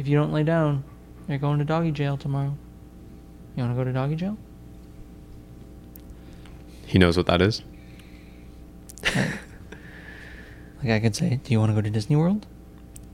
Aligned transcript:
if 0.00 0.08
you 0.08 0.16
don't 0.16 0.32
lay 0.32 0.42
down, 0.42 0.82
you're 1.28 1.38
going 1.38 1.58
to 1.58 1.64
doggy 1.64 1.92
jail 1.92 2.16
tomorrow. 2.16 2.56
You 3.54 3.62
want 3.62 3.74
to 3.74 3.76
go 3.76 3.84
to 3.84 3.92
doggy 3.92 4.16
jail? 4.16 4.38
He 6.86 6.98
knows 6.98 7.16
what 7.16 7.26
that 7.26 7.42
is. 7.42 7.62
Like 10.82 10.92
I 10.92 11.00
could 11.00 11.14
say, 11.14 11.38
do 11.44 11.52
you 11.52 11.58
want 11.60 11.70
to 11.70 11.74
go 11.74 11.82
to 11.82 11.90
Disney 11.90 12.16
World? 12.16 12.46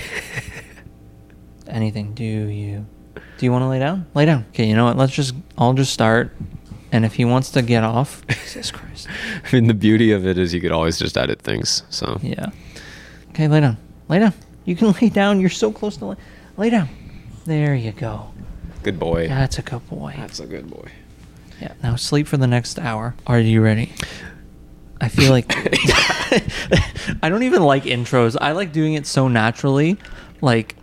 Anything. 1.67 2.13
Do 2.13 2.23
you? 2.23 2.85
Do 3.13 3.45
you 3.45 3.51
want 3.51 3.63
to 3.63 3.67
lay 3.67 3.79
down? 3.79 4.07
Lay 4.13 4.25
down. 4.25 4.45
Okay. 4.51 4.65
You 4.65 4.73
know 4.73 4.85
what? 4.85 4.95
Let's 4.95 5.11
just. 5.11 5.35
I'll 5.57 5.73
just 5.73 5.91
start. 5.91 6.33
And 6.93 7.03
if 7.03 7.15
he 7.15 7.25
wants 7.25 7.51
to 7.51 7.61
get 7.61 7.83
off, 7.83 8.25
Jesus 8.29 8.71
Christ. 8.71 9.09
I 9.43 9.53
mean, 9.53 9.67
the 9.67 9.73
beauty 9.73 10.13
of 10.13 10.25
it 10.25 10.37
is 10.37 10.53
you 10.53 10.61
could 10.61 10.71
always 10.71 10.97
just 10.97 11.17
edit 11.17 11.41
things. 11.41 11.83
So 11.89 12.19
Yeah. 12.23 12.51
Okay. 13.31 13.49
Lay 13.49 13.59
down. 13.59 13.75
Lay 14.07 14.19
down. 14.19 14.33
You 14.63 14.77
can 14.77 14.93
lay 15.01 15.09
down. 15.09 15.41
You're 15.41 15.49
so 15.49 15.73
close 15.73 15.97
to 15.97 16.05
lay. 16.05 16.15
Lay 16.61 16.69
down. 16.69 16.89
There 17.45 17.73
you 17.73 17.91
go. 17.91 18.31
good 18.83 18.99
boy. 18.99 19.27
That's 19.27 19.57
a 19.57 19.63
good 19.63 19.89
boy. 19.89 20.13
That's 20.15 20.39
a 20.39 20.45
good 20.45 20.69
boy. 20.69 20.91
Yeah. 21.59 21.73
Now 21.81 21.95
sleep 21.95 22.27
for 22.27 22.37
the 22.37 22.45
next 22.45 22.77
hour. 22.77 23.15
Are 23.25 23.39
you 23.39 23.63
ready? 23.63 23.91
I 25.01 25.07
feel 25.07 25.31
like 25.31 25.45
I 27.23 27.29
don't 27.29 27.41
even 27.41 27.63
like 27.63 27.85
intros. 27.85 28.37
I 28.39 28.51
like 28.51 28.71
doing 28.73 28.93
it 28.93 29.07
so 29.07 29.27
naturally, 29.27 29.97
like 30.41 30.75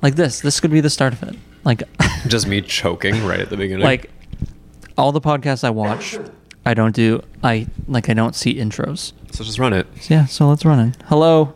like 0.00 0.14
this. 0.14 0.40
This 0.40 0.60
could 0.60 0.70
be 0.70 0.80
the 0.80 0.88
start 0.88 1.12
of 1.12 1.22
it. 1.24 1.36
Like 1.62 1.82
Just 2.26 2.46
me 2.46 2.62
choking 2.62 3.22
right 3.26 3.40
at 3.40 3.50
the 3.50 3.58
beginning. 3.58 3.84
like 3.84 4.10
all 4.96 5.12
the 5.12 5.20
podcasts 5.20 5.62
I 5.62 5.68
watch, 5.68 6.16
I 6.64 6.72
don't 6.72 6.96
do. 6.96 7.22
I 7.44 7.66
like 7.86 8.08
I 8.08 8.14
don't 8.14 8.34
see 8.34 8.54
intros. 8.54 9.12
so 9.30 9.44
just 9.44 9.58
run 9.58 9.74
it. 9.74 9.86
Yeah. 10.08 10.24
So 10.24 10.48
let's 10.48 10.64
run 10.64 10.80
it. 10.80 10.96
Hello, 11.04 11.52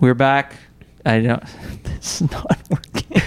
we're 0.00 0.12
back. 0.12 0.56
I 1.06 1.20
don't. 1.20 1.42
This 1.84 2.20
is 2.20 2.30
not 2.32 2.58
working. 2.68 3.22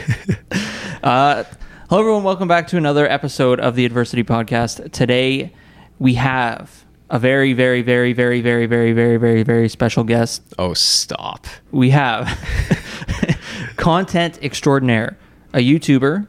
uh, 1.04 1.44
hello, 1.90 2.02
everyone. 2.02 2.24
Welcome 2.24 2.48
back 2.50 2.68
to 2.68 2.78
another 2.78 3.10
episode 3.10 3.60
of 3.62 3.76
the 3.76 3.86
Adversity 3.86 4.24
Podcast. 4.24 4.92
Today, 4.92 5.54
we 5.98 6.16
have 6.16 6.86
a 7.10 7.18
very, 7.18 7.54
very, 7.54 7.82
very, 7.82 8.12
very, 8.12 8.42
very, 8.42 8.66
very, 8.68 8.92
very, 8.92 9.16
very, 9.18 9.44
very 9.44 9.70
special 9.70 10.04
guest. 10.04 10.42
Oh, 10.60 10.74
stop. 10.74 11.48
We 11.72 11.90
have 11.92 12.28
content 13.78 14.38
extraordinaire, 14.44 15.18
a 15.54 15.60
YouTuber 15.60 16.28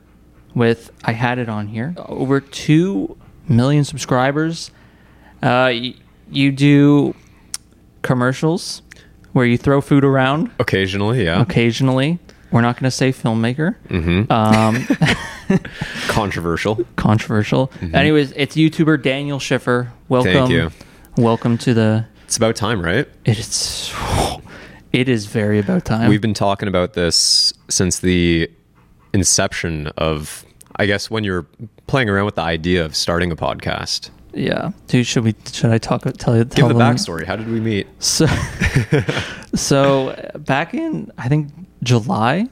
with 0.55 0.93
I 1.05 1.13
had 1.13 1.39
it 1.39 1.49
on 1.49 1.67
here 1.67 1.95
over 1.99 2.41
two 2.41 3.17
million 3.49 3.83
subscribers. 3.85 4.71
Uh, 5.43 5.75
y- 5.75 5.95
you 6.31 6.53
do 6.53 7.15
commercials 8.03 8.83
where 9.33 9.47
you 9.47 9.57
throw 9.57 9.81
food 9.81 10.05
around 10.05 10.51
Occasionally, 10.59 11.25
yeah. 11.25 11.41
occasionally. 11.41 12.19
We're 12.51 12.63
not 12.63 12.75
going 12.77 12.85
to 12.85 12.91
say 12.91 13.13
filmmaker. 13.13 13.77
Mm-hmm. 13.89 14.31
Um, 14.33 15.61
Controversial. 16.09 16.85
controversial. 16.97 17.71
Anyways, 17.95 18.33
it's 18.33 18.57
YouTuber 18.57 19.03
Daniel 19.03 19.39
Schiffer. 19.39 19.93
Welcome. 20.09 20.33
Mm-hmm. 20.49 20.53
you. 20.53 20.71
Welcome 21.25 21.59
to 21.59 21.75
the. 21.75 22.07
It's 22.25 22.37
about 22.37 22.57
time, 22.57 22.83
right? 22.83 23.09
It's. 23.25 23.93
It 24.93 25.09
is 25.09 25.27
very 25.27 25.61
about 25.61 25.85
time. 25.85 26.09
We've 26.09 26.21
been 26.21 26.35
talking 26.35 26.67
about 26.67 26.95
this 26.95 27.53
since 27.69 28.01
the 28.01 28.51
inception 29.13 29.87
of, 29.97 30.45
I 30.75 30.87
guess, 30.87 31.09
when 31.09 31.23
you're 31.23 31.47
playing 31.87 32.09
around 32.09 32.25
with 32.25 32.35
the 32.35 32.43
idea 32.43 32.85
of 32.85 32.97
starting 32.97 33.31
a 33.31 33.37
podcast. 33.37 34.11
Yeah, 34.33 34.71
dude. 34.87 35.07
Should 35.07 35.25
we? 35.25 35.35
Should 35.53 35.71
I 35.71 35.79
talk? 35.79 36.03
Tell 36.19 36.37
you. 36.37 36.45
Give 36.45 36.69
the 36.69 36.75
them- 36.75 36.79
backstory. 36.79 37.25
How 37.25 37.37
did 37.37 37.49
we 37.49 37.61
meet? 37.61 37.87
So, 37.99 38.27
so 39.55 40.09
uh, 40.11 40.39
back 40.39 40.75
in 40.75 41.11
I 41.19 41.29
think 41.29 41.49
July, 41.83 42.49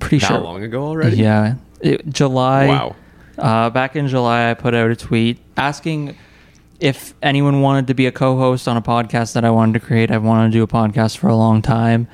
pretty 0.00 0.18
That 0.18 0.26
sure. 0.28 0.40
long 0.40 0.62
ago 0.62 0.84
already? 0.84 1.16
Yeah, 1.16 1.54
it, 1.80 2.06
July. 2.08 2.66
Wow. 2.68 2.96
Uh, 3.38 3.70
back 3.70 3.96
in 3.96 4.08
July, 4.08 4.50
I 4.50 4.54
put 4.54 4.74
out 4.74 4.90
a 4.90 4.96
tweet 4.96 5.38
asking 5.56 6.16
if 6.80 7.14
anyone 7.22 7.60
wanted 7.62 7.86
to 7.86 7.94
be 7.94 8.06
a 8.06 8.12
co-host 8.12 8.68
on 8.68 8.76
a 8.76 8.82
podcast 8.82 9.32
that 9.34 9.44
I 9.44 9.50
wanted 9.50 9.80
to 9.80 9.86
create. 9.86 10.10
I've 10.10 10.22
wanted 10.22 10.52
to 10.52 10.58
do 10.58 10.62
a 10.62 10.68
podcast 10.68 11.16
for 11.16 11.28
a 11.28 11.34
long 11.36 11.62
time, 11.62 12.08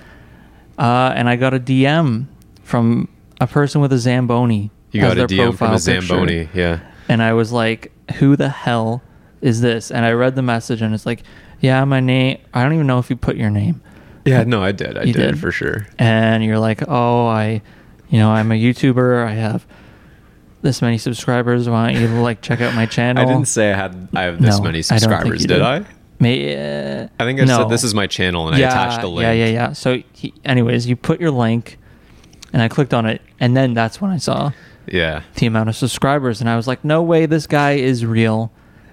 uh, 0.79 1.13
and 1.17 1.29
I 1.29 1.37
got 1.37 1.55
a 1.55 1.61
DM 1.61 2.27
from 2.63 3.09
a 3.41 3.47
person 3.47 3.81
with 3.81 3.93
a 3.93 3.99
zamboni. 3.99 4.71
You 4.93 5.01
got 5.01 5.19
a 5.19 5.27
DM 5.27 5.49
from 5.49 5.57
profile 5.57 5.69
a 5.71 5.73
picture. 5.75 6.01
Zamboni. 6.01 6.49
Yeah. 6.55 6.81
And 7.09 7.23
I 7.23 7.33
was 7.33 7.53
like, 7.53 7.93
who 8.17 8.37
the 8.37 8.49
hell 8.49 9.03
is 9.41 9.61
this? 9.61 9.91
And 9.91 10.05
I 10.05 10.13
read 10.13 10.35
the 10.35 10.43
message 10.43 10.83
and 10.83 10.95
it's 10.95 11.07
like, 11.07 11.23
yeah, 11.61 11.85
my 11.85 12.01
name. 12.01 12.39
I 12.55 12.63
don't 12.63 12.75
even 12.75 12.87
know 12.87 12.99
if 12.99 13.11
you 13.11 13.17
put 13.17 13.37
your 13.37 13.51
name. 13.51 13.81
Yeah, 14.25 14.45
no, 14.45 14.63
I 14.63 14.73
did. 14.73 14.99
I 14.99 15.05
did, 15.07 15.15
did? 15.15 15.41
for 15.41 15.51
sure. 15.51 15.87
And 15.99 16.45
you're 16.45 16.59
like, 16.59 16.83
oh, 16.87 17.27
I, 17.27 17.63
you 18.11 18.19
know, 18.19 18.31
I'm 18.31 18.53
a 18.53 18.55
YouTuber. 18.55 19.27
I 19.27 19.33
have 19.33 19.67
this 20.63 20.83
many 20.83 20.99
subscribers. 20.99 21.69
Why 21.69 21.93
don't 21.93 22.03
you 22.03 22.09
like 22.21 22.43
check 22.43 22.61
out 22.61 22.75
my 22.75 22.87
channel? 22.87 23.23
I 23.27 23.27
didn't 23.27 23.49
say 23.49 23.73
I 23.73 23.77
had 23.77 24.09
I 24.15 24.23
have 24.25 24.41
this 24.41 24.59
No, 24.59 24.65
many 24.65 24.79
I 24.79 24.83
subscribers, 24.83 25.43
you 25.43 25.49
did 25.49 25.55
did. 25.55 25.63
I? 25.63 25.85
May, 26.21 27.03
uh, 27.03 27.09
I 27.21 27.25
think 27.25 27.41
I 27.41 27.45
no. 27.45 27.59
said 27.59 27.69
this 27.69 27.85
is 27.85 27.95
my 27.95 28.09
channel 28.09 28.49
and 28.49 28.57
I 28.57 28.59
attached 28.59 29.05
a 29.05 29.09
link. 29.09 29.23
Yeah, 29.23 29.33
yeah, 29.33 29.47
yeah. 29.47 29.73
So, 29.73 30.03
he, 30.13 30.35
anyways, 30.45 30.89
you 30.89 30.97
put 30.97 31.21
your 31.21 31.31
link, 31.31 31.79
and 32.53 32.61
I 32.61 32.67
clicked 32.67 32.93
on 32.93 33.07
it, 33.07 33.23
and 33.39 33.57
then 33.57 33.73
that's 33.73 34.01
when 34.01 34.11
I 34.11 34.17
saw 34.17 34.51
Yeah. 34.93 35.23
the 35.37 35.47
amount 35.47 35.69
of 35.69 35.77
subscribers, 35.77 36.41
and 36.41 36.49
I 36.49 36.57
was 36.57 36.67
like, 36.67 36.85
no 36.85 37.03
way, 37.03 37.27
this 37.27 37.47
guy 37.47 37.73
is 37.73 38.05
real. 38.07 38.53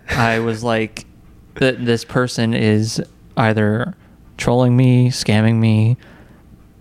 I 0.09 0.39
was 0.39 0.63
like, 0.73 1.05
that 1.55 1.85
this 1.85 2.03
person 2.05 2.53
is 2.53 3.01
either 3.37 3.95
trolling 4.37 4.75
me, 4.75 5.09
scamming 5.09 5.55
me, 5.55 5.97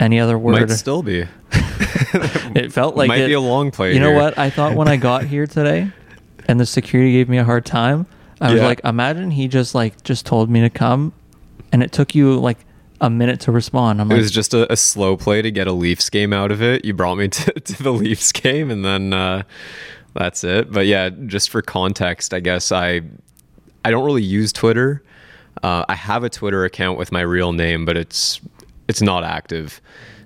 any 0.00 0.18
other 0.18 0.36
word. 0.38 0.68
Might 0.68 0.70
still 0.76 1.02
be. 1.02 1.26
it 1.52 2.72
felt 2.72 2.96
like 2.96 3.08
Might 3.08 3.20
it, 3.20 3.26
be 3.28 3.32
a 3.34 3.40
long 3.40 3.70
play. 3.70 3.94
You 3.94 4.00
know 4.00 4.10
here. 4.10 4.16
what? 4.20 4.38
I 4.38 4.50
thought 4.50 4.74
when 4.74 4.88
I 4.88 4.96
got 4.96 5.24
here 5.24 5.46
today, 5.46 5.90
and 6.48 6.58
the 6.58 6.66
security 6.66 7.12
gave 7.12 7.28
me 7.28 7.38
a 7.38 7.44
hard 7.44 7.64
time. 7.64 8.06
I 8.40 8.52
was 8.52 8.60
Yeah. 8.60 8.66
like, 8.66 8.80
imagine 8.84 9.30
he 9.30 9.46
just 9.48 9.74
like 9.74 10.02
just 10.02 10.26
told 10.26 10.50
me 10.50 10.60
to 10.62 10.70
come, 10.70 11.12
and 11.72 11.82
it 11.82 11.92
took 11.92 12.14
you 12.14 12.38
like 12.38 12.58
a 13.06 13.10
minute 13.10 13.40
to 13.40 13.52
respond. 13.52 14.00
I'm 14.00 14.10
It 14.10 14.14
like, 14.14 14.22
was 14.22 14.30
just 14.30 14.54
a, 14.54 14.70
a 14.72 14.76
slow 14.76 15.16
play 15.16 15.42
to 15.42 15.50
get 15.50 15.66
a 15.66 15.72
Leafs 15.72 16.10
game 16.10 16.32
out 16.32 16.50
of 16.50 16.62
it. 16.62 16.84
You 16.84 16.94
brought 16.94 17.16
me 17.16 17.28
to, 17.30 17.52
to 17.52 17.82
the 17.82 17.92
Leafs 17.92 18.32
game, 18.32 18.70
and 18.70 18.84
then 18.84 19.12
uh, 19.12 19.42
that's 20.14 20.44
it. 20.44 20.72
But 20.72 20.86
yeah, 20.86 21.10
just 21.26 21.50
for 21.50 21.62
context, 21.62 22.32
I 22.34 22.40
guess 22.40 22.72
I 22.72 23.02
I 23.84 23.90
don't 23.90 24.04
really 24.04 24.22
use 24.22 24.52
Twitter. 24.52 25.02
Uh, 25.62 25.84
I 25.88 25.94
have 25.94 26.24
a 26.24 26.30
Twitter 26.30 26.64
account 26.64 26.98
with 26.98 27.12
my 27.12 27.20
real 27.20 27.52
name, 27.52 27.84
but 27.84 27.96
it's 27.96 28.40
it's 28.88 29.02
not 29.02 29.24
active. 29.24 29.80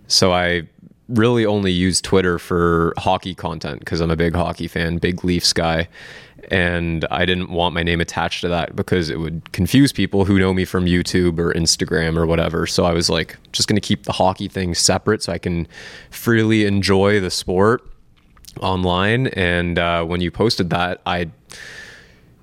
So 0.07 0.33
I 0.33 0.63
really 1.09 1.47
only 1.47 1.73
use 1.73 2.01
Twitter 2.01 2.39
for 2.39 2.93
hockey 2.99 3.35
content 3.35 3.81
because 3.81 4.01
I'm 4.01 4.11
a 4.11 4.17
big 4.17 4.35
hockey 4.35 4.69
fan, 4.69 4.99
big 4.99 5.25
Leafs 5.25 5.53
guy. 5.53 5.89
And 6.51 7.05
I 7.11 7.27
didn't 7.27 7.51
want 7.51 7.75
my 7.75 7.83
name 7.83 8.01
attached 8.01 8.41
to 8.43 8.49
that 8.49 8.75
because 8.75 9.11
it 9.11 9.19
would 9.19 9.53
confuse 9.53 9.93
people 9.93 10.25
who 10.25 10.39
know 10.39 10.55
me 10.55 10.65
from 10.65 10.87
YouTube 10.87 11.39
or 11.39 11.53
Instagram 11.53 12.17
or 12.17 12.27
whatever. 12.27 12.67
So 12.67 12.85
I 12.85 12.93
was 12.93 13.11
like, 13.11 13.37
just 13.53 13.69
going 13.69 13.81
to 13.81 13.87
keep 13.87 14.05
the 14.05 14.13
hockey 14.13 14.49
thing 14.49 14.75
separate 14.75 15.23
so 15.23 15.33
I 15.33 15.39
can 15.39 15.67
freely 16.11 16.65
enjoy 16.65 17.21
the 17.21 17.31
sport 17.31 17.87
online. 18.61 19.29
And 19.29 19.79
uh, 19.79 20.05
when 20.05 20.21
you 20.21 20.31
posted 20.31 20.71
that, 20.71 21.01
I 21.07 21.31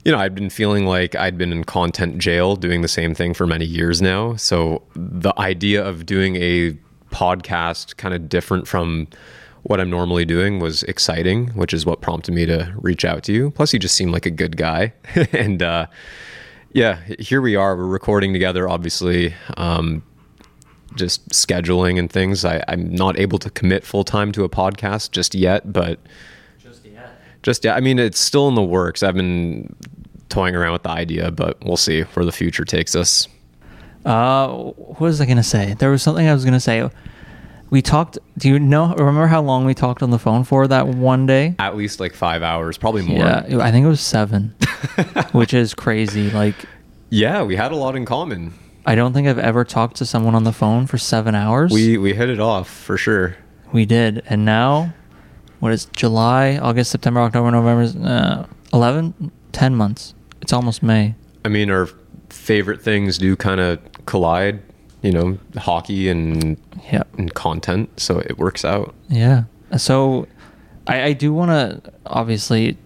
you 0.06 0.12
know, 0.12 0.20
I'd 0.20 0.36
been 0.36 0.52
feeling 0.52 0.86
like 0.86 1.16
I'd 1.16 1.36
been 1.36 1.52
in 1.52 1.64
content 1.64 2.20
jail 2.20 2.56
doing 2.56 2.84
the 2.84 2.88
same 2.88 3.16
thing 3.16 3.34
for 3.34 3.48
many 3.48 3.66
years 3.66 4.04
now. 4.04 4.36
So 4.36 4.84
the 4.96 5.34
idea 5.40 5.84
of 5.84 6.06
doing 6.06 6.36
a 6.36 6.78
podcast 7.12 7.98
kind 7.98 8.14
of 8.14 8.30
different 8.30 8.68
from 8.68 9.08
what 9.68 9.80
I'm 9.80 9.90
normally 9.90 10.26
doing 10.26 10.60
was 10.60 10.84
exciting, 10.84 11.48
which 11.50 11.74
is 11.74 11.86
what 11.86 12.00
prompted 12.02 12.34
me 12.34 12.46
to 12.46 12.74
reach 12.78 13.04
out 13.04 13.24
to 13.24 13.34
you. 13.34 13.52
Plus, 13.52 13.74
you 13.74 13.80
just 13.80 13.96
seem 13.96 14.12
like 14.12 14.26
a 14.26 14.32
good 14.32 14.58
guy. 14.58 14.94
and 15.32 15.62
uh, 15.64 15.88
yeah, 16.74 17.00
here 17.20 17.42
we 17.42 17.56
are. 17.56 17.76
We're 17.76 17.88
recording 17.88 18.32
together, 18.32 18.70
obviously. 18.70 19.34
Um, 19.58 20.04
just 20.96 21.28
scheduling 21.30 21.98
and 22.00 22.12
things. 22.12 22.46
I, 22.46 22.64
I'm 22.68 22.94
not 22.94 23.18
able 23.20 23.40
to 23.40 23.50
commit 23.50 23.84
full 23.84 24.04
time 24.04 24.32
to 24.34 24.44
a 24.44 24.50
podcast 24.50 25.12
just 25.12 25.34
yet, 25.36 25.74
but 25.74 26.00
just 26.60 26.86
yet. 26.86 27.20
just 27.44 27.66
yeah 27.66 27.76
i 27.76 27.80
mean 27.82 28.00
it's 28.00 28.20
still 28.20 28.48
in 28.48 28.56
the 28.56 28.64
works 28.64 29.04
i've 29.04 29.14
been 29.16 29.76
toying 30.30 30.56
around 30.56 30.72
with 30.74 30.84
the 30.84 30.90
idea 30.90 31.32
but 31.32 31.58
we'll 31.66 31.76
see 31.78 32.02
where 32.02 32.26
the 32.26 32.32
future 32.32 32.64
takes 32.66 32.96
us 32.96 33.28
Uh, 34.06 34.48
what 34.48 35.00
was 35.02 35.20
I 35.20 35.26
gonna 35.26 35.44
say? 35.44 35.74
There 35.80 35.90
was 35.90 36.02
something 36.04 36.28
I 36.28 36.34
was 36.34 36.46
gonna 36.46 36.60
say. 36.60 36.90
We 37.70 37.82
talked. 37.82 38.18
Do 38.38 38.50
you 38.50 38.60
know? 38.60 38.94
Remember 38.94 39.28
how 39.28 39.42
long 39.42 39.66
we 39.66 39.74
talked 39.74 40.04
on 40.04 40.12
the 40.12 40.20
phone 40.20 40.44
for 40.44 40.68
that 40.68 40.88
one 40.88 41.26
day? 41.26 41.56
at 41.60 41.76
least 41.76 42.00
like 42.00 42.14
five 42.14 42.44
hours 42.44 42.78
probably 42.78 43.02
more 43.02 43.18
Yeah, 43.20 43.44
I 43.60 43.72
think 43.72 43.86
it 43.86 43.90
was 43.90 44.02
seven, 44.02 44.56
which 45.32 45.54
is 45.54 45.74
crazy. 45.74 46.30
Like, 46.30 46.56
Yeah, 47.10 47.44
we 47.44 47.56
had 47.56 47.72
a 47.72 47.76
lot 47.76 47.96
in 47.96 48.06
common 48.06 48.54
I 48.88 48.94
don't 48.94 49.14
think 49.14 49.28
I've 49.28 49.40
ever 49.40 49.64
talked 49.66 49.96
to 49.98 50.06
someone 50.06 50.36
on 50.36 50.44
the 50.44 50.54
phone 50.54 50.86
for 50.86 51.00
seven 51.00 51.34
hours. 51.34 51.72
we 51.72 51.98
we 51.98 52.14
hit 52.14 52.30
it 52.30 52.40
off 52.40 52.70
for 52.70 52.98
sure 52.98 53.36
we 53.72 53.86
did, 53.86 54.24
and 54.28 54.46
now, 54.46 54.94
what 55.60 55.74
is 55.74 55.86
July, 55.86 56.58
August, 56.58 56.92
September, 56.92 57.20
October, 57.20 57.52
November? 57.52 58.08
Uh, 58.08 58.46
11, 58.74 59.32
10 59.52 59.76
months. 59.76 60.14
It's 60.42 60.54
almost 60.54 60.82
May. 60.84 61.16
i 61.44 61.50
mean 61.50 61.70
our 61.70 61.90
favorite 62.30 62.82
things 62.82 63.18
do 63.18 63.36
kind 63.36 63.60
of 63.60 63.80
collide 64.06 64.62
you 65.06 65.12
know, 65.12 65.38
hockey 65.58 66.10
and, 66.10 66.58
Yeah. 66.92 67.04
and 67.18 67.32
content. 67.34 68.00
So 68.00 68.20
it 68.20 68.38
works 68.40 68.66
out. 68.66 68.94
Yeah. 69.08 69.44
So 69.78 70.28
I, 70.88 71.04
I 71.04 71.14
do 71.14 71.32
want 71.34 71.52
to 71.52 71.92
obviously 72.08 72.78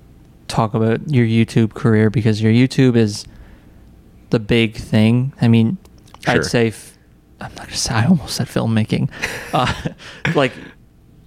talk 0.50 0.74
about 0.74 1.10
your 1.10 1.26
YouTube 1.26 1.74
career 1.74 2.10
because 2.10 2.42
your 2.42 2.52
YouTube 2.52 2.96
is 2.98 3.26
the 4.32 4.40
big 4.40 4.76
thing. 4.76 5.32
I 5.42 5.48
mean, 5.48 5.78
Sure. 6.26 6.36
I'd 6.36 6.46
say, 6.46 6.68
f- 6.68 6.98
I'm 7.40 7.52
not 7.56 7.70
to 7.70 7.78
say, 7.78 7.94
I 7.96 8.06
almost 8.06 8.36
said 8.36 8.48
filmmaking. 8.48 9.10
Uh, 9.54 9.74
like 10.36 10.52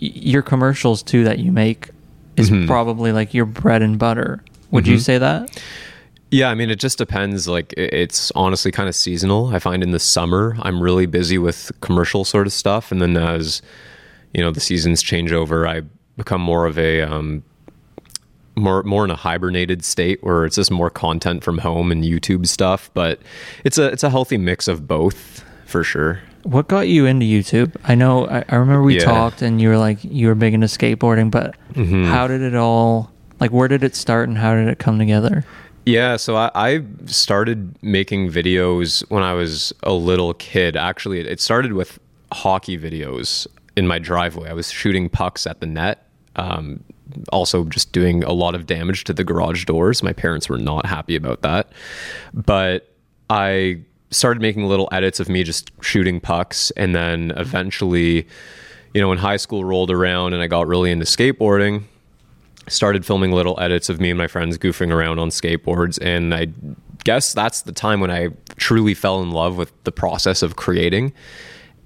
y- 0.01 0.13
your 0.15 0.43
commercials 0.43 1.03
too 1.03 1.25
that 1.25 1.39
you 1.39 1.51
make 1.53 1.91
is 2.37 2.51
Mhm. 2.51 2.67
probably 2.67 3.13
like 3.13 3.33
your 3.35 3.47
bread 3.47 3.81
and 3.83 3.99
butter. 3.99 4.45
Would 4.71 4.87
you 4.87 4.97
Mhm. 4.97 5.01
say 5.01 5.19
that? 5.19 5.63
Yeah, 6.33 6.49
I 6.49 6.55
mean, 6.55 6.71
it 6.71 6.81
just 6.81 6.97
depends. 6.97 7.47
Like, 7.47 7.75
it's 7.77 8.33
honestly 8.35 8.73
kind 8.73 8.89
of 8.89 8.95
seasonal. 8.97 9.49
I 9.49 9.59
find 9.59 9.83
in 9.83 9.91
the 9.91 9.99
summer, 9.99 10.57
I'm 10.63 10.83
really 10.83 11.05
busy 11.05 11.37
with 11.37 11.71
commercial 11.83 12.25
sort 12.25 12.47
of 12.47 12.55
stuff. 12.55 12.91
And 12.91 13.03
then 13.03 13.19
as, 13.19 13.61
you 14.33 14.41
know, 14.43 14.51
the 14.51 14.59
seasons 14.61 15.03
change 15.03 15.31
over, 15.31 15.69
I 15.69 15.83
become 16.17 16.41
more 16.41 16.65
of 16.65 16.79
a, 16.79 17.03
um, 17.03 17.43
more, 18.57 18.83
more 18.83 19.05
in 19.05 19.11
a 19.11 19.15
hibernated 19.17 19.85
state 19.85 20.25
where 20.25 20.47
it's 20.47 20.57
just 20.57 20.71
more 20.71 20.89
content 20.89 21.45
from 21.45 21.59
home 21.59 21.93
and 21.93 22.03
YouTube 22.03 22.47
stuff. 22.47 22.91
But 22.95 23.21
it's 23.63 23.77
a, 23.77 23.89
it's 23.89 24.03
a 24.03 24.09
healthy 24.09 24.39
mix 24.39 24.69
of 24.69 24.89
both 24.89 25.45
for 25.67 25.85
sure. 25.85 26.21
What 26.45 26.67
got 26.67 26.89
you 26.89 27.05
into 27.05 27.27
YouTube? 27.27 27.77
I 27.85 27.95
know, 27.95 28.27
I, 28.27 28.43
I 28.49 28.57
remember 28.57 28.83
we 28.83 28.97
Yeah. 28.97 29.05
talked 29.05 29.43
and 29.43 29.61
you 29.61 29.69
were 29.69 29.77
like, 29.79 29.99
you 30.03 30.29
were 30.29 30.35
big 30.35 30.55
into 30.55 30.67
skateboarding, 30.67 31.31
but 31.31 31.55
Mhm. 31.75 32.07
how 32.07 32.27
did 32.27 32.41
it 32.41 32.55
all, 32.55 33.13
like, 33.39 33.51
where 33.53 33.69
did 33.69 33.85
it 33.85 33.95
start 33.95 34.31
and 34.31 34.39
how 34.39 34.55
did 34.55 34.67
it 34.69 34.79
come 34.79 34.99
together? 34.99 35.45
Yeah, 35.85 36.17
so 36.17 36.37
I, 36.37 36.51
I 36.55 36.85
started 37.07 37.77
making 37.83 38.31
videos 38.31 39.03
when 39.11 39.23
I 39.25 39.33
was 39.33 39.73
a 39.83 39.93
little 39.93 40.33
kid. 40.35 40.77
Actually, 40.77 41.21
it- 41.21 41.41
started 41.41 41.73
with 41.73 41.99
hockey 42.33 42.79
videos 42.79 43.47
in 43.77 43.87
my 43.87 43.99
driveway. 43.99 44.49
I 44.49 44.53
was 44.53 44.71
shooting 44.71 45.09
pucks 45.09 45.47
at 45.47 45.61
the 45.61 45.67
net, 45.67 46.07
um, 46.37 46.85
also 47.33 47.65
just 47.65 47.93
doing 47.93 48.23
a 48.23 48.33
lot 48.33 48.55
of 48.55 48.67
damage 48.67 49.05
to 49.05 49.13
the 49.13 49.25
garage 49.25 49.65
doors. 49.65 50.03
My 50.03 50.13
parents 50.13 50.49
were 50.49 50.59
not 50.59 50.87
happy 50.87 51.17
about 51.17 51.43
that. 51.43 51.73
But 52.33 52.95
I 53.29 53.81
started 54.11 54.41
making 54.41 54.67
little 54.67 54.89
edits 54.93 55.19
of 55.21 55.29
me 55.29 55.43
just 55.43 55.73
shooting 55.83 56.21
pucks. 56.21 56.71
And 56.73 56.95
then 56.95 57.33
eventually, 57.37 58.27
you 58.95 59.01
know, 59.01 59.09
when 59.09 59.19
high 59.19 59.37
school 59.39 59.65
rolled 59.65 59.91
around 59.91 60.33
and 60.33 60.43
I 60.43 60.47
got 60.47 60.69
really 60.69 60.91
into 60.91 61.07
skateboarding, 61.07 61.85
started 62.69 63.05
filming 63.05 63.33
little 63.33 63.59
edits 63.61 63.89
of 63.89 64.01
me 64.01 64.11
and 64.11 64.19
my 64.19 64.27
friends 64.27 64.59
goofing 64.59 64.93
around 64.93 65.19
on 65.19 65.29
skateboards 65.29 65.99
and 66.03 66.35
i 66.35 66.47
guess 67.05 67.33
that's 67.33 67.63
the 67.63 67.73
time 67.73 68.01
when 68.01 68.11
i 68.11 68.29
truly 68.57 68.95
fell 68.95 69.23
in 69.23 69.31
love 69.31 69.57
with 69.57 69.73
the 69.85 69.93
process 69.93 70.43
of 70.43 70.57
creating 70.57 71.13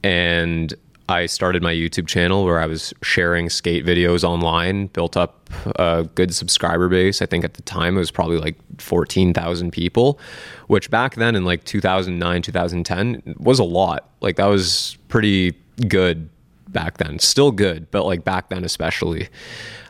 and 0.02 0.74
i 1.08 1.24
started 1.24 1.62
my 1.62 1.72
youtube 1.72 2.06
channel 2.06 2.44
where 2.44 2.60
i 2.60 2.66
was 2.66 2.92
sharing 3.02 3.48
skate 3.48 3.84
videos 3.86 4.22
online 4.22 4.86
built 4.88 5.16
up 5.16 5.48
a 5.76 6.06
good 6.14 6.34
subscriber 6.34 6.88
base 6.88 7.22
i 7.22 7.26
think 7.26 7.44
at 7.44 7.54
the 7.54 7.62
time 7.62 7.96
it 7.96 8.00
was 8.00 8.10
probably 8.10 8.38
like 8.38 8.56
14000 8.78 9.70
people 9.70 10.18
which 10.66 10.90
back 10.90 11.14
then 11.14 11.34
in 11.34 11.44
like 11.44 11.64
2009 11.64 12.42
2010 12.42 13.36
was 13.38 13.58
a 13.58 13.64
lot 13.64 14.10
like 14.20 14.36
that 14.36 14.46
was 14.46 14.98
pretty 15.08 15.54
good 15.88 16.28
back 16.68 16.98
then. 16.98 17.18
Still 17.18 17.50
good, 17.50 17.90
but 17.90 18.04
like 18.04 18.24
back 18.24 18.48
then 18.48 18.64
especially. 18.64 19.28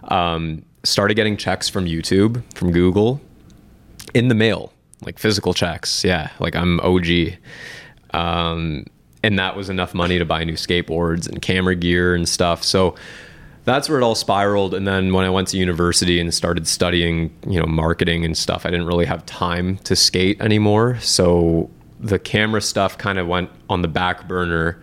Um, 0.04 0.64
started 0.86 1.14
getting 1.14 1.36
checks 1.36 1.68
from 1.68 1.86
YouTube, 1.86 2.42
from 2.54 2.72
Google, 2.72 3.20
in 4.14 4.28
the 4.28 4.34
mail, 4.34 4.72
like 5.04 5.18
physical 5.18 5.54
checks. 5.54 6.04
Yeah, 6.04 6.30
like 6.38 6.56
I'm 6.56 6.80
OG. 6.80 7.34
Um, 8.12 8.86
and 9.22 9.38
that 9.38 9.56
was 9.56 9.68
enough 9.68 9.92
money 9.92 10.18
to 10.18 10.24
buy 10.24 10.44
new 10.44 10.54
skateboards 10.54 11.28
and 11.28 11.42
camera 11.42 11.74
gear 11.74 12.14
and 12.14 12.28
stuff. 12.28 12.62
So 12.62 12.94
that's 13.64 13.88
where 13.88 13.98
it 13.98 14.04
all 14.04 14.14
spiraled. 14.14 14.74
And 14.74 14.86
then 14.86 15.12
when 15.12 15.24
I 15.24 15.30
went 15.30 15.48
to 15.48 15.58
university 15.58 16.20
and 16.20 16.32
started 16.32 16.68
studying, 16.68 17.36
you 17.46 17.58
know, 17.58 17.66
marketing 17.66 18.24
and 18.24 18.38
stuff, 18.38 18.64
I 18.64 18.70
didn't 18.70 18.86
really 18.86 19.06
have 19.06 19.26
time 19.26 19.78
to 19.78 19.96
skate 19.96 20.40
anymore. 20.40 20.98
So 21.00 21.68
the 21.98 22.18
camera 22.18 22.60
stuff 22.62 22.96
kind 22.96 23.18
of 23.18 23.26
went 23.26 23.50
on 23.68 23.82
the 23.82 23.88
back 23.88 24.28
burner. 24.28 24.80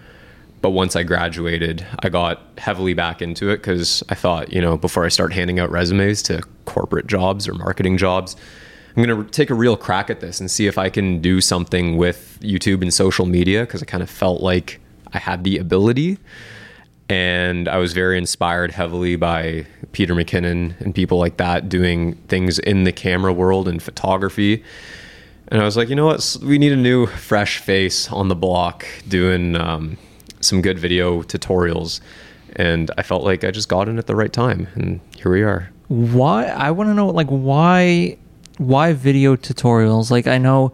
But 0.64 0.70
once 0.70 0.96
I 0.96 1.04
graduated, 1.04 1.86
I 2.00 2.08
got 2.08 2.42
heavily 2.58 2.94
back 2.94 3.22
into 3.22 3.50
it 3.50 3.58
because 3.58 4.02
I 4.08 4.16
thought, 4.16 4.54
you 4.54 4.62
know, 4.62 4.78
before 4.78 5.04
I 5.04 5.10
start 5.10 5.34
handing 5.34 5.60
out 5.60 5.70
resumes 5.70 6.24
to 6.24 6.42
corporate 6.64 7.06
jobs 7.06 7.50
or 7.50 7.54
marketing 7.54 7.98
jobs, 7.98 8.38
I'm 8.96 9.04
going 9.04 9.26
to 9.26 9.30
take 9.30 9.50
a 9.50 9.56
real 9.56 9.76
crack 9.76 10.10
at 10.10 10.22
this 10.22 10.40
and 10.40 10.50
see 10.50 10.66
if 10.66 10.78
I 10.78 10.90
can 10.90 11.20
do 11.20 11.42
something 11.42 11.98
with 11.98 12.40
YouTube 12.42 12.82
and 12.82 12.94
social 12.94 13.26
media 13.26 13.64
because 13.64 13.84
I 13.84 13.86
kind 13.86 14.02
of 14.02 14.10
felt 14.10 14.42
like 14.42 14.80
I 15.12 15.18
had 15.18 15.44
the 15.44 15.58
ability. 15.58 16.18
And 17.10 17.68
I 17.68 17.76
was 17.76 17.92
very 17.92 18.18
inspired 18.18 18.72
heavily 18.72 19.18
by 19.18 19.66
Peter 19.92 20.16
McKinnon 20.16 20.80
and 20.80 20.96
people 20.96 21.18
like 21.18 21.36
that 21.36 21.68
doing 21.68 22.14
things 22.30 22.58
in 22.58 22.86
the 22.86 22.94
camera 22.94 23.34
world 23.34 23.68
and 23.68 23.84
photography. 23.84 24.64
And 25.50 25.62
I 25.62 25.66
was 25.66 25.76
like, 25.76 25.90
you 25.90 25.96
know 25.98 26.06
what? 26.06 26.38
We 26.42 26.58
need 26.58 26.72
a 26.72 26.78
new, 26.78 27.06
fresh 27.06 27.58
face 27.58 28.10
on 28.14 28.30
the 28.30 28.36
block 28.36 28.86
doing 29.10 29.58
um, 29.58 29.98
some 30.44 30.62
good 30.62 30.80
video 30.80 31.24
tutorials. 31.24 32.00
And 32.56 32.92
I 32.98 33.02
felt 33.02 33.24
like 33.24 33.44
I 33.44 33.52
just 33.52 33.70
got 33.70 33.90
in 33.90 33.98
at 33.98 34.08
the 34.08 34.16
right 34.16 34.32
time. 34.32 34.68
And 34.76 35.00
here 35.18 35.32
we 35.32 35.42
are. 35.42 35.72
Why? 35.88 36.46
I 36.46 36.72
want 36.72 36.90
to 36.90 36.94
know, 36.94 37.08
like, 37.08 37.28
why, 37.28 38.18
why 38.58 38.94
video 38.94 39.36
tutorials? 39.36 40.12
Like, 40.12 40.28
I 40.28 40.38
know 40.38 40.74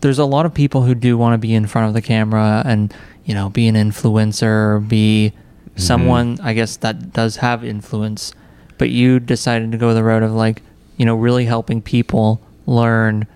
there's 0.00 0.18
a 0.18 0.24
lot 0.24 0.44
of 0.44 0.52
people 0.52 0.82
who 0.82 0.94
do 0.94 1.16
want 1.16 1.34
to 1.34 1.38
be 1.38 1.54
in 1.54 1.66
front 1.66 1.88
of 1.88 1.94
the 1.94 2.02
camera 2.02 2.62
and, 2.66 2.92
you 3.24 3.34
know, 3.34 3.48
be 3.48 3.68
an 3.68 3.74
influencer 3.74 4.86
be 4.86 5.32
mm-hmm. 5.34 5.80
someone, 5.80 6.38
I 6.42 6.52
guess, 6.52 6.76
that 6.78 7.12
does 7.12 7.36
have 7.36 7.64
influence. 7.64 8.34
But 8.76 8.90
you 8.90 9.18
decided 9.18 9.72
to 9.72 9.78
go 9.78 9.94
the 9.94 10.04
route 10.04 10.22
of, 10.22 10.32
like, 10.32 10.62
you 10.96 11.06
know, 11.06 11.14
really 11.14 11.46
helping 11.46 11.80
people 11.80 12.40
learn 12.66 13.26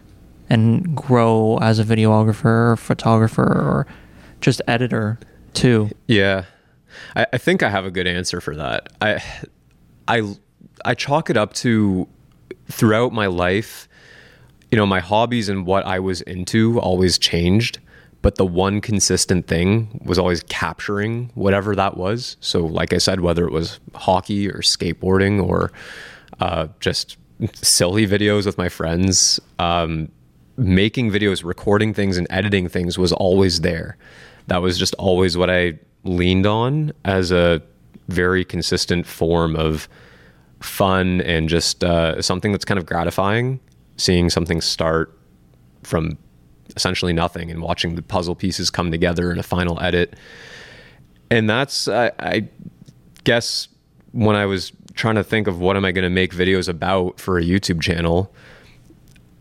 and 0.51 0.97
grow 0.97 1.59
as 1.61 1.79
a 1.79 1.85
videographer 1.85 2.73
or 2.73 2.77
photographer 2.77 3.43
or 3.43 3.87
just 4.41 4.63
editor 4.67 5.19
too. 5.55 5.91
Yeah, 6.07 6.45
I, 7.17 7.27
I 7.33 7.39
think 7.39 7.63
I 7.63 7.69
have 7.69 7.85
a 7.85 7.91
good 7.91 8.07
answer 8.07 8.41
for 8.41 8.57
that. 8.57 8.89
I, 9.01 9.23
I, 10.07 10.35
I 10.85 10.95
chalk 10.95 11.31
it 11.31 11.37
up 11.37 11.55
to 11.55 12.09
throughout 12.71 13.13
my 13.13 13.27
life. 13.27 13.89
You 14.71 14.77
know, 14.77 14.87
my 14.87 15.01
hobbies 15.01 15.49
and 15.49 15.65
what 15.65 15.87
I 15.87 15.99
was 15.99 16.21
into 16.23 16.79
always 16.81 17.19
changed, 17.19 17.79
but 18.21 18.35
the 18.35 18.45
one 18.45 18.81
consistent 18.81 19.47
thing 19.47 20.01
was 20.05 20.19
always 20.19 20.43
capturing 20.45 21.31
whatever 21.35 21.75
that 21.75 21.97
was. 21.97 22.37
So, 22.41 22.67
like 22.67 22.93
I 22.93 22.99
said, 22.99 23.21
whether 23.21 23.47
it 23.47 23.53
was 23.53 23.81
hockey 23.95 24.49
or 24.49 24.61
skateboarding 24.61 25.43
or 25.43 25.73
uh, 26.41 26.69
just 26.81 27.17
silly 27.55 28.07
videos 28.07 28.45
with 28.45 28.59
my 28.59 28.69
friends, 28.69 29.41
um, 29.59 30.11
making 30.57 31.11
videos, 31.11 31.45
recording 31.45 31.95
things, 31.95 32.19
and 32.19 32.27
editing 32.29 32.69
things 32.69 32.99
was 32.99 33.13
always 33.13 33.61
there. 33.63 33.97
That 34.49 34.61
was 34.61 34.79
just 34.79 34.95
always 34.95 35.37
what 35.37 35.49
I 35.49 35.79
leaned 36.05 36.47
on 36.47 36.93
as 37.05 37.33
a 37.33 37.63
very 38.09 38.45
consistent 38.45 39.07
form 39.07 39.57
of 39.57 39.89
fun 40.61 41.21
and 41.21 41.49
just 41.49 41.85
uh, 41.85 42.21
something 42.21 42.53
that's 42.53 42.65
kind 42.65 42.79
of 42.79 42.87
gratifying. 42.87 43.61
Seeing 43.97 44.31
something 44.31 44.61
start 44.61 45.17
from 45.83 46.19
essentially 46.77 47.13
nothing 47.13 47.51
and 47.51 47.63
watching 47.63 47.95
the 47.95 48.03
puzzle 48.03 48.35
pieces 48.35 48.71
come 48.71 48.91
together 48.91 49.33
in 49.33 49.39
a 49.39 49.43
final 49.43 49.81
edit. 49.81 50.15
And 51.31 51.49
that's, 51.49 51.89
I, 51.89 52.13
I 52.19 52.49
guess, 53.25 53.69
when 54.13 54.37
I 54.37 54.47
was 54.47 54.73
trying 54.95 55.17
to 55.17 55.25
think 55.25 55.47
of 55.47 55.61
what 55.61 55.77
am 55.77 55.85
I 55.85 55.93
going 55.93 56.05
to 56.05 56.11
make 56.11 56.33
videos 56.33 56.69
about 56.69 57.21
for 57.21 57.39
a 57.39 57.43
YouTube 57.43 57.81
channel, 57.81 58.33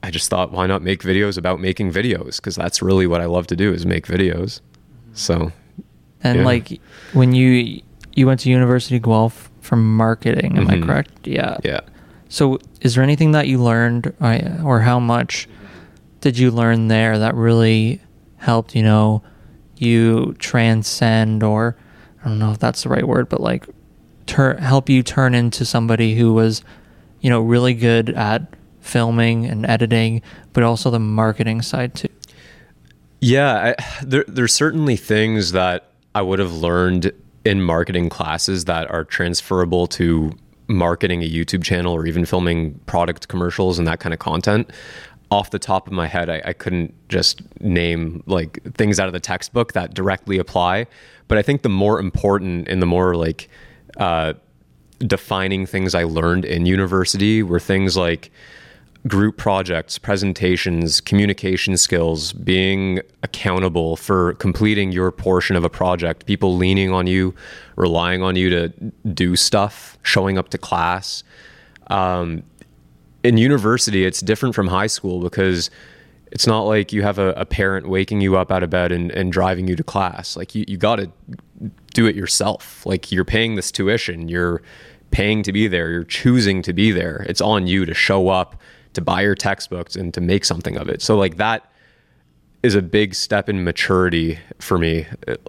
I 0.04 0.12
just 0.12 0.30
thought, 0.30 0.52
why 0.52 0.68
not 0.68 0.82
make 0.82 1.02
videos 1.02 1.38
about 1.38 1.60
making 1.60 1.92
videos? 1.92 2.38
Because 2.38 2.56
that's 2.56 2.82
really 2.82 3.08
what 3.08 3.22
I 3.22 3.26
love 3.26 3.48
to 3.48 3.56
do 3.56 3.74
is 3.74 3.86
make 3.86 4.06
videos. 4.08 4.62
So, 5.18 5.52
And 6.24 6.40
Yeah. 6.40 6.46
like 6.46 6.80
when 7.14 7.34
you 7.34 7.82
you 8.16 8.26
went 8.26 8.40
to 8.42 8.50
University 8.50 8.98
Guelph 9.00 9.52
for 9.62 9.76
marketing, 9.76 10.58
am 10.58 10.66
Mhm. 10.68 10.84
I 10.84 10.86
correct? 10.86 11.28
Yeah. 11.28 11.58
yeah. 11.64 11.82
So 12.30 12.58
is 12.82 12.96
there 12.96 13.04
anything 13.04 13.32
that 13.34 13.48
you 13.48 13.62
learned 13.62 14.12
I- 14.20 14.42
or 14.64 14.80
how 14.82 15.00
much 15.00 15.48
did 16.22 16.40
you 16.40 16.50
learn 16.50 16.88
there 16.88 17.20
that 17.20 17.36
really 17.36 18.02
helped, 18.38 18.76
you 18.76 18.82
know, 18.82 19.22
you 19.78 20.34
transcend 20.40 21.44
or 21.44 21.76
I 22.26 22.30
don't 22.30 22.40
know 22.40 22.52
if 22.52 22.58
that's 22.60 22.82
the 22.84 22.90
right 22.90 23.08
word, 23.08 23.30
but 23.30 23.40
like 23.40 23.68
turn 24.26 24.58
help 24.58 24.90
you 24.90 25.04
turn 25.04 25.36
into 25.36 25.64
somebody 25.66 26.16
who 26.16 26.34
was, 26.34 26.64
you 27.22 27.30
know, 27.30 27.40
really 27.42 27.76
good 27.76 28.10
at 28.10 28.42
filming 28.82 29.46
and 29.46 29.66
editing, 29.68 30.22
but 30.54 30.64
also 30.64 30.90
the 30.90 31.00
marketing 31.00 31.62
side 31.62 31.94
too. 31.94 32.08
Yeah, 33.20 33.74
I, 33.78 34.04
there, 34.04 34.26
there's 34.28 34.54
certainly 34.54 34.96
things 34.96 35.52
that 35.52 35.92
I 36.14 36.22
would 36.22 36.40
have 36.40 36.54
learned 36.54 37.12
in 37.46 37.62
marketing 37.62 38.10
classes 38.10 38.66
that 38.66 38.90
are 38.92 39.04
transferable 39.04 39.88
to 39.88 40.32
marketing 40.68 41.24
a 41.24 41.30
YouTube 41.30 41.64
channel 41.64 41.94
or 41.94 42.06
even 42.06 42.26
filming 42.26 42.74
product 42.86 43.28
commercials 43.30 43.80
and 43.80 43.88
that 43.88 44.00
kind 44.00 44.14
of 44.14 44.20
content. 44.20 44.70
off 45.30 45.50
the 45.52 45.60
top 45.60 45.88
of 45.88 45.94
my 45.94 46.08
head, 46.08 46.30
I, 46.30 46.42
I 46.46 46.54
couldn't 46.54 46.94
just 47.10 47.42
name 47.60 48.24
like 48.28 48.62
things 48.76 49.00
out 49.00 49.08
of 49.08 49.14
the 49.14 49.20
textbook 49.20 49.74
that 49.74 49.94
directly 49.94 50.38
apply. 50.38 50.88
But 51.28 51.38
I 51.38 51.42
think 51.42 51.62
the 51.62 51.70
more 51.70 52.00
important 52.00 52.68
and 52.68 52.82
the 52.82 52.86
more 52.86 53.16
like 53.16 53.50
uh, 53.98 54.34
defining 55.00 55.66
things 55.66 55.94
I 55.94 56.04
learned 56.04 56.46
in 56.46 56.66
university 56.66 57.44
were 57.44 57.60
things 57.60 57.98
like 57.98 58.32
group 59.08 59.38
projects, 59.38 59.98
presentations, 59.98 61.00
communication 61.02 61.78
skills, 61.78 62.34
being 62.34 63.00
accountable 63.24 63.96
for 63.96 64.34
completing 64.36 64.92
your 64.92 65.12
portion 65.12 65.56
of 65.56 65.64
a 65.64 65.70
project, 65.70 66.26
people 66.26 66.56
leaning 66.56 66.92
on 66.92 67.08
you, 67.08 67.34
relying 67.76 68.22
on 68.22 68.36
you 68.36 68.50
to 68.50 68.70
do 69.14 69.36
stuff, 69.36 69.98
showing 70.02 70.38
up 70.38 70.50
to 70.50 70.58
class. 70.58 71.24
Um, 71.88 72.44
in 73.24 73.38
university, 73.38 74.06
it's 74.06 74.22
different 74.22 74.56
from 74.56 74.68
high 74.68 74.88
school 74.88 75.22
because 75.22 75.70
it's 76.32 76.48
not 76.48 76.62
like 76.64 76.92
you 76.92 77.04
have 77.04 77.20
a, 77.20 77.30
a 77.34 77.46
parent 77.46 77.88
waking 77.88 78.22
you 78.22 78.38
up 78.38 78.52
out 78.52 78.64
of 78.64 78.70
bed 78.70 78.92
and, 78.92 79.12
and 79.12 79.32
driving 79.32 79.68
you 79.68 79.76
to 79.76 79.84
class. 79.84 80.36
Like 80.36 80.56
you, 80.56 80.66
you 80.68 80.78
got 80.78 80.98
to 80.98 81.12
do 81.94 82.06
it 82.06 82.16
yourself. 82.16 82.86
Like 82.86 83.12
you're 83.12 83.26
paying 83.26 83.56
this 83.56 83.72
tuition, 83.72 84.28
you're 84.28 84.62
paying 85.12 85.44
to 85.44 85.54
be 85.54 85.68
there, 85.68 85.92
you're 85.92 86.04
choosing 86.04 86.62
to 86.64 86.74
be 86.74 86.92
there. 86.92 87.26
It's 87.30 87.42
on 87.42 87.68
you 87.68 87.86
to 87.86 87.94
show 87.94 88.30
up, 88.30 88.60
to 88.98 89.02
buy 89.02 89.22
your 89.22 89.36
textbooks, 89.36 89.96
and 89.96 90.12
to 90.16 90.20
make 90.20 90.44
something 90.44 90.76
of 90.76 90.90
it. 90.90 91.02
So, 91.02 91.16
like, 91.16 91.38
that 91.38 91.72
is 92.64 92.74
a 92.74 92.82
big 92.82 93.14
step 93.14 93.48
in 93.48 93.64
maturity 93.64 94.40
for 94.60 94.80
me, 94.80 95.06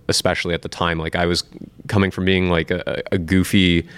especially 0.08 0.52
at 0.52 0.60
the 0.60 0.68
time. 0.68 0.98
Like, 0.98 1.16
I 1.16 1.24
was 1.24 1.42
coming 1.88 2.10
from 2.10 2.26
being 2.26 2.50
like 2.50 2.70
a, 2.70 3.02
a 3.10 3.16
goofy 3.16 3.88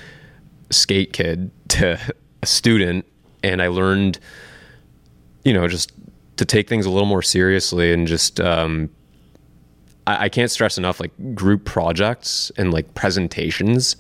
skate 0.71 1.13
kid 1.13 1.51
to 1.69 1.99
a 2.43 2.47
student, 2.47 3.05
and 3.43 3.61
I 3.61 3.67
learned, 3.67 4.21
you 5.45 5.53
know, 5.53 5.67
just 5.67 5.93
to 6.37 6.45
take 6.45 6.69
things 6.69 6.87
a 6.87 6.91
little 6.91 7.09
more 7.09 7.21
seriously 7.23 7.93
and 7.93 8.07
just 8.07 8.41
um, 8.41 8.89
I, 10.07 10.25
I 10.25 10.29
can't 10.29 10.51
stress 10.51 10.79
enough 10.79 11.01
like 11.01 11.13
group 11.35 11.65
projects 11.65 12.51
and 12.57 12.73
like 12.73 12.95
presentations, 12.95 13.97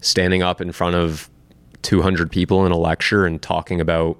standing 0.00 0.42
up 0.42 0.60
in 0.60 0.70
front 0.70 0.94
of 0.94 1.28
200 1.82 2.30
people 2.30 2.64
in 2.64 2.72
a 2.72 2.78
lecture 2.78 3.26
and 3.26 3.42
talking 3.42 3.80
about 3.80 4.16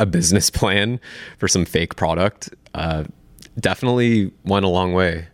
a 0.00 0.06
business 0.06 0.50
plan 0.50 1.00
for 1.38 1.48
some 1.48 1.64
fake 1.64 1.96
product 1.96 2.50
uh, 2.74 3.04
definitely 3.58 4.32
went 4.44 4.64
a 4.64 4.68
long 4.68 4.92
way. 4.92 5.26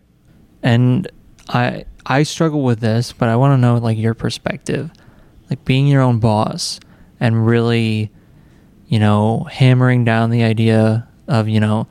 And 0.61 1.09
I 1.47 1.85
I 2.05 2.23
struggle 2.23 2.63
with 2.63 2.79
this, 2.79 3.13
but 3.13 3.29
I 3.29 3.35
want 3.35 3.53
to 3.53 3.57
know 3.57 3.77
like 3.77 3.97
your 3.97 4.13
perspective, 4.13 4.91
like 5.49 5.63
being 5.65 5.87
your 5.87 6.01
own 6.01 6.19
boss 6.19 6.79
and 7.19 7.45
really, 7.45 8.11
you 8.87 8.99
know, 8.99 9.47
hammering 9.49 10.03
down 10.03 10.29
the 10.29 10.43
idea 10.43 11.07
of 11.27 11.47
you 11.47 11.59
know, 11.59 11.87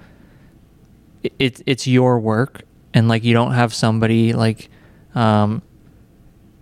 it's 1.38 1.62
it's 1.66 1.87
your 1.87 2.18
work 2.20 2.62
and 2.92 3.08
like 3.08 3.25
you 3.25 3.32
don't 3.32 3.52
have 3.52 3.72
somebody 3.72 4.32
like 4.32 4.68
um, 5.14 5.62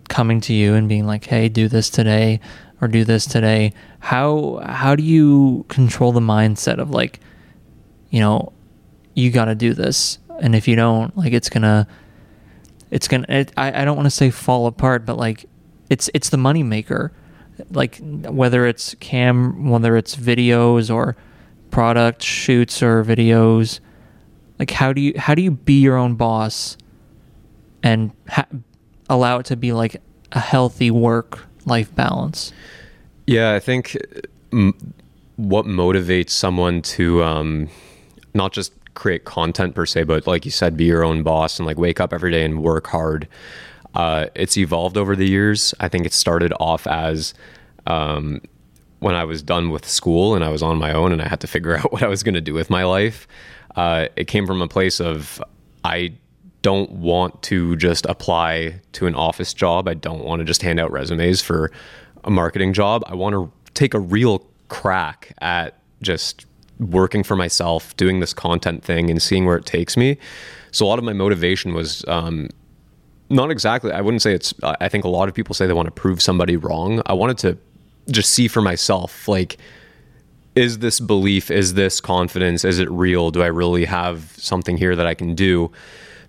coming 0.09 0.41
to 0.43 0.53
you 0.53 0.75
and 0.75 0.89
being 0.89 1.07
like, 1.07 1.25
"Hey, 1.25 1.49
do 1.49 1.69
this 1.69 1.91
today." 1.91 2.41
or 2.81 2.89
do 2.89 3.05
this 3.05 3.27
today 3.27 3.73
how 4.07 4.61
how 4.65 4.95
do 4.95 5.03
you 5.03 5.65
control 5.69 6.13
the 6.13 6.21
mindset 6.21 6.79
of 6.79 6.91
like 6.91 7.19
you 8.11 8.21
know 8.21 8.53
you 9.15 9.33
got 9.33 9.47
to 9.47 9.55
do 9.57 9.75
this 9.75 10.21
and 10.39 10.55
if 10.55 10.69
you 10.69 10.77
don't 10.77 11.17
like 11.17 11.33
it's 11.33 11.49
gonna 11.49 11.89
it's 12.93 13.09
gonna 13.09 13.27
it, 13.29 13.53
I, 13.57 13.83
I 13.83 13.85
don't 13.85 13.97
want 13.97 14.07
to 14.07 14.11
say 14.13 14.31
fall 14.31 14.69
apart 14.69 15.05
but 15.07 15.17
like 15.17 15.47
it's 15.91 16.09
it's 16.15 16.29
the 16.29 16.37
money 16.37 16.63
maker 16.63 17.11
like 17.73 18.01
whether 18.01 18.65
it's 18.65 18.95
cam 19.01 19.71
whether 19.71 19.97
it's 19.97 20.15
videos 20.15 20.89
or 20.95 21.17
product 21.73 22.23
shoots 22.23 22.85
or 22.85 23.03
videos 23.03 23.81
like 24.61 24.71
how 24.71 24.93
do 24.93 25.01
you 25.01 25.15
how 25.19 25.35
do 25.35 25.43
you 25.43 25.51
be 25.51 25.81
your 25.81 25.97
own 25.97 26.15
boss 26.15 26.77
and 27.83 28.13
ha- 28.29 28.47
allow 29.09 29.41
it 29.41 29.47
to 29.47 29.57
be 29.57 29.73
like 29.73 30.01
a 30.31 30.39
healthy 30.39 30.93
work 30.93 31.45
life 31.65 31.93
balance 31.97 32.53
yeah 33.27 33.55
i 33.55 33.61
think 33.61 33.97
m- 34.53 34.75
what 35.37 35.67
motivates 35.67 36.31
someone 36.31 36.81
to 36.81 37.23
um, 37.23 37.69
not 38.35 38.53
just 38.53 38.73
create 38.95 39.25
content 39.25 39.75
per 39.75 39.85
se 39.85 40.05
but 40.05 40.27
like 40.27 40.45
you 40.45 40.51
said 40.51 40.77
be 40.77 40.85
your 40.85 41.05
own 41.05 41.23
boss 41.23 41.59
and 41.59 41.67
like 41.67 41.79
wake 41.79 42.01
up 42.01 42.13
every 42.13 42.31
day 42.31 42.45
and 42.45 42.63
work 42.63 42.87
hard 42.87 43.29
uh, 43.95 44.27
it's 44.35 44.57
evolved 44.57 44.97
over 44.97 45.15
the 45.15 45.29
years 45.29 45.75
i 45.81 45.89
think 45.89 46.07
it 46.07 46.13
started 46.13 46.53
off 46.59 46.87
as 46.87 47.35
um, 47.87 48.41
when 49.01 49.15
i 49.15 49.25
was 49.25 49.43
done 49.43 49.71
with 49.71 49.87
school 49.87 50.35
and 50.35 50.43
i 50.45 50.49
was 50.49 50.63
on 50.63 50.79
my 50.79 50.93
own 50.93 51.13
and 51.13 51.21
i 51.21 51.29
had 51.29 51.41
to 51.41 51.47
figure 51.47 51.77
out 51.79 51.93
what 51.93 52.03
i 52.03 52.09
was 52.09 52.23
going 52.23 52.35
to 52.35 52.41
do 52.41 52.55
with 52.55 52.71
my 52.71 52.85
life 52.85 53.29
uh, 53.77 54.09
it 54.17 54.27
came 54.27 54.47
from 54.47 54.63
a 54.63 54.69
place 54.69 55.01
of 55.01 55.43
I 55.85 56.15
don't 56.63 56.91
want 56.91 57.43
to 57.45 57.77
just 57.77 58.07
apply 58.07 58.81
to 58.93 59.07
an 59.07 59.15
office 59.15 59.55
job. 59.55 59.87
I 59.87 59.95
don't 59.95 60.25
want 60.25 60.41
to 60.41 60.45
just 60.45 60.63
hand 60.63 60.81
out 60.81 60.91
resumes 60.91 61.43
for 61.43 61.71
a 62.27 62.31
marketing 62.31 62.73
job. 62.73 63.03
I 63.07 63.15
want 63.15 63.35
to 63.35 63.51
take 63.75 63.95
a 63.95 64.01
real 64.01 64.47
crack 64.69 65.33
at 65.41 65.79
just 66.03 66.47
working 66.79 67.23
for 67.23 67.37
myself, 67.37 67.97
doing 67.97 68.21
this 68.21 68.35
content 68.35 68.85
thing, 68.85 69.11
and 69.11 69.23
seeing 69.23 69.47
where 69.47 69.57
it 69.57 69.65
takes 69.65 69.97
me. 69.97 70.19
So 70.73 70.85
a 70.85 70.89
lot 70.89 70.99
of 70.99 71.05
my 71.05 71.15
motivation 71.15 71.73
was 71.73 72.05
um, 72.07 72.51
not 73.31 73.51
exactly. 73.51 73.93
I 73.93 74.01
wouldn't 74.01 74.23
say 74.23 74.35
it's. 74.35 74.53
I 74.63 74.89
think 74.89 75.05
a 75.05 75.09
lot 75.09 75.29
of 75.29 75.35
people 75.35 75.55
say 75.55 75.67
they 75.67 75.73
want 75.73 75.87
to 75.87 75.93
prove 75.93 76.21
somebody 76.21 76.57
wrong. 76.57 77.01
I 77.07 77.15
wanted 77.15 77.39
to 77.39 77.59
just 78.11 78.33
see 78.33 78.49
for 78.49 78.61
myself, 78.61 79.27
like 79.27 79.57
is 80.57 80.79
this 80.79 81.01
belief, 81.01 81.51
is 81.51 81.75
this 81.75 82.01
confidence, 82.01 82.65
is 82.65 82.79
it 82.79 82.91
real? 82.91 83.31
Do 83.31 83.43
I 83.43 83.47
really 83.47 83.85
have 83.85 84.35
something 84.39 84.79
here 84.79 84.97
that 84.97 85.07
I 85.07 85.13
can 85.15 85.35
do? 85.35 85.71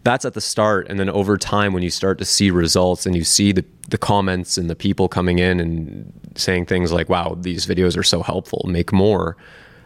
That's 0.07 0.23
at 0.23 0.35
the 0.35 0.41
start. 0.41 0.87
And 0.87 0.97
then 1.01 1.09
over 1.09 1.35
time, 1.35 1.73
when 1.73 1.83
you 1.83 1.89
start 1.89 2.17
to 2.19 2.23
see 2.23 2.49
results 2.49 3.05
and 3.05 3.13
you 3.13 3.25
see 3.25 3.51
the, 3.51 3.65
the 3.89 3.97
comments 3.97 4.57
and 4.57 4.69
the 4.69 4.75
people 4.75 5.09
coming 5.09 5.37
in 5.37 5.59
and 5.59 6.13
saying 6.35 6.67
things 6.67 6.93
like, 6.93 7.09
wow, 7.09 7.35
these 7.37 7.65
videos 7.65 7.97
are 7.97 8.03
so 8.03 8.23
helpful, 8.23 8.65
make 8.69 8.93
more, 8.93 9.35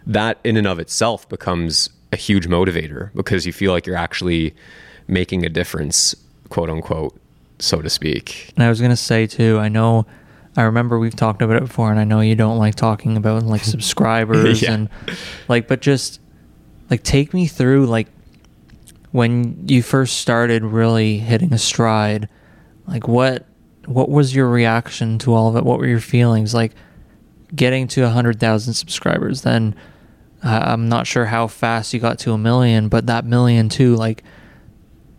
that 0.05 0.37
in 0.43 0.57
and 0.57 0.67
of 0.67 0.77
itself 0.77 1.27
becomes 1.27 1.89
a 2.11 2.17
huge 2.17 2.47
motivator 2.47 3.09
because 3.15 3.47
you 3.47 3.51
feel 3.51 3.71
like 3.71 3.87
you're 3.87 3.95
actually 3.95 4.53
making 5.07 5.43
a 5.43 5.49
difference, 5.49 6.13
quote 6.49 6.69
unquote, 6.69 7.19
so 7.57 7.81
to 7.81 7.89
speak. 7.89 8.53
And 8.55 8.63
I 8.63 8.69
was 8.69 8.79
going 8.79 8.91
to 8.91 8.95
say 8.95 9.25
too, 9.25 9.57
I 9.57 9.69
know 9.69 10.05
I 10.55 10.61
remember 10.61 10.99
we've 10.99 11.15
talked 11.15 11.41
about 11.41 11.57
it 11.57 11.63
before, 11.63 11.89
and 11.89 11.99
I 11.99 12.03
know 12.03 12.21
you 12.21 12.35
don't 12.35 12.59
like 12.59 12.75
talking 12.75 13.17
about 13.17 13.41
like 13.41 13.63
subscribers 13.63 14.61
yeah. 14.61 14.73
and 14.73 14.89
like, 15.47 15.67
but 15.67 15.81
just 15.81 16.19
like 16.91 17.01
take 17.01 17.33
me 17.33 17.47
through 17.47 17.87
like 17.87 18.07
when 19.11 19.67
you 19.67 19.83
first 19.83 20.17
started 20.17 20.63
really 20.63 21.17
hitting 21.17 21.53
a 21.53 21.57
stride. 21.57 22.29
Like 22.87 23.07
what 23.07 23.45
what 23.85 24.09
was 24.09 24.35
your 24.35 24.47
reaction 24.47 25.17
to 25.19 25.33
all 25.33 25.49
of 25.49 25.55
it? 25.55 25.63
What 25.63 25.79
were 25.79 25.87
your 25.87 25.99
feelings 25.99 26.53
like 26.53 26.73
getting 27.55 27.87
to 27.89 28.01
a 28.01 28.09
hundred 28.09 28.39
thousand 28.39 28.73
subscribers? 28.73 29.41
Then 29.41 29.75
uh, 30.43 30.61
I'm 30.65 30.89
not 30.89 31.07
sure 31.07 31.25
how 31.25 31.47
fast 31.47 31.93
you 31.93 31.99
got 31.99 32.19
to 32.19 32.33
a 32.33 32.37
million, 32.37 32.89
but 32.89 33.07
that 33.07 33.25
million 33.25 33.69
too, 33.69 33.95
like 33.95 34.23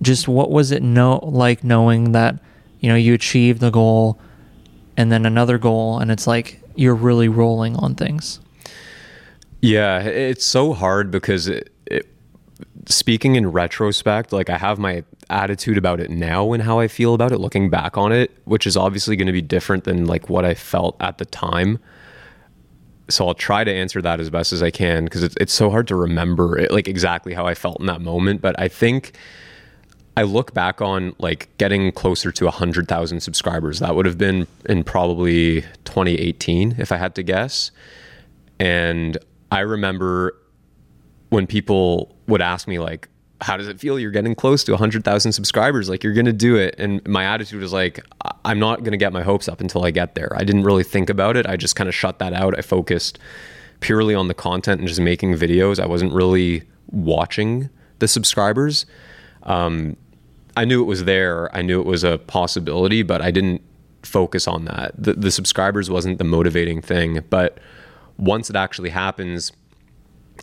just 0.02 0.26
what 0.28 0.50
was 0.50 0.72
it 0.72 0.82
no 0.82 1.18
like 1.22 1.64
knowing 1.64 2.12
that 2.12 2.38
you 2.80 2.88
know 2.88 2.96
you 2.96 3.14
achieved 3.14 3.60
the 3.60 3.70
goal 3.70 4.18
and 4.96 5.10
then 5.10 5.24
another 5.24 5.56
goal 5.56 5.98
and 5.98 6.10
it's 6.10 6.26
like 6.26 6.60
you're 6.74 6.94
really 6.94 7.28
rolling 7.28 7.76
on 7.76 7.94
things 7.94 8.40
yeah 9.60 10.00
it's 10.00 10.44
so 10.44 10.72
hard 10.72 11.10
because 11.10 11.46
it, 11.46 11.71
speaking 12.86 13.36
in 13.36 13.50
retrospect 13.50 14.32
like 14.32 14.50
i 14.50 14.58
have 14.58 14.78
my 14.78 15.04
attitude 15.30 15.78
about 15.78 16.00
it 16.00 16.10
now 16.10 16.52
and 16.52 16.62
how 16.62 16.78
i 16.78 16.88
feel 16.88 17.14
about 17.14 17.32
it 17.32 17.38
looking 17.38 17.70
back 17.70 17.96
on 17.96 18.12
it 18.12 18.30
which 18.44 18.66
is 18.66 18.76
obviously 18.76 19.16
going 19.16 19.26
to 19.26 19.32
be 19.32 19.42
different 19.42 19.84
than 19.84 20.06
like 20.06 20.28
what 20.28 20.44
i 20.44 20.52
felt 20.52 20.96
at 21.00 21.18
the 21.18 21.24
time 21.24 21.78
so 23.08 23.26
i'll 23.28 23.34
try 23.34 23.62
to 23.62 23.72
answer 23.72 24.02
that 24.02 24.18
as 24.18 24.30
best 24.30 24.52
as 24.52 24.62
i 24.62 24.70
can 24.70 25.04
because 25.04 25.22
it's, 25.22 25.36
it's 25.40 25.52
so 25.52 25.70
hard 25.70 25.86
to 25.86 25.94
remember 25.94 26.58
it 26.58 26.70
like 26.72 26.88
exactly 26.88 27.34
how 27.34 27.46
i 27.46 27.54
felt 27.54 27.78
in 27.78 27.86
that 27.86 28.00
moment 28.00 28.40
but 28.40 28.58
i 28.58 28.66
think 28.68 29.12
I 30.16 30.24
look 30.24 30.52
back 30.52 30.82
on 30.82 31.14
like 31.18 31.48
getting 31.56 31.90
closer 31.90 32.30
to 32.32 32.44
100,000 32.44 33.20
subscribers. 33.20 33.78
That 33.78 33.94
would 33.94 34.04
have 34.04 34.18
been 34.18 34.46
in 34.66 34.84
probably 34.84 35.62
2018, 35.84 36.76
if 36.78 36.92
I 36.92 36.98
had 36.98 37.14
to 37.14 37.22
guess. 37.22 37.70
And 38.60 39.16
I 39.50 39.60
remember 39.60 40.36
when 41.32 41.46
people 41.46 42.14
would 42.26 42.42
ask 42.42 42.68
me, 42.68 42.78
like, 42.78 43.08
how 43.40 43.56
does 43.56 43.66
it 43.66 43.80
feel? 43.80 43.98
You're 43.98 44.10
getting 44.10 44.34
close 44.34 44.62
to 44.64 44.72
100,000 44.72 45.32
subscribers. 45.32 45.88
Like, 45.88 46.04
you're 46.04 46.12
to 46.26 46.32
do 46.32 46.56
it. 46.56 46.74
And 46.76 47.04
my 47.08 47.24
attitude 47.24 47.62
was 47.62 47.72
like, 47.72 48.04
I'm 48.44 48.58
not 48.58 48.80
to 48.92 48.98
get 48.98 49.14
my 49.14 49.22
hopes 49.22 49.48
up 49.48 49.62
until 49.62 49.82
I 49.82 49.90
get 49.90 50.14
there. 50.14 50.30
I 50.36 50.44
didn't 50.44 50.64
really 50.64 50.84
think 50.84 51.08
about 51.08 51.38
it. 51.38 51.46
I 51.46 51.56
just 51.56 51.74
kind 51.74 51.88
of 51.88 51.94
shut 51.94 52.18
that 52.18 52.34
out. 52.34 52.56
I 52.56 52.60
focused 52.60 53.18
purely 53.80 54.14
on 54.14 54.28
the 54.28 54.34
content 54.34 54.80
and 54.80 54.86
just 54.86 55.00
making 55.00 55.34
videos. 55.34 55.80
I 55.80 55.86
wasn't 55.86 56.12
really 56.12 56.64
watching 56.90 57.70
the 57.98 58.08
subscribers. 58.08 58.84
Um, 59.44 59.96
I 60.54 60.66
knew 60.66 60.82
it 60.82 60.86
was 60.86 61.04
there. 61.04 61.54
I 61.56 61.62
knew 61.62 61.80
it 61.80 61.86
was 61.86 62.04
a 62.04 62.18
possibility, 62.18 63.02
but 63.02 63.22
I 63.22 63.30
didn't 63.30 63.62
focus 64.02 64.46
on 64.46 64.66
that. 64.66 64.92
The, 64.98 65.14
the 65.14 65.30
subscribers 65.30 65.88
wasn't 65.88 66.18
the 66.18 66.24
motivating 66.24 66.82
thing. 66.82 67.24
But 67.30 67.58
once 68.18 68.50
it 68.50 68.56
actually 68.56 68.90
happens, 68.90 69.50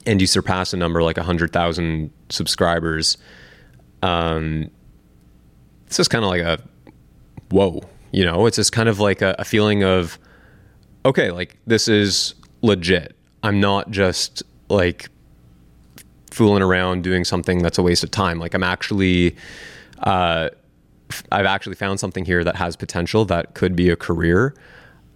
and 0.05 0.21
you 0.21 0.27
surpass 0.27 0.73
a 0.73 0.77
number 0.77 1.03
like 1.03 1.17
100,000 1.17 2.11
subscribers, 2.29 3.17
um, 4.01 4.69
it's 5.87 5.97
just 5.97 6.09
kind 6.09 6.23
of 6.23 6.29
like 6.29 6.41
a 6.41 6.59
whoa, 7.51 7.81
you 8.11 8.23
know, 8.25 8.45
it's 8.45 8.55
just 8.55 8.71
kind 8.71 8.89
of 8.89 8.99
like 8.99 9.21
a, 9.21 9.35
a 9.39 9.45
feeling 9.45 9.83
of, 9.83 10.17
okay, 11.05 11.31
like 11.31 11.57
this 11.67 11.87
is 11.87 12.35
legit. 12.61 13.15
I'm 13.43 13.59
not 13.59 13.89
just 13.91 14.43
like 14.69 15.09
fooling 16.31 16.61
around 16.61 17.03
doing 17.03 17.23
something 17.23 17.61
that's 17.61 17.77
a 17.77 17.83
waste 17.83 18.03
of 18.03 18.11
time. 18.11 18.39
Like 18.39 18.53
I'm 18.53 18.63
actually, 18.63 19.35
uh, 19.99 20.49
I've 21.31 21.45
actually 21.45 21.75
found 21.75 21.99
something 21.99 22.25
here 22.25 22.43
that 22.43 22.55
has 22.55 22.75
potential 22.75 23.25
that 23.25 23.55
could 23.55 23.75
be 23.75 23.89
a 23.89 23.95
career. 23.95 24.53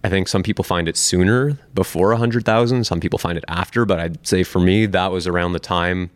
I 0.04 0.08
think 0.10 0.28
some 0.28 0.42
people 0.42 0.62
find 0.64 0.86
it 0.86 0.96
sooner 0.96 1.58
before 1.74 2.10
100,000. 2.10 2.84
Some 2.84 3.00
people 3.00 3.18
find 3.18 3.38
it 3.38 3.44
after, 3.48 3.84
but 3.86 3.98
I'd 3.98 4.26
say 4.26 4.42
for 4.44 4.60
me, 4.60 4.84
that 4.86 5.10
was 5.10 5.26
around 5.26 5.52
the 5.54 5.58
time 5.58 6.10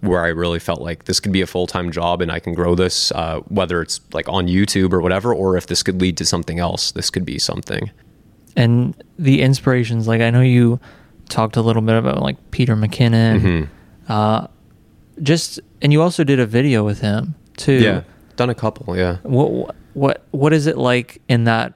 where 0.00 0.24
I 0.24 0.28
really 0.28 0.58
felt 0.58 0.80
like 0.80 1.04
this 1.04 1.20
could 1.20 1.30
be 1.30 1.40
a 1.40 1.46
full 1.46 1.68
time 1.68 1.92
job 1.92 2.20
and 2.20 2.32
I 2.32 2.40
can 2.40 2.52
grow 2.54 2.74
this, 2.74 3.12
uh, 3.12 3.38
whether 3.46 3.80
it's 3.80 4.00
like 4.12 4.28
on 4.28 4.48
YouTube 4.48 4.92
or 4.92 5.00
whatever, 5.00 5.32
or 5.32 5.56
if 5.56 5.68
this 5.68 5.82
could 5.84 6.00
lead 6.00 6.16
to 6.16 6.26
something 6.26 6.58
else, 6.58 6.90
this 6.90 7.08
could 7.10 7.24
be 7.24 7.38
something. 7.38 7.90
And 8.56 9.00
the 9.18 9.40
inspirations, 9.40 10.08
like 10.08 10.20
I 10.20 10.30
know 10.30 10.40
you 10.40 10.80
talked 11.28 11.56
a 11.56 11.62
little 11.62 11.80
bit 11.82 11.96
about 11.96 12.20
like 12.20 12.36
Peter 12.50 12.74
McKinnon, 12.74 13.40
Mm-hmm. 13.40 14.12
uh, 14.12 14.48
just 15.22 15.60
and 15.80 15.92
you 15.92 16.02
also 16.02 16.24
did 16.24 16.40
a 16.40 16.46
video 16.46 16.84
with 16.84 17.00
him 17.00 17.36
too. 17.56 17.74
Yeah. 17.74 18.02
Done 18.34 18.50
a 18.50 18.54
couple. 18.54 18.96
Yeah. 18.96 19.18
What 19.22 19.76
what 19.94 20.24
what 20.32 20.52
is 20.52 20.66
it 20.66 20.76
like 20.76 21.22
in 21.28 21.44
that? 21.44 21.74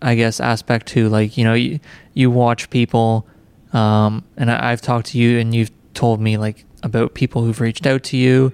I 0.00 0.14
guess 0.14 0.40
aspect 0.40 0.86
too. 0.86 1.08
Like 1.08 1.36
you 1.36 1.44
know, 1.44 1.54
you 1.54 1.80
you 2.14 2.30
watch 2.30 2.70
people, 2.70 3.26
um, 3.72 4.24
and 4.36 4.50
I, 4.50 4.72
I've 4.72 4.80
talked 4.80 5.08
to 5.08 5.18
you, 5.18 5.38
and 5.38 5.54
you've 5.54 5.70
told 5.94 6.20
me 6.20 6.36
like 6.36 6.64
about 6.82 7.14
people 7.14 7.42
who've 7.42 7.60
reached 7.60 7.86
out 7.86 8.04
to 8.04 8.16
you, 8.16 8.52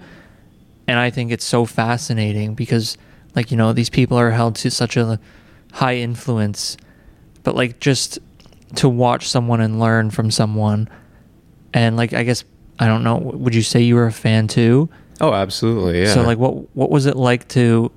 and 0.87 0.99
I 0.99 1.11
think 1.11 1.31
it's 1.31 1.45
so 1.45 1.67
fascinating 1.67 2.55
because 2.55 2.97
like 3.35 3.51
you 3.51 3.57
know 3.57 3.73
these 3.73 3.91
people 3.91 4.19
are 4.19 4.31
held 4.31 4.55
to 4.57 4.71
such 4.71 4.97
a 4.97 5.19
high 5.73 5.97
influence, 5.97 6.77
but 7.43 7.55
like 7.55 7.81
just 7.81 8.19
to 8.77 8.89
watch 8.89 9.29
someone 9.29 9.61
and 9.61 9.79
learn 9.79 10.11
from 10.11 10.31
someone, 10.31 10.89
and 11.73 11.97
like 11.97 12.13
I 12.13 12.23
guess 12.23 12.45
I 12.79 12.87
don't 12.87 13.05
know. 13.05 13.17
Would 13.17 13.55
you 13.55 13.63
say 13.63 13.83
you 13.83 13.97
were 13.97 14.07
a 14.07 14.13
fan 14.13 14.49
too? 14.49 14.89
Oh, 15.21 15.33
absolutely. 15.33 16.03
Yeah. 16.03 16.15
So 16.15 16.23
like 16.23 16.39
what 16.39 16.75
what 16.75 16.91
was 16.91 17.07
it 17.07 17.17
like 17.17 17.49
to 17.49 17.93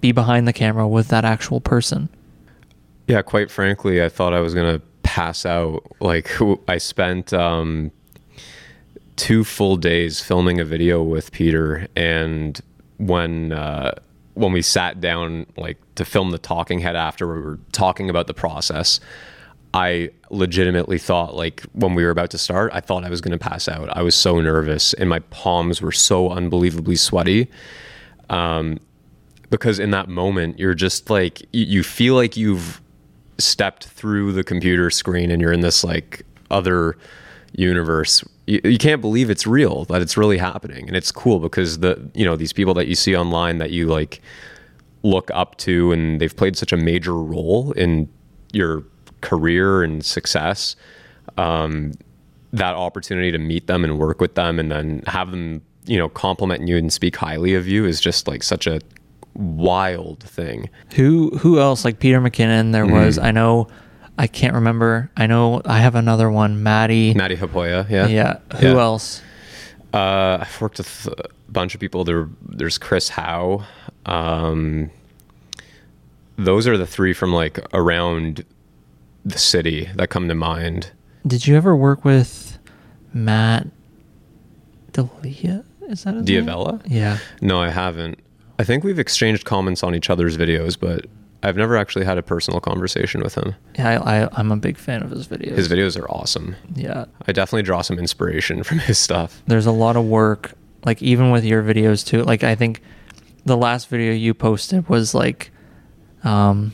be 0.00 0.12
behind 0.12 0.46
the 0.46 0.52
camera 0.52 0.86
with 0.86 1.08
that 1.08 1.24
actual 1.24 1.60
person? 1.60 2.08
Yeah, 3.06 3.22
quite 3.22 3.50
frankly, 3.50 4.02
I 4.02 4.08
thought 4.08 4.32
I 4.34 4.40
was 4.40 4.54
gonna 4.54 4.80
pass 5.02 5.46
out. 5.46 5.84
Like 6.00 6.30
I 6.68 6.78
spent 6.78 7.32
um, 7.32 7.92
two 9.16 9.44
full 9.44 9.76
days 9.76 10.20
filming 10.20 10.60
a 10.60 10.64
video 10.64 11.02
with 11.02 11.32
Peter, 11.32 11.86
and 11.94 12.60
when 12.98 13.52
uh, 13.52 13.92
when 14.34 14.52
we 14.52 14.60
sat 14.62 15.00
down 15.00 15.46
like 15.56 15.78
to 15.94 16.04
film 16.04 16.30
the 16.30 16.38
talking 16.38 16.80
head 16.80 16.96
after 16.96 17.32
we 17.32 17.40
were 17.40 17.58
talking 17.72 18.10
about 18.10 18.26
the 18.26 18.34
process, 18.34 18.98
I 19.72 20.10
legitimately 20.30 20.98
thought 20.98 21.36
like 21.36 21.62
when 21.72 21.94
we 21.94 22.02
were 22.04 22.10
about 22.10 22.30
to 22.30 22.38
start, 22.38 22.72
I 22.74 22.80
thought 22.80 23.04
I 23.04 23.10
was 23.10 23.20
gonna 23.20 23.38
pass 23.38 23.68
out. 23.68 23.88
I 23.96 24.02
was 24.02 24.16
so 24.16 24.40
nervous, 24.40 24.94
and 24.94 25.08
my 25.08 25.20
palms 25.20 25.80
were 25.80 25.92
so 25.92 26.30
unbelievably 26.30 26.96
sweaty. 26.96 27.48
Um, 28.30 28.80
because 29.48 29.78
in 29.78 29.92
that 29.92 30.08
moment, 30.08 30.58
you're 30.58 30.74
just 30.74 31.08
like 31.08 31.42
you, 31.52 31.64
you 31.64 31.82
feel 31.84 32.16
like 32.16 32.36
you've 32.36 32.80
stepped 33.38 33.86
through 33.86 34.32
the 34.32 34.44
computer 34.44 34.90
screen 34.90 35.30
and 35.30 35.40
you're 35.42 35.52
in 35.52 35.60
this 35.60 35.84
like 35.84 36.22
other 36.50 36.96
universe 37.52 38.22
you, 38.46 38.60
you 38.64 38.78
can't 38.78 39.00
believe 39.00 39.28
it's 39.28 39.46
real 39.46 39.84
that 39.86 40.00
it's 40.00 40.16
really 40.16 40.38
happening. 40.38 40.86
And 40.86 40.96
it's 40.96 41.12
cool 41.12 41.38
because 41.38 41.80
the 41.80 42.10
you 42.14 42.24
know 42.24 42.36
these 42.36 42.52
people 42.52 42.74
that 42.74 42.86
you 42.86 42.94
see 42.94 43.16
online 43.16 43.58
that 43.58 43.70
you 43.70 43.86
like 43.86 44.22
look 45.02 45.30
up 45.34 45.56
to 45.58 45.92
and 45.92 46.20
they've 46.20 46.34
played 46.34 46.56
such 46.56 46.72
a 46.72 46.76
major 46.76 47.14
role 47.14 47.72
in 47.72 48.08
your 48.52 48.84
career 49.20 49.82
and 49.82 50.04
success 50.04 50.76
um, 51.36 51.92
that 52.52 52.74
opportunity 52.74 53.30
to 53.30 53.38
meet 53.38 53.66
them 53.66 53.84
and 53.84 53.98
work 53.98 54.20
with 54.20 54.34
them 54.34 54.58
and 54.58 54.70
then 54.70 55.02
have 55.06 55.30
them 55.30 55.62
you 55.84 55.98
know 55.98 56.08
compliment 56.08 56.66
you 56.66 56.76
and 56.76 56.92
speak 56.92 57.16
highly 57.16 57.54
of 57.54 57.68
you 57.68 57.84
is 57.84 58.00
just 58.00 58.26
like 58.26 58.42
such 58.42 58.66
a 58.66 58.80
wild 59.36 60.20
thing 60.22 60.70
Who 60.94 61.30
who 61.38 61.60
else 61.60 61.84
like 61.84 61.98
Peter 61.98 62.20
McKinnon? 62.20 62.72
There 62.72 62.86
was 62.86 63.18
I 63.18 63.30
know 63.30 63.68
I 64.18 64.26
can't 64.26 64.54
remember. 64.54 65.10
I 65.16 65.26
know 65.26 65.60
I 65.66 65.78
have 65.80 65.94
another 65.94 66.30
one, 66.30 66.62
Maddie. 66.62 67.12
Matti 67.12 67.36
Haapoja, 67.36 67.88
yeah. 67.90 68.06
Yeah. 68.06 68.38
Who 68.60 68.68
Yeah. 68.68 68.80
else? 68.80 69.20
Uh, 69.92 70.38
I've 70.40 70.60
worked 70.60 70.78
with 70.78 71.06
a 71.08 71.28
bunch 71.52 71.74
of 71.74 71.80
people. 71.82 72.02
There, 72.04 72.28
there's 72.48 72.78
Chris 72.78 73.10
Hau. 73.10 73.64
Um, 74.06 74.90
those 76.38 76.66
are 76.66 76.78
the 76.78 76.86
three 76.86 77.12
from 77.12 77.32
like 77.34 77.58
around 77.74 78.44
the 79.24 79.36
city 79.38 79.90
that 79.96 80.08
come 80.08 80.28
to 80.28 80.34
mind. 80.34 80.92
Did 81.26 81.46
you 81.46 81.54
ever 81.56 81.76
work 81.76 82.02
with 82.04 82.58
Matt 83.12 83.66
Delia? 84.92 85.64
Is 85.88 86.04
that 86.04 86.14
his 86.14 86.26
name? 86.26 86.46
D'Avella? 86.46 86.80
Yeah. 86.86 87.18
No, 87.42 87.60
I 87.60 87.68
haven't. 87.70 88.18
I 88.58 88.64
think 88.64 88.84
we've 88.84 88.98
exchanged 88.98 89.44
comments 89.44 89.82
on 89.82 89.94
each 89.94 90.08
other's 90.10 90.36
videos, 90.36 90.78
but 90.78 91.06
I've 91.42 91.56
never 91.56 91.76
actually 91.76 92.04
had 92.04 92.18
a 92.18 92.22
personal 92.22 92.60
conversation 92.60 93.22
with 93.22 93.34
him. 93.34 93.54
Yeah, 93.78 94.00
I, 94.00 94.24
I 94.24 94.28
I'm 94.32 94.50
a 94.50 94.56
big 94.56 94.78
fan 94.78 95.02
of 95.02 95.10
his 95.10 95.28
videos. 95.28 95.56
His 95.56 95.68
videos 95.68 96.00
are 96.00 96.10
awesome. 96.10 96.56
Yeah. 96.74 97.04
I 97.26 97.32
definitely 97.32 97.62
draw 97.62 97.82
some 97.82 97.98
inspiration 97.98 98.62
from 98.68 98.78
his 98.78 98.98
stuff. 98.98 99.42
there's 99.46 99.66
a 99.66 99.72
lot 99.72 99.96
of 99.96 100.04
work 100.04 100.54
like 100.84 101.02
even 101.02 101.30
with 101.32 101.44
your 101.44 101.62
videos 101.64 102.06
too 102.06 102.22
like 102.22 102.44
i 102.44 102.54
think 102.54 102.80
the 103.44 103.56
last 103.56 103.88
video 103.88 104.12
you 104.12 104.32
posted 104.34 104.88
was 104.88 105.14
like 105.14 105.50
um 106.22 106.72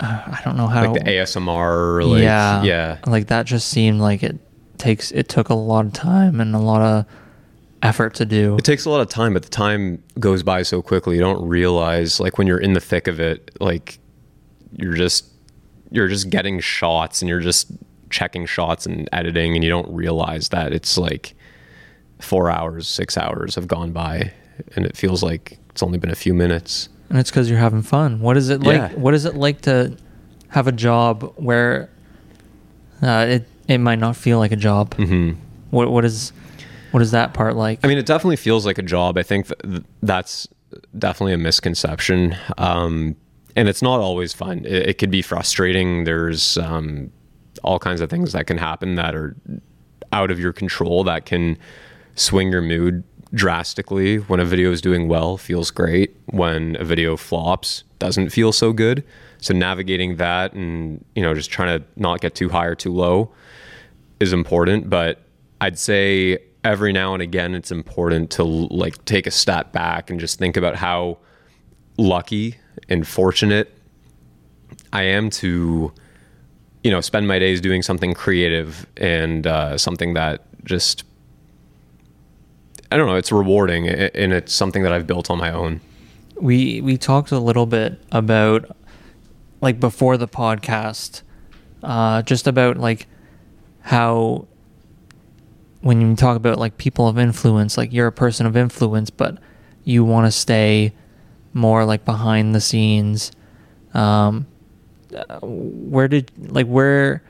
uh, 0.00 0.22
i 0.26 0.40
don't 0.44 0.56
know 0.56 0.68
how 0.68 0.92
Like 0.92 1.02
the 1.04 1.10
ASMR, 1.10 2.08
like 2.08 2.22
yeah 2.22 2.62
yeah. 2.62 2.98
like 3.06 3.26
that 3.28 3.44
just 3.46 3.68
seemed 3.68 4.00
like 4.00 4.22
it 4.22 4.38
takes 4.78 5.10
it 5.10 5.28
took 5.28 5.48
a 5.48 5.54
lot 5.54 5.86
of 5.86 5.92
time 5.92 6.40
and 6.40 6.54
a 6.54 6.58
lot 6.60 6.80
of 6.80 7.06
effort 7.84 8.14
to 8.14 8.24
do 8.24 8.56
It 8.56 8.64
takes 8.64 8.84
a 8.86 8.90
lot 8.90 9.00
of 9.00 9.08
time, 9.08 9.34
but 9.34 9.42
the 9.44 9.48
time 9.50 10.02
goes 10.18 10.42
by 10.42 10.62
so 10.62 10.82
quickly. 10.82 11.14
You 11.16 11.20
don't 11.20 11.46
realize, 11.46 12.18
like 12.18 12.38
when 12.38 12.46
you're 12.48 12.58
in 12.58 12.72
the 12.72 12.80
thick 12.80 13.06
of 13.06 13.20
it, 13.20 13.50
like 13.60 13.98
you're 14.76 14.94
just 14.94 15.26
you're 15.90 16.08
just 16.08 16.28
getting 16.30 16.58
shots 16.58 17.22
and 17.22 17.28
you're 17.28 17.40
just 17.40 17.70
checking 18.10 18.46
shots 18.46 18.86
and 18.86 19.08
editing, 19.12 19.54
and 19.54 19.62
you 19.62 19.70
don't 19.70 19.88
realize 19.94 20.48
that 20.48 20.72
it's 20.72 20.98
like 20.98 21.34
four 22.20 22.50
hours, 22.50 22.88
six 22.88 23.16
hours 23.18 23.54
have 23.54 23.68
gone 23.68 23.92
by, 23.92 24.32
and 24.74 24.86
it 24.86 24.96
feels 24.96 25.22
like 25.22 25.58
it's 25.70 25.82
only 25.82 25.98
been 25.98 26.10
a 26.10 26.14
few 26.16 26.32
minutes. 26.34 26.88
and 27.10 27.18
it's 27.18 27.30
because 27.30 27.50
you're 27.50 27.58
having 27.58 27.82
fun 27.82 28.18
what 28.20 28.36
is 28.36 28.48
it 28.48 28.62
like 28.62 28.76
Yeah. 28.76 28.88
what 28.94 29.12
is 29.14 29.24
it 29.26 29.34
like 29.34 29.60
to 29.62 29.96
have 30.48 30.66
a 30.66 30.72
job 30.72 31.32
where 31.36 31.90
uh, 33.02 33.26
it 33.28 33.48
it 33.68 33.78
might 33.78 33.98
not 33.98 34.16
feel 34.16 34.38
like 34.38 34.52
a 34.52 34.56
job 34.56 34.94
hmm 34.94 35.32
what 35.70 35.90
what 35.90 36.04
is 36.04 36.32
what 36.94 37.02
is 37.02 37.10
that 37.10 37.34
part 37.34 37.56
like 37.56 37.80
I 37.82 37.88
mean, 37.88 37.98
it 37.98 38.06
definitely 38.06 38.36
feels 38.36 38.64
like 38.64 38.78
a 38.78 38.82
job. 38.82 39.18
I 39.18 39.24
think 39.24 39.48
th- 39.64 39.82
that's 40.04 40.46
definitely 40.96 41.32
a 41.32 41.38
misconception. 41.38 42.36
Um, 42.56 43.16
and 43.56 43.68
it's 43.68 43.82
not 43.82 43.98
always 43.98 44.32
fun. 44.32 44.64
It, 44.64 44.90
it 44.90 44.98
could 44.98 45.10
be 45.10 45.20
frustrating. 45.20 46.04
There's 46.04 46.56
um, 46.56 47.10
all 47.64 47.80
kinds 47.80 48.00
of 48.00 48.10
things 48.10 48.30
that 48.30 48.46
can 48.46 48.58
happen 48.58 48.94
that 48.94 49.16
are 49.16 49.34
out 50.12 50.30
of 50.30 50.38
your 50.38 50.52
control 50.52 51.02
that 51.02 51.26
can 51.26 51.58
swing 52.14 52.52
your 52.52 52.62
mood 52.62 53.02
drastically. 53.32 54.18
When 54.18 54.38
a 54.38 54.44
video 54.44 54.70
is 54.70 54.80
doing 54.80 55.08
well, 55.08 55.36
feels 55.36 55.72
great. 55.72 56.14
When 56.26 56.76
a 56.78 56.84
video 56.84 57.16
flops, 57.16 57.82
doesn't 57.98 58.30
feel 58.30 58.52
so 58.52 58.72
good. 58.72 59.02
So 59.38 59.52
navigating 59.52 60.14
that 60.18 60.52
and 60.52 61.04
you 61.16 61.22
know 61.22 61.34
just 61.34 61.50
trying 61.50 61.80
to 61.80 61.84
not 61.96 62.20
get 62.20 62.36
too 62.36 62.50
high 62.50 62.66
or 62.66 62.76
too 62.76 62.94
low 62.94 63.32
is 64.20 64.32
important, 64.32 64.88
but 64.88 65.22
I'd 65.60 65.76
say 65.76 66.38
every 66.64 66.92
now 66.92 67.12
and 67.12 67.22
again 67.22 67.54
it's 67.54 67.70
important 67.70 68.30
to 68.30 68.42
like 68.42 69.04
take 69.04 69.26
a 69.26 69.30
step 69.30 69.70
back 69.72 70.10
and 70.10 70.18
just 70.18 70.38
think 70.38 70.56
about 70.56 70.74
how 70.74 71.18
lucky 71.98 72.56
and 72.88 73.06
fortunate 73.06 73.72
I 74.92 75.02
am 75.02 75.30
to 75.30 75.92
you 76.82 76.90
know 76.90 77.00
spend 77.00 77.28
my 77.28 77.38
days 77.38 77.60
doing 77.60 77.82
something 77.82 78.14
creative 78.14 78.86
and 78.96 79.46
uh, 79.46 79.76
something 79.76 80.14
that 80.14 80.42
just 80.64 81.04
I 82.90 82.96
don't 82.96 83.06
know 83.06 83.16
it's 83.16 83.30
rewarding 83.30 83.88
and 83.88 84.32
it's 84.32 84.52
something 84.52 84.82
that 84.82 84.92
I've 84.92 85.06
built 85.06 85.30
on 85.30 85.38
my 85.38 85.50
own. 85.52 85.80
we 86.40 86.80
we 86.80 86.96
talked 86.96 87.30
a 87.30 87.38
little 87.38 87.66
bit 87.66 88.00
about 88.10 88.76
like 89.60 89.78
before 89.80 90.16
the 90.16 90.28
podcast 90.28 91.22
uh 91.82 92.22
just 92.22 92.46
about 92.46 92.78
like 92.78 93.06
how 93.80 94.46
when 95.84 96.00
you 96.00 96.16
talk 96.16 96.36
about 96.36 96.58
like 96.58 96.78
people 96.78 97.06
of 97.08 97.18
influence 97.18 97.76
like 97.76 97.92
you're 97.92 98.06
a 98.06 98.12
person 98.12 98.46
of 98.46 98.56
influence 98.56 99.10
but 99.10 99.38
you 99.84 100.02
want 100.04 100.26
to 100.26 100.30
stay 100.32 100.92
more 101.52 101.84
like 101.84 102.04
behind 102.04 102.54
the 102.54 102.60
scenes 102.60 103.30
um 103.92 104.46
uh, 105.14 105.38
where 105.42 106.08
did 106.08 106.30
like 106.50 106.66
where 106.66 107.22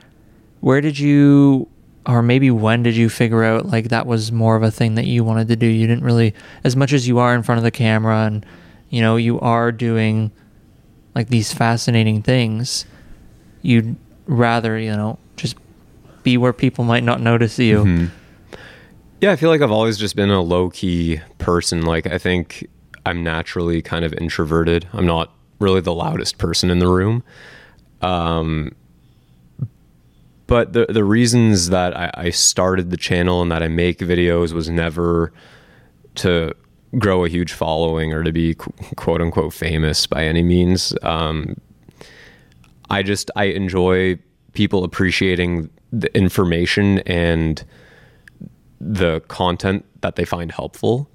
where 0.61 0.79
did 0.81 0.97
you 0.97 1.67
or 2.07 2.21
maybe 2.21 2.49
when 2.49 2.81
did 2.83 2.95
you 2.95 3.09
figure 3.09 3.43
out 3.43 3.65
like 3.65 3.89
that 3.89 4.05
was 4.07 4.31
more 4.31 4.55
of 4.55 4.63
a 4.63 4.71
thing 4.71 4.95
that 4.95 5.05
you 5.05 5.23
wanted 5.23 5.47
to 5.47 5.55
do? 5.55 5.65
You 5.65 5.87
didn't 5.87 6.03
really, 6.03 6.35
as 6.63 6.75
much 6.75 6.93
as 6.93 7.07
you 7.07 7.17
are 7.17 7.33
in 7.33 7.41
front 7.41 7.57
of 7.57 7.63
the 7.63 7.71
camera 7.71 8.25
and 8.27 8.45
you 8.89 9.01
know 9.01 9.15
you 9.15 9.39
are 9.39 9.71
doing 9.71 10.31
like 11.15 11.29
these 11.29 11.51
fascinating 11.53 12.21
things. 12.21 12.85
You'd 13.63 13.95
rather 14.27 14.77
you 14.77 14.91
know 14.91 15.17
just 15.35 15.55
be 16.23 16.37
where 16.37 16.53
people 16.53 16.83
might 16.83 17.03
not 17.03 17.21
notice 17.21 17.57
you. 17.59 17.83
Mhm. 17.83 18.09
Yeah, 19.21 19.31
I 19.31 19.35
feel 19.37 19.49
like 19.49 19.61
I've 19.61 19.71
always 19.71 19.97
just 19.97 20.15
been 20.15 20.29
a 20.29 20.41
low 20.41 20.69
key 20.69 21.21
person. 21.37 21.83
Like, 21.83 22.05
I 22.07 22.17
think 22.17 22.67
I'm 23.05 23.23
naturally 23.23 23.81
kind 23.81 24.03
of 24.03 24.13
introverted. 24.13 24.87
I'm 24.93 25.05
not 25.05 25.31
really 25.59 25.81
the 25.81 25.93
loudest 25.93 26.37
person 26.37 26.69
in 26.69 26.79
the 26.79 26.87
room. 26.87 27.23
Um, 28.01 28.75
but 30.47 30.73
the 30.73 30.85
the 30.89 31.03
reasons 31.03 31.69
that 31.69 31.95
I, 31.97 32.11
I 32.13 32.29
started 32.29 32.91
the 32.91 32.97
channel 32.97 33.41
and 33.41 33.51
that 33.51 33.63
I 33.63 33.67
make 33.67 33.99
videos 33.99 34.53
was 34.53 34.69
never 34.69 35.31
to 36.15 36.53
grow 36.99 37.25
a 37.25 37.29
huge 37.29 37.51
following 37.51 38.13
or 38.13 38.23
to 38.23 38.31
be 38.31 38.53
quote 38.53 39.21
unquote 39.21 39.53
famous 39.53 40.05
by 40.05 40.25
any 40.25 40.43
means. 40.43 40.93
Um, 41.01 41.55
I 42.89 43.01
just 43.01 43.31
I 43.35 43.45
enjoy 43.45 44.19
people 44.53 44.83
appreciating 44.83 45.69
the 45.91 46.15
information 46.15 46.99
and 46.99 47.63
the 48.85 49.19
content 49.27 49.83
that 50.01 50.15
they 50.15 50.25
find 50.25 50.51
helpful 50.51 51.09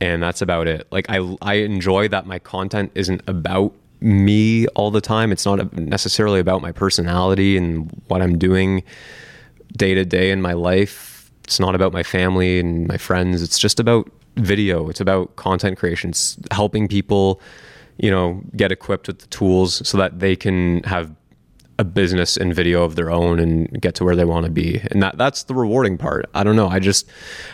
and 0.00 0.22
that's 0.22 0.42
about 0.42 0.66
it. 0.68 0.86
Like 0.90 1.06
i 1.08 1.18
i 1.40 1.54
enjoy 1.54 2.08
that 2.08 2.26
my 2.26 2.38
content 2.38 2.92
isn't 2.94 3.22
about 3.26 3.74
me 4.00 4.66
all 4.68 4.90
the 4.90 5.00
time. 5.00 5.32
It's 5.32 5.46
not 5.46 5.72
necessarily 5.72 6.40
about 6.40 6.60
my 6.60 6.72
personality 6.72 7.56
and 7.56 7.90
what 8.08 8.20
i'm 8.20 8.36
doing 8.38 8.82
day 9.76 9.94
to 9.94 10.04
day 10.04 10.30
in 10.30 10.42
my 10.42 10.52
life. 10.52 11.30
It's 11.44 11.58
not 11.58 11.74
about 11.74 11.92
my 11.92 12.02
family 12.02 12.60
and 12.60 12.86
my 12.86 12.96
friends. 12.98 13.42
It's 13.42 13.58
just 13.58 13.80
about 13.80 14.10
video. 14.36 14.88
It's 14.88 15.00
about 15.00 15.36
content 15.36 15.78
creation. 15.78 16.10
It's 16.10 16.36
helping 16.50 16.88
people 16.88 17.40
you 17.98 18.10
know 18.10 18.42
get 18.56 18.72
equipped 18.72 19.06
with 19.06 19.20
the 19.20 19.26
tools 19.28 19.86
so 19.88 19.96
that 19.96 20.18
they 20.18 20.36
can 20.36 20.82
have 20.82 21.14
a 21.78 21.84
business 21.84 22.36
and 22.36 22.54
video 22.54 22.84
of 22.84 22.94
their 22.96 23.10
own 23.10 23.38
and 23.40 23.80
get 23.80 23.94
to 23.96 24.04
where 24.04 24.14
they 24.14 24.24
want 24.24 24.46
to 24.46 24.50
be 24.52 24.80
and 24.90 25.02
that 25.02 25.18
that's 25.18 25.42
the 25.44 25.54
rewarding 25.54 25.98
part 25.98 26.24
i 26.34 26.44
don't 26.44 26.54
know 26.54 26.68
i 26.68 26.78
just 26.78 27.08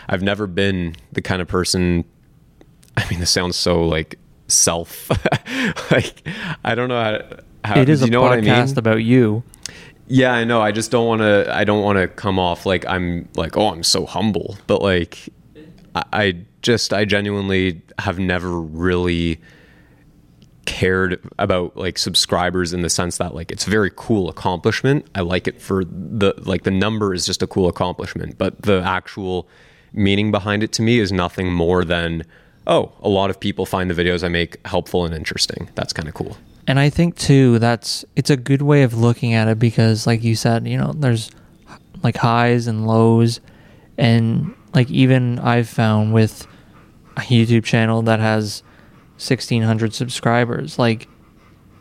i've 0.09 0.23
never 0.23 0.47
been 0.47 0.95
the 1.13 1.23
kind 1.23 1.41
of 1.41 1.49
person 1.49 2.05
i 2.99 3.09
mean 3.11 3.19
this 3.21 3.31
sounds 3.31 3.57
so 3.57 3.83
like 3.83 4.19
self 4.49 5.09
like 5.91 6.27
i 6.65 6.75
don't 6.75 6.89
know 6.89 7.01
how, 7.03 7.73
how 7.75 7.81
It 7.81 7.89
is 7.89 8.03
a 8.03 8.07
you 8.07 8.11
know 8.11 8.21
what 8.21 8.33
i 8.33 8.41
podcast 8.41 8.69
mean 8.69 8.79
about 8.79 9.03
you. 9.03 9.43
yeah, 10.09 10.33
I 10.33 10.45
know. 10.45 10.61
I 10.61 10.73
just 10.73 10.91
don't 10.91 11.07
want 11.07 11.21
to. 11.23 11.47
I 11.55 11.63
don't 11.65 11.85
want 11.85 11.99
to 11.99 12.09
come 12.09 12.37
off 12.39 12.67
like 12.67 12.85
I'm 12.87 13.29
like, 13.37 13.57
oh, 13.57 13.69
I'm 13.69 13.85
so 13.85 14.05
humble. 14.07 14.59
But 14.67 14.83
like, 14.83 15.29
I, 15.95 16.03
I 16.13 16.37
just, 16.63 16.93
I 16.93 17.05
genuinely 17.05 17.81
have 18.01 18.19
never 18.19 18.61
really 18.61 19.41
cared 20.67 21.21
about 21.39 21.77
like 21.77 21.99
subscribers 21.99 22.73
in 22.73 22.83
the 22.83 22.91
sense 22.91 23.19
that 23.19 23.35
like 23.35 23.51
it's 23.51 23.65
very 23.65 23.91
cool 23.97 24.29
accomplishment. 24.29 25.07
I 25.15 25.21
like 25.21 25.49
it 25.49 25.61
for 25.61 25.85
the 25.85 26.35
like 26.39 26.65
the 26.65 26.71
number 26.71 27.15
is 27.15 27.27
just 27.27 27.43
a 27.43 27.47
cool 27.47 27.69
accomplishment, 27.69 28.39
but 28.39 28.63
the 28.63 28.83
actual 28.83 29.49
meaning 29.93 30.31
behind 30.31 30.63
it 30.63 30.73
to 30.73 30.83
me 30.83 30.99
is 30.99 31.11
nothing 31.11 31.53
more 31.53 31.85
than 31.85 32.25
oh, 32.67 32.93
a 33.03 33.09
lot 33.09 33.31
of 33.31 33.41
people 33.41 33.67
find 33.67 33.91
the 33.91 33.95
videos 33.95 34.23
I 34.23 34.29
make 34.29 34.65
helpful 34.67 35.05
and 35.05 35.15
interesting. 35.15 35.69
That's 35.75 35.93
kind 35.93 36.09
of 36.09 36.15
cool. 36.15 36.37
And 36.67 36.79
I 36.79 36.91
think 36.91 37.17
too 37.17 37.59
that's 37.59 38.05
it's 38.17 38.31
a 38.31 38.37
good 38.37 38.63
way 38.63 38.83
of 38.83 38.95
looking 38.95 39.35
at 39.35 39.49
it 39.49 39.59
because 39.59 40.07
like 40.07 40.23
you 40.23 40.37
said, 40.37 40.69
you 40.69 40.77
know, 40.77 40.93
there's 40.93 41.31
like 42.03 42.17
highs 42.17 42.67
and 42.67 42.87
lows 42.87 43.41
and 43.99 44.55
like 44.75 44.91
even 44.91 45.39
I've 45.39 45.69
found 45.69 46.13
with 46.13 46.47
a 47.17 47.23
YouTube 47.23 47.65
channel 47.65 48.03
that 48.03 48.21
has 48.21 48.63
1600 49.21 49.93
subscribers, 49.93 50.79
like 50.79 51.07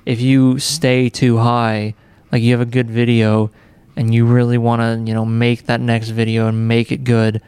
if 0.05 0.19
you 0.19 0.59
stay 0.59 1.09
too 1.09 1.37
high, 1.37 1.93
like 2.31 2.41
you 2.41 2.51
have 2.51 2.61
a 2.61 2.65
good 2.65 2.89
video 2.89 3.49
and 3.95 4.13
you 4.13 4.25
really 4.25 4.57
want 4.57 4.81
to, 4.81 5.07
you 5.07 5.13
know, 5.13 5.25
make 5.25 5.65
that 5.67 5.79
next 5.79 6.09
video 6.09 6.47
and 6.47 6.67
make 6.67 6.91
it 6.91 7.03
good 7.03 7.41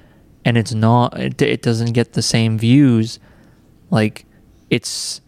and 0.45 0.57
it's 0.57 0.73
not 0.73 1.19
it, 1.19 1.41
it 1.41 1.61
doesn't 1.61 1.91
get 1.91 2.13
the 2.13 2.21
same 2.21 2.57
views, 2.57 3.19
like 3.89 4.25
it's 4.69 5.21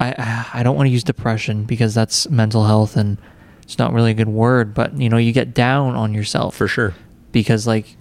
I 0.00 0.48
I 0.54 0.62
don't 0.62 0.76
want 0.76 0.86
to 0.86 0.90
use 0.90 1.04
depression 1.04 1.64
because 1.64 1.94
that's 1.94 2.28
mental 2.30 2.64
health 2.64 2.96
and 2.96 3.18
it's 3.62 3.78
not 3.78 3.92
really 3.92 4.10
a 4.10 4.14
good 4.14 4.28
word, 4.28 4.74
but 4.74 4.98
you 4.98 5.08
know, 5.08 5.16
you 5.16 5.32
get 5.32 5.54
down 5.54 5.94
on 5.94 6.14
yourself 6.14 6.56
For 6.56 6.68
sure. 6.68 6.94
because 7.32 7.66
like 7.66 7.96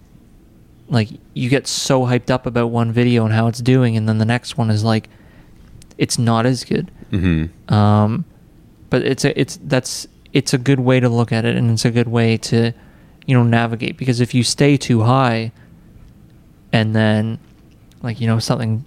like 0.89 1.10
you 1.34 1.49
get 1.49 1.67
so 1.67 2.01
hyped 2.06 2.29
up 2.29 2.45
about 2.45 2.67
one 2.67 2.91
video 2.91 3.25
and 3.25 3.34
how 3.34 3.47
it's 3.47 3.60
doing 3.60 3.97
and 3.97 4.08
then 4.08 4.17
the 4.19 4.25
next 4.25 4.58
one 4.58 4.69
is 4.69 4.84
like 4.84 5.10
it's 5.97 6.17
not 6.19 6.45
as 6.45 6.63
good. 6.63 6.91
hmm 7.12 7.45
Um 7.69 8.25
but 8.89 9.01
it's 9.03 9.25
a 9.25 9.39
it's 9.39 9.58
that's 9.63 10.08
it's 10.34 10.53
a 10.53 10.58
good 10.58 10.79
way 10.79 10.99
to 10.99 11.10
look 11.10 11.32
at 11.32 11.45
it 11.45 11.56
and 11.56 11.69
it's 11.71 11.86
a 11.86 11.91
good 11.91 12.08
way 12.08 12.38
to 12.38 12.71
you 13.25 13.36
know 13.36 13.43
navigate 13.43 13.97
because 13.97 14.19
if 14.21 14.34
you 14.34 14.43
stay 14.43 14.77
too 14.77 15.01
high 15.01 15.51
and 16.71 16.95
then 16.95 17.39
like 18.01 18.19
you 18.19 18.27
know 18.27 18.39
something 18.39 18.84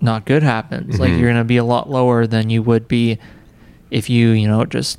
not 0.00 0.24
good 0.26 0.42
happens 0.42 0.98
like 1.00 1.12
Mhm. 1.12 1.18
you're 1.18 1.28
going 1.32 1.40
to 1.42 1.44
be 1.44 1.56
a 1.56 1.64
lot 1.64 1.90
lower 1.90 2.26
than 2.26 2.50
you 2.50 2.62
would 2.62 2.86
be 2.88 3.18
if 3.90 4.08
you 4.10 4.30
you 4.30 4.46
know 4.48 4.64
just 4.64 4.98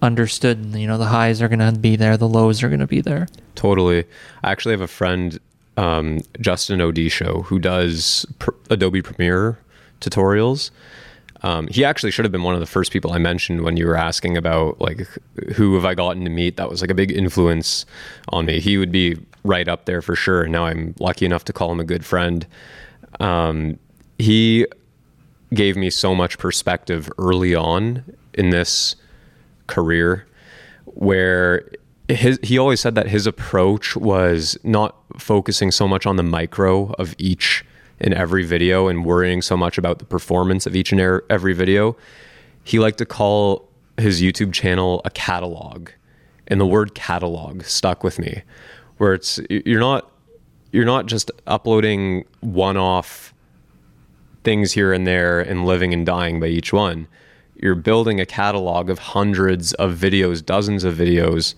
understood 0.00 0.74
you 0.74 0.86
know 0.86 0.98
the 0.98 1.06
highs 1.06 1.40
are 1.40 1.48
going 1.48 1.58
to 1.60 1.72
be 1.78 1.96
there 1.96 2.16
the 2.16 2.28
lows 2.28 2.62
are 2.62 2.68
going 2.68 2.80
to 2.80 2.86
be 2.86 3.00
there 3.00 3.26
Totally. 3.54 4.04
I 4.42 4.50
actually 4.50 4.72
have 4.72 4.80
a 4.80 4.88
friend, 4.88 5.38
um, 5.76 6.20
Justin 6.40 6.80
Odisho, 6.80 7.44
who 7.44 7.58
does 7.60 8.26
pr- 8.40 8.50
Adobe 8.70 9.02
Premiere 9.02 9.58
tutorials. 10.02 10.70
Um, 11.44 11.66
he 11.68 11.84
actually 11.84 12.12
should 12.12 12.24
have 12.24 12.32
been 12.32 12.44
one 12.44 12.54
of 12.54 12.60
the 12.60 12.66
first 12.66 12.92
people 12.92 13.12
I 13.12 13.18
mentioned 13.18 13.62
when 13.62 13.76
you 13.76 13.86
were 13.86 13.96
asking 13.96 14.36
about 14.36 14.80
like 14.80 15.08
who 15.54 15.74
have 15.74 15.84
I 15.84 15.94
gotten 15.94 16.24
to 16.24 16.30
meet 16.30 16.56
that 16.56 16.70
was 16.70 16.80
like 16.80 16.90
a 16.90 16.94
big 16.94 17.10
influence 17.10 17.84
on 18.28 18.46
me. 18.46 18.60
He 18.60 18.78
would 18.78 18.92
be 18.92 19.16
right 19.44 19.66
up 19.66 19.86
there 19.86 20.02
for 20.02 20.14
sure. 20.14 20.46
Now 20.46 20.66
I'm 20.66 20.94
lucky 21.00 21.26
enough 21.26 21.44
to 21.46 21.52
call 21.52 21.72
him 21.72 21.80
a 21.80 21.84
good 21.84 22.04
friend. 22.04 22.46
Um, 23.18 23.78
he 24.18 24.66
gave 25.52 25.76
me 25.76 25.90
so 25.90 26.14
much 26.14 26.38
perspective 26.38 27.10
early 27.18 27.54
on 27.54 28.04
in 28.34 28.50
this 28.50 28.96
career 29.66 30.26
where 30.84 31.68
his 32.08 32.38
he 32.42 32.58
always 32.58 32.80
said 32.80 32.94
that 32.94 33.08
his 33.08 33.26
approach 33.26 33.96
was 33.96 34.56
not 34.62 34.96
focusing 35.18 35.70
so 35.70 35.88
much 35.88 36.06
on 36.06 36.16
the 36.16 36.22
micro 36.22 36.92
of 36.92 37.14
each 37.18 37.64
and 38.02 38.12
every 38.12 38.44
video 38.44 38.88
and 38.88 39.04
worrying 39.04 39.40
so 39.40 39.56
much 39.56 39.78
about 39.78 39.98
the 39.98 40.04
performance 40.04 40.66
of 40.66 40.76
each 40.76 40.92
and 40.92 41.00
er- 41.00 41.24
every 41.30 41.54
video. 41.54 41.96
He 42.64 42.78
liked 42.78 42.98
to 42.98 43.06
call 43.06 43.68
his 43.96 44.20
YouTube 44.20 44.52
channel 44.52 45.00
a 45.04 45.10
catalog. 45.10 45.90
And 46.48 46.60
the 46.60 46.66
word 46.66 46.94
catalog 46.94 47.62
stuck 47.62 48.04
with 48.04 48.18
me 48.18 48.42
where 48.98 49.14
it's 49.14 49.40
you're 49.48 49.80
not 49.80 50.10
you're 50.70 50.84
not 50.84 51.06
just 51.06 51.30
uploading 51.46 52.24
one-off 52.40 53.34
things 54.44 54.72
here 54.72 54.92
and 54.92 55.06
there 55.06 55.40
and 55.40 55.66
living 55.66 55.92
and 55.92 56.06
dying 56.06 56.40
by 56.40 56.46
each 56.46 56.72
one. 56.72 57.08
You're 57.56 57.74
building 57.74 58.20
a 58.20 58.26
catalog 58.26 58.90
of 58.90 58.98
hundreds 58.98 59.72
of 59.74 59.94
videos, 59.94 60.44
dozens 60.44 60.84
of 60.84 60.94
videos 60.94 61.54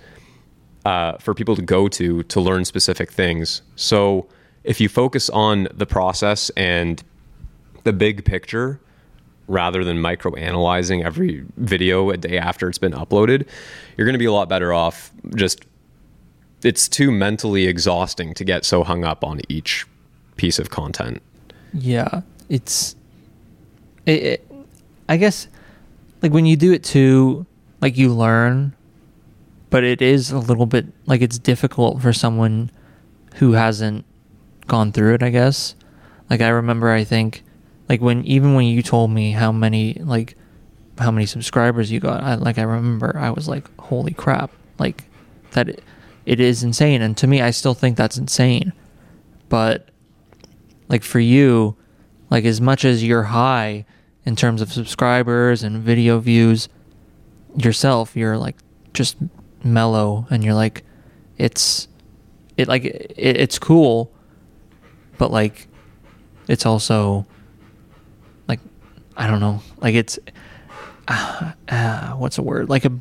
uh, 0.85 1.18
for 1.18 1.35
people 1.35 1.57
to 1.57 1.62
go 1.62 1.87
to 1.88 2.22
to 2.22 2.40
learn 2.40 2.64
specific 2.64 3.11
things. 3.11 3.62
So 3.76 4.26
if 4.64 4.81
you 4.81 4.88
focus 4.88 5.31
on 5.31 5.68
the 5.72 5.87
process 5.87 6.50
and 6.50 7.03
the 7.85 7.92
big 7.92 8.24
picture 8.24 8.81
rather 9.46 9.85
than 9.85 10.00
micro 10.00 10.35
analyzing 10.35 11.05
every 11.05 11.44
video 11.59 12.11
a 12.11 12.16
day 12.16 12.38
after 12.38 12.68
it's 12.68 12.79
been 12.79 12.92
uploaded, 12.92 13.46
you're 13.96 14.07
going 14.07 14.14
to 14.14 14.18
be 14.18 14.24
a 14.24 14.33
lot 14.33 14.48
better 14.48 14.72
off 14.72 15.12
just 15.35 15.64
it's 16.62 16.88
too 16.88 17.11
mentally 17.12 17.66
exhausting 17.66 18.33
to 18.35 18.44
get 18.44 18.64
so 18.64 18.83
hung 18.83 19.05
up 19.05 19.22
on 19.22 19.40
each 19.48 19.87
piece 20.37 20.59
of 20.59 20.70
content. 20.70 21.22
Yeah, 21.74 22.22
it's. 22.48 22.96
It, 24.07 24.22
it, 24.22 24.50
I 25.09 25.18
guess, 25.18 25.48
like 26.22 26.33
when 26.33 26.46
you 26.46 26.57
do 26.57 26.72
it 26.72 26.83
too, 26.83 27.46
like 27.81 27.96
you 27.98 28.12
learn, 28.14 28.74
but 29.70 29.85
it 29.85 30.00
is 30.00 30.31
a 30.31 30.38
little 30.38 30.66
bit 30.66 30.87
like 31.07 31.20
it's 31.20 31.38
difficult 31.38 32.00
for 32.00 32.12
someone 32.12 32.70
who 33.37 33.53
hasn't 33.53 34.05
gone 34.66 34.92
through 34.92 35.14
it. 35.14 35.22
I 35.22 35.31
guess. 35.31 35.74
Like 36.31 36.40
I 36.40 36.48
remember, 36.48 36.90
I 36.90 37.05
think, 37.05 37.42
like 37.88 38.00
when 38.00 38.24
even 38.24 38.55
when 38.55 38.66
you 38.66 38.83
told 38.83 39.11
me 39.11 39.33
how 39.33 39.53
many 39.53 39.94
like 39.94 40.37
how 40.98 41.11
many 41.11 41.27
subscribers 41.27 41.90
you 41.90 42.00
got, 42.00 42.22
I 42.22 42.35
like 42.37 42.59
I 42.59 42.62
remember 42.62 43.16
I 43.18 43.31
was 43.31 43.48
like, 43.48 43.68
holy 43.79 44.12
crap, 44.12 44.50
like 44.79 45.05
that. 45.53 45.68
It, 45.68 45.83
it 46.27 46.40
is 46.40 46.62
insane, 46.62 47.03
and 47.03 47.14
to 47.18 47.27
me, 47.27 47.42
I 47.42 47.50
still 47.50 47.74
think 47.74 47.98
that's 47.98 48.16
insane, 48.16 48.72
but 49.50 49.90
like 50.88 51.03
for 51.03 51.20
you, 51.20 51.77
like 52.31 52.46
as 52.46 52.62
much 52.62 52.85
as 52.87 53.05
you're 53.05 53.24
high 53.24 53.85
in 54.24 54.35
terms 54.35 54.62
of 54.62 54.72
subscribers 54.72 55.62
and 55.62 55.83
video 55.83 56.18
views, 56.18 56.70
yourself, 57.57 58.16
you're 58.16 58.38
like 58.38 58.57
just 58.94 59.16
mellow 59.62 60.27
and 60.31 60.44
you're 60.44 60.55
like 60.55 60.83
it's 61.38 61.88
it 62.57 62.68
like 62.68 62.85
it, 62.85 63.12
it's 63.18 63.59
cool, 63.59 64.11
but 65.18 65.31
like 65.31 65.68
it's 66.48 66.66
also 66.66 67.27
like 68.48 68.61
I 69.16 69.27
don't 69.27 69.40
know, 69.40 69.61
like 69.79 69.94
it's 69.94 70.18
uh, 71.09 71.53
uh, 71.68 72.12
what's 72.12 72.38
a 72.38 72.42
word 72.42 72.68
like 72.68 72.85
a 72.85 72.92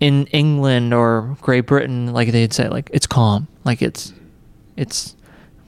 in 0.00 0.26
England 0.26 0.92
or 0.92 1.36
Great 1.40 1.66
Britain, 1.66 2.12
like 2.12 2.32
they'd 2.32 2.52
say, 2.52 2.68
like 2.68 2.90
it's 2.92 3.06
calm, 3.06 3.46
like 3.64 3.82
it's 3.82 4.12
it's 4.76 5.16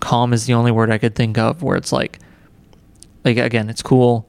calm 0.00 0.32
is 0.32 0.46
the 0.46 0.54
only 0.54 0.72
word 0.72 0.90
I 0.90 0.98
could 0.98 1.14
think 1.14 1.38
of 1.38 1.62
where 1.62 1.76
it's 1.76 1.92
like 1.92 2.18
like 3.24 3.36
again, 3.36 3.70
it's 3.70 3.82
cool, 3.82 4.28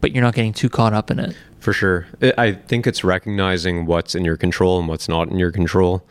but 0.00 0.12
you're 0.12 0.22
not 0.22 0.34
getting 0.34 0.52
too 0.52 0.68
caught 0.68 0.92
up 0.92 1.10
in 1.10 1.18
it. 1.18 1.36
For 1.58 1.72
sure. 1.72 2.06
I 2.38 2.52
think 2.52 2.86
it's 2.86 3.04
recognizing 3.04 3.84
what's 3.84 4.14
in 4.14 4.24
your 4.24 4.36
control 4.36 4.78
and 4.78 4.88
what's 4.88 5.08
not 5.08 5.28
in 5.28 5.38
your 5.38 5.52
control. 5.52 6.06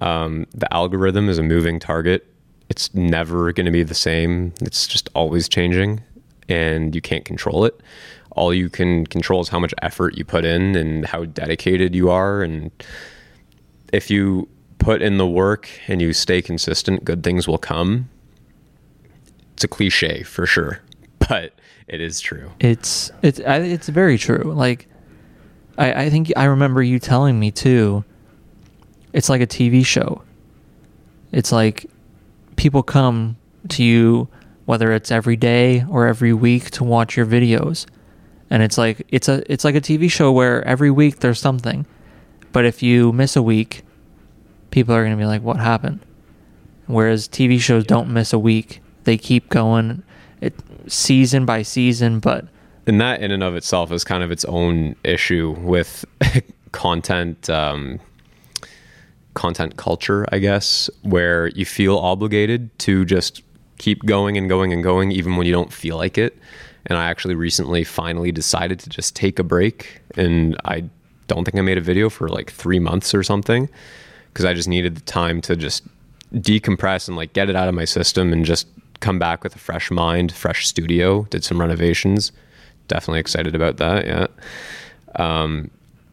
Um, 0.00 0.46
the 0.54 0.72
algorithm 0.72 1.28
is 1.28 1.38
a 1.38 1.42
moving 1.42 1.78
target. 1.78 2.26
It's 2.68 2.92
never 2.94 3.52
going 3.52 3.66
to 3.66 3.72
be 3.72 3.82
the 3.82 3.94
same. 3.94 4.52
It's 4.60 4.86
just 4.86 5.08
always 5.14 5.48
changing, 5.48 6.02
and 6.48 6.94
you 6.94 7.00
can't 7.00 7.24
control 7.24 7.64
it. 7.64 7.80
All 8.32 8.52
you 8.52 8.68
can 8.68 9.06
control 9.06 9.40
is 9.40 9.48
how 9.48 9.58
much 9.58 9.72
effort 9.82 10.16
you 10.16 10.24
put 10.24 10.44
in 10.44 10.76
and 10.76 11.06
how 11.06 11.24
dedicated 11.24 11.94
you 11.94 12.10
are. 12.10 12.42
And 12.42 12.70
if 13.92 14.10
you 14.10 14.48
put 14.78 15.00
in 15.00 15.16
the 15.16 15.26
work 15.26 15.68
and 15.88 16.02
you 16.02 16.12
stay 16.12 16.42
consistent, 16.42 17.04
good 17.04 17.22
things 17.22 17.48
will 17.48 17.58
come. 17.58 18.10
It's 19.54 19.64
a 19.64 19.68
cliche 19.68 20.22
for 20.22 20.46
sure, 20.46 20.80
but 21.28 21.54
it 21.88 22.00
is 22.00 22.20
true. 22.20 22.50
It's 22.60 23.10
it's 23.22 23.38
it's 23.38 23.88
very 23.88 24.18
true. 24.18 24.52
Like 24.54 24.88
I 25.78 26.04
I 26.04 26.10
think 26.10 26.32
I 26.36 26.44
remember 26.44 26.82
you 26.82 26.98
telling 26.98 27.38
me 27.40 27.50
too. 27.50 28.04
It's 29.12 29.28
like 29.28 29.40
a 29.40 29.46
TV 29.46 29.86
show. 29.86 30.22
It's 31.32 31.52
like 31.52 31.88
people 32.56 32.82
come 32.82 33.36
to 33.68 33.82
you 33.82 34.28
whether 34.66 34.92
it's 34.92 35.10
every 35.10 35.36
day 35.36 35.84
or 35.88 36.06
every 36.06 36.32
week 36.32 36.70
to 36.72 36.84
watch 36.84 37.16
your 37.16 37.24
videos. 37.24 37.86
And 38.50 38.62
it's 38.62 38.76
like 38.76 39.06
it's 39.08 39.28
a 39.28 39.50
it's 39.50 39.64
like 39.64 39.74
a 39.74 39.80
TV 39.80 40.10
show 40.10 40.30
where 40.30 40.62
every 40.64 40.90
week 40.90 41.20
there's 41.20 41.40
something. 41.40 41.86
But 42.52 42.64
if 42.64 42.82
you 42.82 43.12
miss 43.12 43.36
a 43.36 43.42
week, 43.42 43.82
people 44.70 44.94
are 44.94 45.02
going 45.02 45.16
to 45.16 45.18
be 45.18 45.26
like 45.26 45.42
what 45.42 45.56
happened? 45.56 46.00
Whereas 46.86 47.28
TV 47.28 47.58
shows 47.58 47.84
don't 47.84 48.12
miss 48.12 48.32
a 48.32 48.38
week. 48.38 48.82
They 49.04 49.16
keep 49.16 49.48
going 49.48 50.02
it 50.40 50.54
season 50.86 51.46
by 51.46 51.62
season, 51.62 52.20
but 52.20 52.46
and 52.86 53.00
that 53.00 53.20
in 53.20 53.30
and 53.32 53.42
of 53.42 53.56
itself 53.56 53.90
is 53.90 54.04
kind 54.04 54.22
of 54.22 54.30
its 54.30 54.44
own 54.44 54.94
issue 55.02 55.56
with 55.58 56.04
content 56.72 57.50
um, 57.50 57.98
content 59.36 59.76
culture, 59.76 60.26
I 60.32 60.38
guess, 60.40 60.90
where 61.02 61.48
you 61.48 61.64
feel 61.64 61.98
obligated 61.98 62.76
to 62.80 63.04
just 63.04 63.42
keep 63.78 64.04
going 64.04 64.36
and 64.36 64.48
going 64.48 64.72
and 64.72 64.82
going 64.82 65.12
even 65.12 65.36
when 65.36 65.46
you 65.46 65.52
don't 65.52 65.72
feel 65.72 65.96
like 65.96 66.18
it. 66.18 66.36
And 66.86 66.98
I 66.98 67.04
actually 67.04 67.34
recently 67.34 67.84
finally 67.84 68.32
decided 68.32 68.80
to 68.80 68.90
just 68.90 69.14
take 69.14 69.38
a 69.38 69.44
break 69.44 70.00
and 70.16 70.56
I 70.64 70.84
don't 71.28 71.44
think 71.44 71.56
I 71.56 71.60
made 71.60 71.78
a 71.78 71.82
video 71.82 72.08
for 72.08 72.28
like 72.28 72.50
3 72.50 72.78
months 72.78 73.14
or 73.14 73.22
something 73.22 73.68
because 74.32 74.44
I 74.44 74.54
just 74.54 74.68
needed 74.68 74.96
the 74.96 75.02
time 75.02 75.40
to 75.42 75.54
just 75.54 75.84
decompress 76.34 77.06
and 77.06 77.16
like 77.16 77.32
get 77.32 77.50
it 77.50 77.56
out 77.56 77.68
of 77.68 77.74
my 77.74 77.84
system 77.84 78.32
and 78.32 78.44
just 78.44 78.66
come 79.00 79.18
back 79.18 79.44
with 79.44 79.54
a 79.54 79.58
fresh 79.58 79.90
mind, 79.90 80.32
fresh 80.32 80.66
studio, 80.66 81.24
did 81.24 81.44
some 81.44 81.60
renovations. 81.60 82.32
Definitely 82.88 83.20
excited 83.20 83.54
about 83.54 83.76
that. 83.76 84.06
Yeah. 84.06 84.26
Um, 85.16 85.70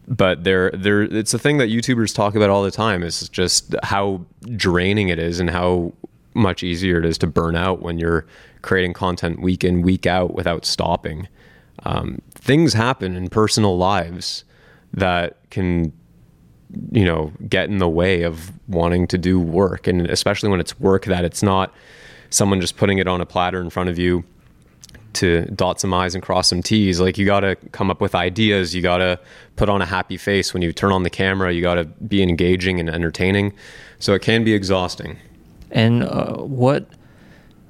but 0.07 0.43
there, 0.43 0.71
there, 0.71 1.01
it's 1.03 1.33
a 1.33 1.39
thing 1.39 1.57
that 1.57 1.69
YouTubers 1.69 2.13
talk 2.13 2.35
about 2.35 2.49
all 2.49 2.63
the 2.63 2.71
time. 2.71 3.03
Is 3.03 3.29
just 3.29 3.75
how 3.83 4.25
draining 4.55 5.09
it 5.09 5.19
is 5.19 5.39
and 5.39 5.49
how 5.49 5.93
much 6.33 6.63
easier 6.63 6.99
it 6.99 7.05
is 7.05 7.17
to 7.19 7.27
burn 7.27 7.55
out 7.55 7.81
when 7.81 7.97
you're 7.97 8.25
creating 8.61 8.93
content 8.93 9.41
week 9.41 9.63
in, 9.63 9.81
week 9.81 10.05
out 10.05 10.33
without 10.33 10.65
stopping. 10.65 11.27
Um, 11.83 12.21
things 12.31 12.73
happen 12.73 13.15
in 13.15 13.29
personal 13.29 13.77
lives 13.77 14.43
that 14.93 15.37
can, 15.49 15.93
you 16.91 17.05
know, 17.05 17.31
get 17.47 17.69
in 17.69 17.77
the 17.77 17.89
way 17.89 18.23
of 18.23 18.51
wanting 18.67 19.07
to 19.07 19.17
do 19.17 19.39
work, 19.39 19.87
and 19.87 20.07
especially 20.07 20.49
when 20.49 20.59
it's 20.59 20.79
work 20.79 21.05
that 21.05 21.23
it's 21.25 21.43
not 21.43 21.73
someone 22.29 22.59
just 22.59 22.77
putting 22.77 22.97
it 22.97 23.07
on 23.07 23.21
a 23.21 23.25
platter 23.25 23.61
in 23.61 23.69
front 23.69 23.89
of 23.89 23.99
you 23.99 24.23
to 25.15 25.45
dot 25.45 25.80
some 25.80 25.93
I's 25.93 26.15
and 26.15 26.23
cross 26.23 26.49
some 26.49 26.62
T's. 26.62 26.99
Like 26.99 27.17
you 27.17 27.26
got 27.26 27.41
to 27.41 27.56
come 27.71 27.89
up 27.91 28.02
with 28.02 28.15
ideas. 28.15 28.73
You 28.76 28.82
got 28.82 28.97
to 28.97 29.19
put 29.56 29.69
on 29.69 29.82
a 29.82 29.86
happy 29.86 30.17
face 30.17 30.54
when 30.54 30.62
you 30.62 30.73
turn 30.73 30.91
on 30.91 31.04
the 31.04 31.10
camera. 31.10 31.52
You 31.52 31.62
got 31.62 31.76
to 31.76 31.86
be 31.86 32.23
engaging 32.23 32.80
and 32.80 32.89
entertaining. 32.89 33.54
So 33.99 34.13
it 34.13 34.21
can 34.21 34.43
be 34.43 34.54
exhausting. 34.54 35.17
And 35.71 36.04
uh, 36.04 36.38
what, 36.38 36.88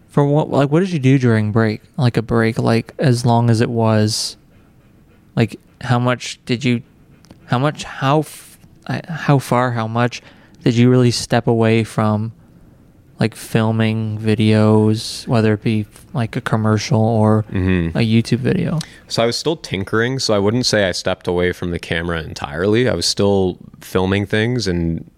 for 0.09 0.25
what, 0.25 0.49
like, 0.49 0.69
what 0.69 0.81
did 0.81 0.91
you 0.91 0.99
do 0.99 1.17
during 1.17 1.51
break? 1.51 1.81
Like 1.97 2.17
a 2.17 2.21
break, 2.21 2.57
like 2.57 2.93
as 2.97 3.25
long 3.25 3.49
as 3.49 3.61
it 3.61 3.69
was, 3.69 4.37
like 5.35 5.59
how 5.81 5.99
much 5.99 6.43
did 6.45 6.63
you, 6.63 6.81
how 7.45 7.59
much, 7.59 7.83
how, 7.83 8.23
how 9.07 9.39
far, 9.39 9.71
how 9.71 9.87
much 9.87 10.21
did 10.63 10.75
you 10.75 10.89
really 10.89 11.11
step 11.11 11.47
away 11.47 11.83
from 11.83 12.33
like 13.19 13.35
filming 13.35 14.17
videos, 14.17 15.27
whether 15.27 15.53
it 15.53 15.61
be 15.61 15.85
like 16.13 16.35
a 16.35 16.41
commercial 16.41 16.99
or 16.99 17.43
mm-hmm. 17.43 17.97
a 17.97 18.01
YouTube 18.01 18.39
video? 18.39 18.79
So 19.07 19.23
I 19.23 19.25
was 19.25 19.37
still 19.37 19.55
tinkering. 19.55 20.19
So 20.19 20.33
I 20.33 20.39
wouldn't 20.39 20.65
say 20.65 20.85
I 20.85 20.91
stepped 20.91 21.27
away 21.27 21.51
from 21.51 21.71
the 21.71 21.79
camera 21.79 22.21
entirely. 22.21 22.89
I 22.89 22.93
was 22.93 23.05
still 23.05 23.57
filming 23.81 24.25
things 24.25 24.67
and 24.67 25.09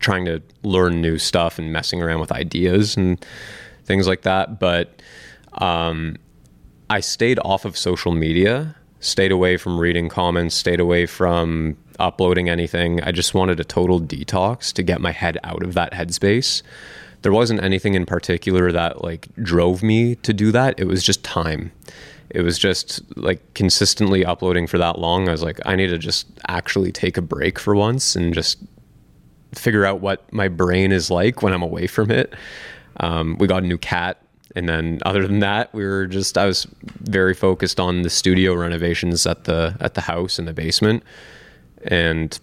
trying 0.00 0.24
to 0.26 0.42
learn 0.62 1.00
new 1.00 1.18
stuff 1.18 1.58
and 1.58 1.72
messing 1.72 2.02
around 2.02 2.20
with 2.20 2.32
ideas 2.32 2.96
and 2.96 3.24
things 3.84 4.06
like 4.06 4.22
that. 4.22 4.58
But 4.58 5.00
um, 5.54 6.16
I 6.90 7.00
stayed 7.00 7.38
off 7.44 7.64
of 7.64 7.76
social 7.76 8.12
media, 8.12 8.74
stayed 9.00 9.32
away 9.32 9.56
from 9.56 9.78
reading 9.78 10.08
comments, 10.08 10.54
stayed 10.54 10.80
away 10.80 11.06
from 11.06 11.76
uploading 11.98 12.48
anything. 12.48 13.02
I 13.02 13.12
just 13.12 13.34
wanted 13.34 13.60
a 13.60 13.64
total 13.64 14.00
detox 14.00 14.72
to 14.74 14.82
get 14.82 15.00
my 15.00 15.12
head 15.12 15.38
out 15.44 15.62
of 15.62 15.74
that 15.74 15.92
headspace 15.92 16.62
there 17.26 17.32
wasn't 17.32 17.60
anything 17.60 17.94
in 17.94 18.06
particular 18.06 18.70
that 18.70 19.02
like 19.02 19.26
drove 19.42 19.82
me 19.82 20.14
to 20.14 20.32
do 20.32 20.52
that. 20.52 20.78
It 20.78 20.84
was 20.84 21.02
just 21.02 21.24
time. 21.24 21.72
It 22.30 22.42
was 22.42 22.56
just 22.56 23.02
like 23.16 23.40
consistently 23.52 24.24
uploading 24.24 24.68
for 24.68 24.78
that 24.78 25.00
long. 25.00 25.28
I 25.28 25.32
was 25.32 25.42
like, 25.42 25.58
I 25.66 25.74
need 25.74 25.88
to 25.88 25.98
just 25.98 26.28
actually 26.46 26.92
take 26.92 27.16
a 27.16 27.20
break 27.20 27.58
for 27.58 27.74
once 27.74 28.14
and 28.14 28.32
just 28.32 28.58
figure 29.56 29.84
out 29.84 30.00
what 30.00 30.32
my 30.32 30.46
brain 30.46 30.92
is 30.92 31.10
like 31.10 31.42
when 31.42 31.52
I'm 31.52 31.62
away 31.62 31.88
from 31.88 32.12
it. 32.12 32.32
Um, 33.00 33.36
we 33.40 33.48
got 33.48 33.64
a 33.64 33.66
new 33.66 33.78
cat. 33.78 34.22
And 34.54 34.68
then 34.68 35.00
other 35.04 35.26
than 35.26 35.40
that, 35.40 35.74
we 35.74 35.84
were 35.84 36.06
just 36.06 36.38
I 36.38 36.46
was 36.46 36.68
very 37.00 37.34
focused 37.34 37.80
on 37.80 38.02
the 38.02 38.10
studio 38.10 38.54
renovations 38.54 39.26
at 39.26 39.42
the 39.46 39.76
at 39.80 39.94
the 39.94 40.02
house 40.02 40.38
in 40.38 40.44
the 40.44 40.52
basement. 40.52 41.02
And 41.82 42.38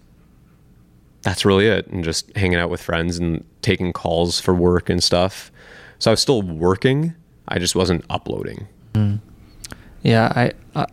that's 1.24 1.44
really 1.44 1.66
it. 1.66 1.86
And 1.88 2.04
just 2.04 2.34
hanging 2.36 2.58
out 2.58 2.70
with 2.70 2.80
friends 2.80 3.18
and 3.18 3.44
taking 3.62 3.92
calls 3.92 4.40
for 4.40 4.54
work 4.54 4.88
and 4.88 5.02
stuff. 5.02 5.50
So 5.98 6.10
I 6.10 6.12
was 6.12 6.20
still 6.20 6.42
working. 6.42 7.14
I 7.48 7.58
just 7.58 7.74
wasn't 7.74 8.04
uploading. 8.10 8.68
Mm. 8.92 9.20
Yeah, 10.02 10.30
I, 10.36 10.52
I, 10.76 10.86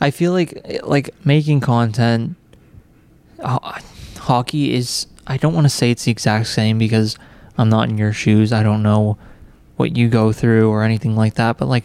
I 0.00 0.10
feel 0.10 0.32
like 0.32 0.82
like 0.82 1.10
making 1.24 1.60
content. 1.60 2.36
Uh, 3.38 3.80
hockey 4.18 4.74
is. 4.74 5.06
I 5.26 5.36
don't 5.36 5.54
want 5.54 5.66
to 5.66 5.70
say 5.70 5.92
it's 5.92 6.04
the 6.04 6.10
exact 6.10 6.48
same 6.48 6.76
because 6.76 7.16
I'm 7.56 7.68
not 7.68 7.88
in 7.88 7.96
your 7.96 8.12
shoes. 8.12 8.52
I 8.52 8.64
don't 8.64 8.82
know 8.82 9.16
what 9.76 9.96
you 9.96 10.08
go 10.08 10.32
through 10.32 10.68
or 10.68 10.82
anything 10.82 11.14
like 11.14 11.34
that. 11.34 11.58
But 11.58 11.68
like, 11.68 11.84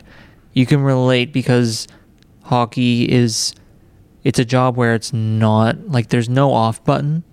you 0.53 0.65
can 0.65 0.81
relate 0.81 1.31
because 1.31 1.87
hockey 2.43 3.11
is. 3.11 3.53
It's 4.23 4.39
a 4.39 4.45
job 4.45 4.75
where 4.75 4.95
it's 4.95 5.13
not 5.13 5.91
like 5.91 6.09
there's 6.09 6.27
no 6.27 6.51
off 6.51 6.83
button 6.83 7.23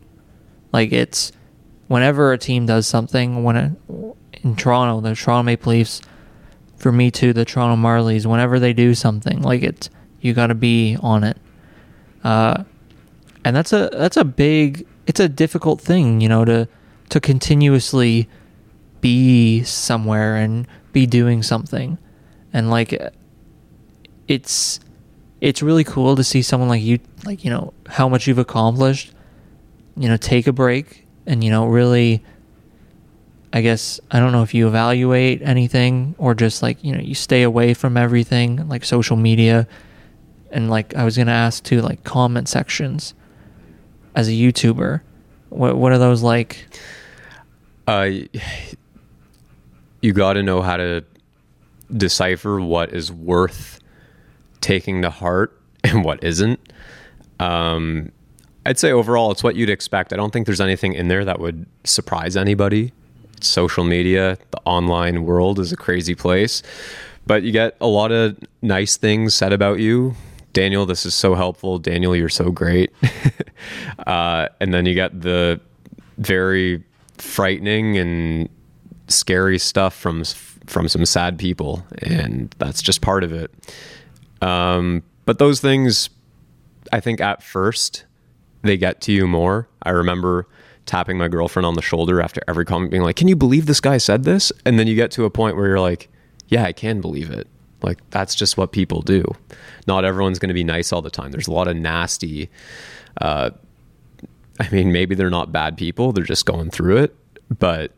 like 0.72 0.92
it's 0.92 1.32
whenever 1.88 2.32
a 2.32 2.38
team 2.38 2.66
does 2.66 2.86
something, 2.86 3.42
when 3.44 3.76
in 4.32 4.56
Toronto, 4.56 5.00
the 5.00 5.14
Toronto 5.14 5.42
Maple 5.44 5.72
Leafs, 5.72 6.00
for 6.76 6.90
me 6.90 7.10
too, 7.10 7.32
the 7.32 7.44
Toronto 7.44 7.80
Marlies, 7.80 8.26
whenever 8.26 8.58
they 8.58 8.72
do 8.72 8.94
something, 8.94 9.42
like 9.42 9.62
it's 9.62 9.90
you 10.20 10.32
got 10.32 10.48
to 10.48 10.54
be 10.54 10.96
on 11.00 11.24
it. 11.24 11.36
Uh, 12.24 12.64
and 13.44 13.54
that's 13.54 13.72
a 13.72 13.90
that's 13.92 14.16
a 14.16 14.24
big 14.24 14.86
it's 15.06 15.20
a 15.20 15.28
difficult 15.28 15.80
thing, 15.80 16.20
you 16.20 16.28
know, 16.28 16.44
to 16.44 16.68
to 17.10 17.20
continuously 17.20 18.28
be 19.00 19.62
somewhere 19.64 20.36
and 20.36 20.66
be 20.92 21.06
doing 21.06 21.42
something. 21.42 21.98
And 22.52 22.70
like 22.70 22.98
it's 24.28 24.80
it's 25.40 25.62
really 25.62 25.84
cool 25.84 26.16
to 26.16 26.24
see 26.24 26.40
someone 26.40 26.68
like 26.68 26.82
you 26.82 27.00
like, 27.24 27.44
you 27.44 27.50
know, 27.50 27.74
how 27.86 28.08
much 28.08 28.26
you've 28.26 28.38
accomplished 28.38 29.12
you 29.96 30.08
know, 30.08 30.16
take 30.16 30.46
a 30.46 30.52
break 30.52 31.06
and, 31.26 31.42
you 31.44 31.50
know, 31.50 31.66
really, 31.66 32.24
I 33.52 33.60
guess, 33.60 34.00
I 34.10 34.18
don't 34.18 34.32
know 34.32 34.42
if 34.42 34.54
you 34.54 34.66
evaluate 34.66 35.42
anything 35.42 36.14
or 36.18 36.34
just 36.34 36.62
like, 36.62 36.82
you 36.82 36.92
know, 36.92 37.00
you 37.00 37.14
stay 37.14 37.42
away 37.42 37.74
from 37.74 37.96
everything 37.96 38.68
like 38.68 38.84
social 38.84 39.16
media. 39.16 39.66
And 40.50 40.70
like, 40.70 40.94
I 40.94 41.04
was 41.04 41.16
going 41.16 41.26
to 41.26 41.32
ask 41.32 41.62
too, 41.62 41.80
like 41.80 42.04
comment 42.04 42.48
sections 42.48 43.14
as 44.14 44.28
a 44.28 44.32
YouTuber. 44.32 45.00
What, 45.50 45.76
what 45.76 45.92
are 45.92 45.98
those 45.98 46.22
like? 46.22 46.66
Uh, 47.86 48.10
you 50.00 50.12
got 50.12 50.34
to 50.34 50.42
know 50.42 50.62
how 50.62 50.76
to 50.76 51.04
decipher 51.94 52.60
what 52.60 52.94
is 52.94 53.12
worth 53.12 53.78
taking 54.60 55.02
to 55.02 55.10
heart 55.10 55.60
and 55.84 56.04
what 56.04 56.22
isn't. 56.24 56.58
Um, 57.38 58.12
I'd 58.64 58.78
say 58.78 58.92
overall, 58.92 59.32
it's 59.32 59.42
what 59.42 59.56
you'd 59.56 59.70
expect. 59.70 60.12
I 60.12 60.16
don't 60.16 60.32
think 60.32 60.46
there's 60.46 60.60
anything 60.60 60.94
in 60.94 61.08
there 61.08 61.24
that 61.24 61.40
would 61.40 61.66
surprise 61.84 62.36
anybody. 62.36 62.92
Social 63.40 63.82
media, 63.82 64.38
the 64.52 64.60
online 64.64 65.24
world 65.24 65.58
is 65.58 65.72
a 65.72 65.76
crazy 65.76 66.14
place, 66.14 66.62
but 67.26 67.42
you 67.42 67.50
get 67.50 67.76
a 67.80 67.88
lot 67.88 68.12
of 68.12 68.38
nice 68.60 68.96
things 68.96 69.34
said 69.34 69.52
about 69.52 69.80
you. 69.80 70.14
Daniel, 70.52 70.86
this 70.86 71.04
is 71.04 71.14
so 71.14 71.34
helpful. 71.34 71.78
Daniel, 71.78 72.14
you're 72.14 72.28
so 72.28 72.50
great. 72.50 72.92
uh, 74.06 74.48
and 74.60 74.72
then 74.72 74.86
you 74.86 74.94
get 74.94 75.22
the 75.22 75.60
very 76.18 76.84
frightening 77.18 77.96
and 77.98 78.48
scary 79.08 79.58
stuff 79.58 79.94
from 79.94 80.24
from 80.66 80.88
some 80.88 81.04
sad 81.04 81.38
people, 81.38 81.84
and 81.98 82.54
that's 82.58 82.80
just 82.80 83.00
part 83.00 83.24
of 83.24 83.32
it. 83.32 83.50
Um, 84.40 85.02
but 85.24 85.38
those 85.38 85.60
things, 85.60 86.08
I 86.92 87.00
think, 87.00 87.20
at 87.20 87.42
first 87.42 88.04
they 88.62 88.76
get 88.76 89.00
to 89.02 89.12
you 89.12 89.26
more. 89.26 89.68
I 89.82 89.90
remember 89.90 90.46
tapping 90.86 91.18
my 91.18 91.28
girlfriend 91.28 91.66
on 91.66 91.74
the 91.74 91.82
shoulder 91.82 92.20
after 92.20 92.40
every 92.48 92.64
comment, 92.64 92.90
being 92.90 93.02
like, 93.02 93.16
"Can 93.16 93.28
you 93.28 93.36
believe 93.36 93.66
this 93.66 93.80
guy 93.80 93.98
said 93.98 94.24
this?" 94.24 94.52
And 94.64 94.78
then 94.78 94.86
you 94.86 94.94
get 94.94 95.10
to 95.12 95.24
a 95.24 95.30
point 95.30 95.56
where 95.56 95.66
you're 95.66 95.80
like, 95.80 96.08
"Yeah, 96.48 96.64
I 96.64 96.72
can 96.72 97.00
believe 97.00 97.30
it." 97.30 97.48
Like 97.82 97.98
that's 98.10 98.34
just 98.34 98.56
what 98.56 98.72
people 98.72 99.02
do. 99.02 99.24
Not 99.86 100.04
everyone's 100.04 100.38
going 100.38 100.48
to 100.48 100.54
be 100.54 100.64
nice 100.64 100.92
all 100.92 101.02
the 101.02 101.10
time. 101.10 101.32
There's 101.32 101.48
a 101.48 101.52
lot 101.52 101.68
of 101.68 101.76
nasty. 101.76 102.48
Uh, 103.20 103.50
I 104.60 104.68
mean, 104.70 104.92
maybe 104.92 105.14
they're 105.14 105.30
not 105.30 105.52
bad 105.52 105.76
people; 105.76 106.12
they're 106.12 106.24
just 106.24 106.46
going 106.46 106.70
through 106.70 106.98
it. 106.98 107.16
But 107.58 107.92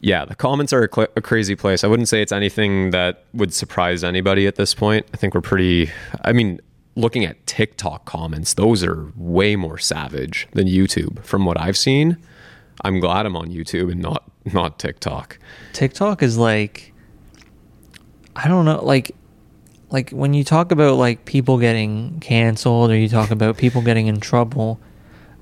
yeah, 0.00 0.26
the 0.26 0.34
comments 0.34 0.72
are 0.72 0.84
a, 0.84 0.88
cl- 0.94 1.08
a, 1.16 1.22
crazy 1.22 1.56
place. 1.56 1.82
I 1.82 1.86
wouldn't 1.86 2.10
say 2.10 2.20
it's 2.20 2.32
anything 2.32 2.90
that 2.90 3.24
would 3.32 3.54
surprise 3.54 4.04
anybody 4.04 4.46
at 4.46 4.56
this 4.56 4.74
point. 4.74 5.06
I 5.14 5.16
think 5.16 5.34
we're 5.34 5.40
pretty. 5.40 5.90
I 6.22 6.32
mean, 6.32 6.60
looking 6.96 7.24
at 7.24 7.46
TikTok 7.46 8.04
comments, 8.04 8.54
those 8.54 8.84
are 8.84 9.12
way 9.16 9.56
more 9.56 9.78
savage 9.78 10.48
than 10.52 10.66
YouTube 10.66 11.24
from 11.24 11.44
what 11.44 11.60
I've 11.60 11.76
seen. 11.76 12.18
I'm 12.82 13.00
glad 13.00 13.26
I'm 13.26 13.36
on 13.36 13.48
YouTube 13.48 13.90
and 13.90 14.00
not 14.00 14.24
not 14.52 14.78
TikTok. 14.78 15.38
TikTok 15.72 16.22
is 16.22 16.36
like 16.36 16.92
I 18.36 18.48
don't 18.48 18.64
know, 18.64 18.84
like 18.84 19.14
like 19.90 20.10
when 20.10 20.34
you 20.34 20.44
talk 20.44 20.72
about 20.72 20.96
like 20.96 21.24
people 21.24 21.58
getting 21.58 22.18
canceled 22.20 22.90
or 22.90 22.96
you 22.96 23.08
talk 23.08 23.30
about 23.30 23.56
people 23.58 23.82
getting 23.82 24.06
in 24.06 24.20
trouble, 24.20 24.80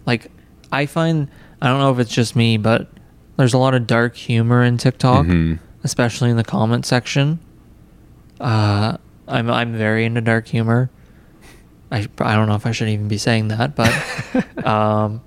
like 0.07 0.31
I 0.71 0.87
find 0.87 1.29
I 1.61 1.69
don't 1.69 1.79
know 1.79 1.93
if 1.93 1.99
it's 1.99 2.13
just 2.13 2.37
me, 2.37 2.57
but 2.59 2.89
there's 3.37 3.55
a 3.55 3.59
lot 3.59 3.75
of 3.75 3.87
dark 3.87 4.15
humor 4.15 4.63
in 4.63 4.77
TikTok, 4.79 5.27
mm-hmm. 5.27 5.65
especially 5.85 6.31
in 6.31 6.37
the 6.37 6.45
comment 6.45 6.85
section. 6.85 7.39
Uh, 8.41 8.99
I'm 9.27 9.51
I'm 9.51 9.73
very 9.73 10.05
into 10.05 10.21
dark 10.21 10.49
humor. 10.49 10.91
I 11.93 12.09
I 12.19 12.35
don't 12.35 12.49
know 12.49 12.55
if 12.55 12.67
I 12.67 12.73
should 12.73 12.89
even 12.89 13.07
be 13.07 13.19
saying 13.19 13.49
that, 13.49 13.77
but 13.77 13.93
um, 14.67 15.21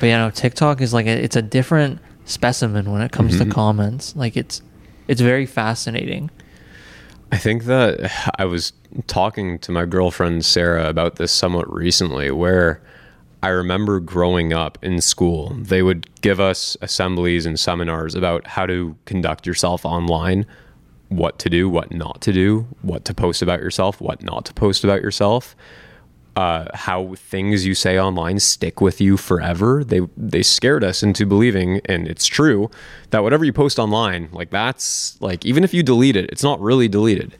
but 0.00 0.06
yeah, 0.06 0.18
no, 0.18 0.30
TikTok 0.30 0.80
is 0.80 0.92
like 0.92 1.06
a, 1.06 1.10
it's 1.10 1.36
a 1.36 1.42
different 1.42 2.00
specimen 2.24 2.90
when 2.90 3.02
it 3.02 3.12
comes 3.12 3.36
mm-hmm. 3.36 3.48
to 3.48 3.54
comments. 3.54 4.14
Like 4.16 4.36
it's 4.36 4.60
it's 5.08 5.20
very 5.20 5.46
fascinating. 5.46 6.30
I 7.32 7.38
think 7.38 7.64
that 7.64 8.10
I 8.38 8.44
was 8.44 8.72
talking 9.06 9.58
to 9.60 9.72
my 9.72 9.84
girlfriend 9.84 10.44
Sarah 10.44 10.88
about 10.88 11.16
this 11.16 11.32
somewhat 11.32 11.72
recently, 11.72 12.30
where 12.30 12.80
I 13.42 13.48
remember 13.48 14.00
growing 14.00 14.52
up 14.52 14.78
in 14.82 15.00
school, 15.00 15.50
they 15.50 15.82
would 15.82 16.08
give 16.20 16.40
us 16.40 16.76
assemblies 16.80 17.46
and 17.46 17.58
seminars 17.58 18.14
about 18.14 18.46
how 18.46 18.66
to 18.66 18.96
conduct 19.04 19.46
yourself 19.46 19.84
online, 19.84 20.46
what 21.08 21.38
to 21.40 21.50
do, 21.50 21.68
what 21.68 21.92
not 21.92 22.20
to 22.22 22.32
do, 22.32 22.66
what 22.82 23.04
to 23.04 23.14
post 23.14 23.42
about 23.42 23.60
yourself, 23.60 24.00
what 24.00 24.22
not 24.22 24.44
to 24.46 24.54
post 24.54 24.84
about 24.84 25.02
yourself 25.02 25.54
uh, 26.36 26.66
how 26.74 27.14
things 27.14 27.64
you 27.64 27.74
say 27.74 27.98
online 27.98 28.38
stick 28.38 28.80
with 28.80 29.00
you 29.00 29.16
forever. 29.16 29.82
They 29.82 30.00
they 30.16 30.42
scared 30.42 30.84
us 30.84 31.02
into 31.02 31.24
believing, 31.24 31.80
and 31.86 32.06
it's 32.06 32.26
true, 32.26 32.70
that 33.10 33.22
whatever 33.22 33.44
you 33.44 33.54
post 33.54 33.78
online, 33.78 34.28
like 34.32 34.50
that's 34.50 35.20
like 35.20 35.46
even 35.46 35.64
if 35.64 35.72
you 35.72 35.82
delete 35.82 36.14
it, 36.14 36.28
it's 36.30 36.42
not 36.42 36.60
really 36.60 36.88
deleted. 36.88 37.36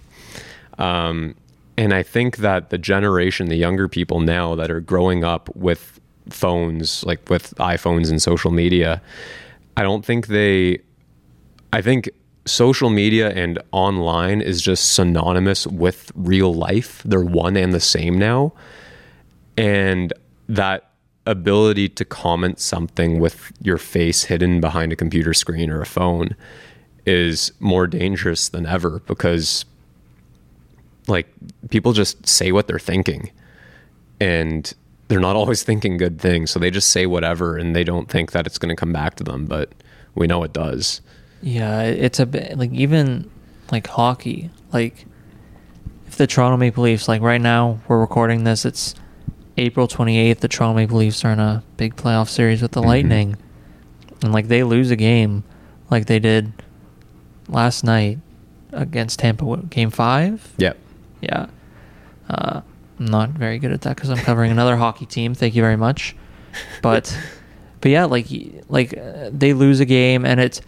Um, 0.79 1.35
and 1.77 1.93
I 1.93 2.03
think 2.03 2.39
that 2.39 2.71
the 2.71 2.79
generation, 2.79 3.49
the 3.49 3.57
younger 3.57 3.87
people 3.87 4.21
now 4.21 4.55
that 4.55 4.71
are 4.71 4.81
growing 4.81 5.25
up 5.25 5.55
with 5.55 6.01
phones, 6.31 7.05
like 7.05 7.29
with 7.29 7.55
iPhones 7.57 8.09
and 8.09 8.21
social 8.21 8.51
media, 8.51 9.03
I 9.77 9.83
don't 9.83 10.05
think 10.05 10.29
they. 10.29 10.79
I 11.71 11.83
think 11.83 12.09
social 12.47 12.91
media 12.91 13.31
and 13.31 13.59
online 13.73 14.41
is 14.41 14.63
just 14.63 14.95
synonymous 14.95 15.67
with 15.67 16.13
real 16.15 16.55
life. 16.55 17.03
They're 17.05 17.21
one 17.21 17.57
and 17.57 17.73
the 17.73 17.81
same 17.81 18.19
now. 18.19 18.53
And 19.57 20.13
that 20.49 20.91
ability 21.27 21.89
to 21.89 22.05
comment 22.05 22.61
something 22.61 23.19
with 23.19 23.53
your 23.61 23.79
face 23.79 24.25
hidden 24.25 24.61
behind 24.61 24.93
a 24.93 24.97
computer 24.97 25.35
screen 25.35 25.71
or 25.71 25.81
a 25.81 25.87
phone 25.87 26.37
is 27.05 27.53
more 27.59 27.87
dangerous 27.87 28.49
than 28.49 28.65
ever 28.65 29.01
because 29.07 29.65
like 31.09 31.29
people 31.71 31.93
just 31.93 32.27
say 32.27 32.53
what 32.53 32.69
they're 32.69 32.79
thinking 32.79 33.31
and 34.21 34.75
they're 35.09 35.21
not 35.21 35.37
always 35.37 35.63
thinking 35.63 35.97
good 35.97 36.21
things 36.21 36.51
so 36.51 36.61
they 36.61 36.71
just 36.71 36.91
say 36.91 37.07
whatever 37.07 37.57
and 37.57 37.75
they 37.75 37.85
don't 37.85 38.09
think 38.09 38.33
that 38.33 38.47
it's 38.47 38.59
going 38.59 38.75
to 38.75 38.77
come 38.77 38.93
back 38.93 39.17
to 39.17 39.25
them 39.25 39.47
but 39.47 39.73
we 40.15 40.27
know 40.29 40.43
it 40.45 40.53
does 40.53 41.01
yeah 41.43 41.83
it's 41.83 42.19
a 42.19 42.27
bit 42.27 42.57
like 42.59 42.73
even 42.73 43.31
like 43.71 43.87
hockey 43.87 44.51
like 44.73 45.07
if 46.07 46.17
the 46.17 46.27
toronto 46.27 46.57
maple 46.57 46.85
leafs 46.85 47.09
like 47.09 47.21
right 47.21 47.41
now 47.41 47.79
we're 47.89 48.01
recording 48.01 48.45
this 48.45 48.65
it's 48.65 48.95
April 49.59 49.89
28th, 49.89 50.41
the 50.41 50.49
Toronto 50.49 50.77
Maple 50.77 50.99
Leafs 50.99 51.25
are 51.25 51.33
in 51.33 51.41
a 51.41 51.63
big 51.77 51.97
playoff 51.97 52.29
series 52.29 52.61
with 52.61 52.73
the 52.73 52.81
mm-hmm. 52.81 52.89
Lightning. 52.89 53.37
And 54.23 54.33
like 54.33 54.49
they 54.49 54.63
lose 54.63 54.91
a 54.91 54.97
game 54.97 55.45
like 55.91 56.07
they 56.07 56.19
did 56.19 56.53
last 57.49 57.85
night 57.85 58.19
against 58.73 59.19
Tampa, 59.19 59.57
game 59.71 59.91
five? 59.91 60.53
Yep. 60.59 60.77
Yeah. 61.21 61.47
Uh, 62.29 62.61
I'm 62.99 63.07
not 63.07 63.31
very 63.31 63.59
good 63.59 63.73
at 63.73 63.83
that 63.83 63.97
because 63.97 64.11
I'm 64.11 64.19
covering 64.19 64.51
another 64.51 64.77
hockey 64.85 65.07
team. 65.07 65.35
Thank 65.35 65.55
you 65.55 65.63
very 65.63 65.77
much. 65.77 66.17
But, 66.83 67.17
but 67.81 67.91
yeah, 67.91 68.05
like 68.05 68.27
like 68.69 68.97
uh, 68.97 69.31
they 69.33 69.53
lose 69.53 69.81
a 69.81 69.85
game 69.85 70.25
and 70.25 70.41
it's 70.41 70.61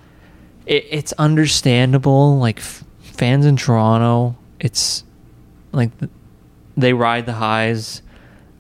it, 0.69 0.87
it's 0.91 1.13
understandable. 1.15 2.39
Like 2.39 2.59
f- 2.59 2.85
fans 3.01 3.47
in 3.47 3.57
Toronto, 3.57 4.37
it's 4.61 5.03
like 5.73 5.91
they 6.77 6.93
ride 6.93 7.27
the 7.27 7.33
highs 7.33 8.03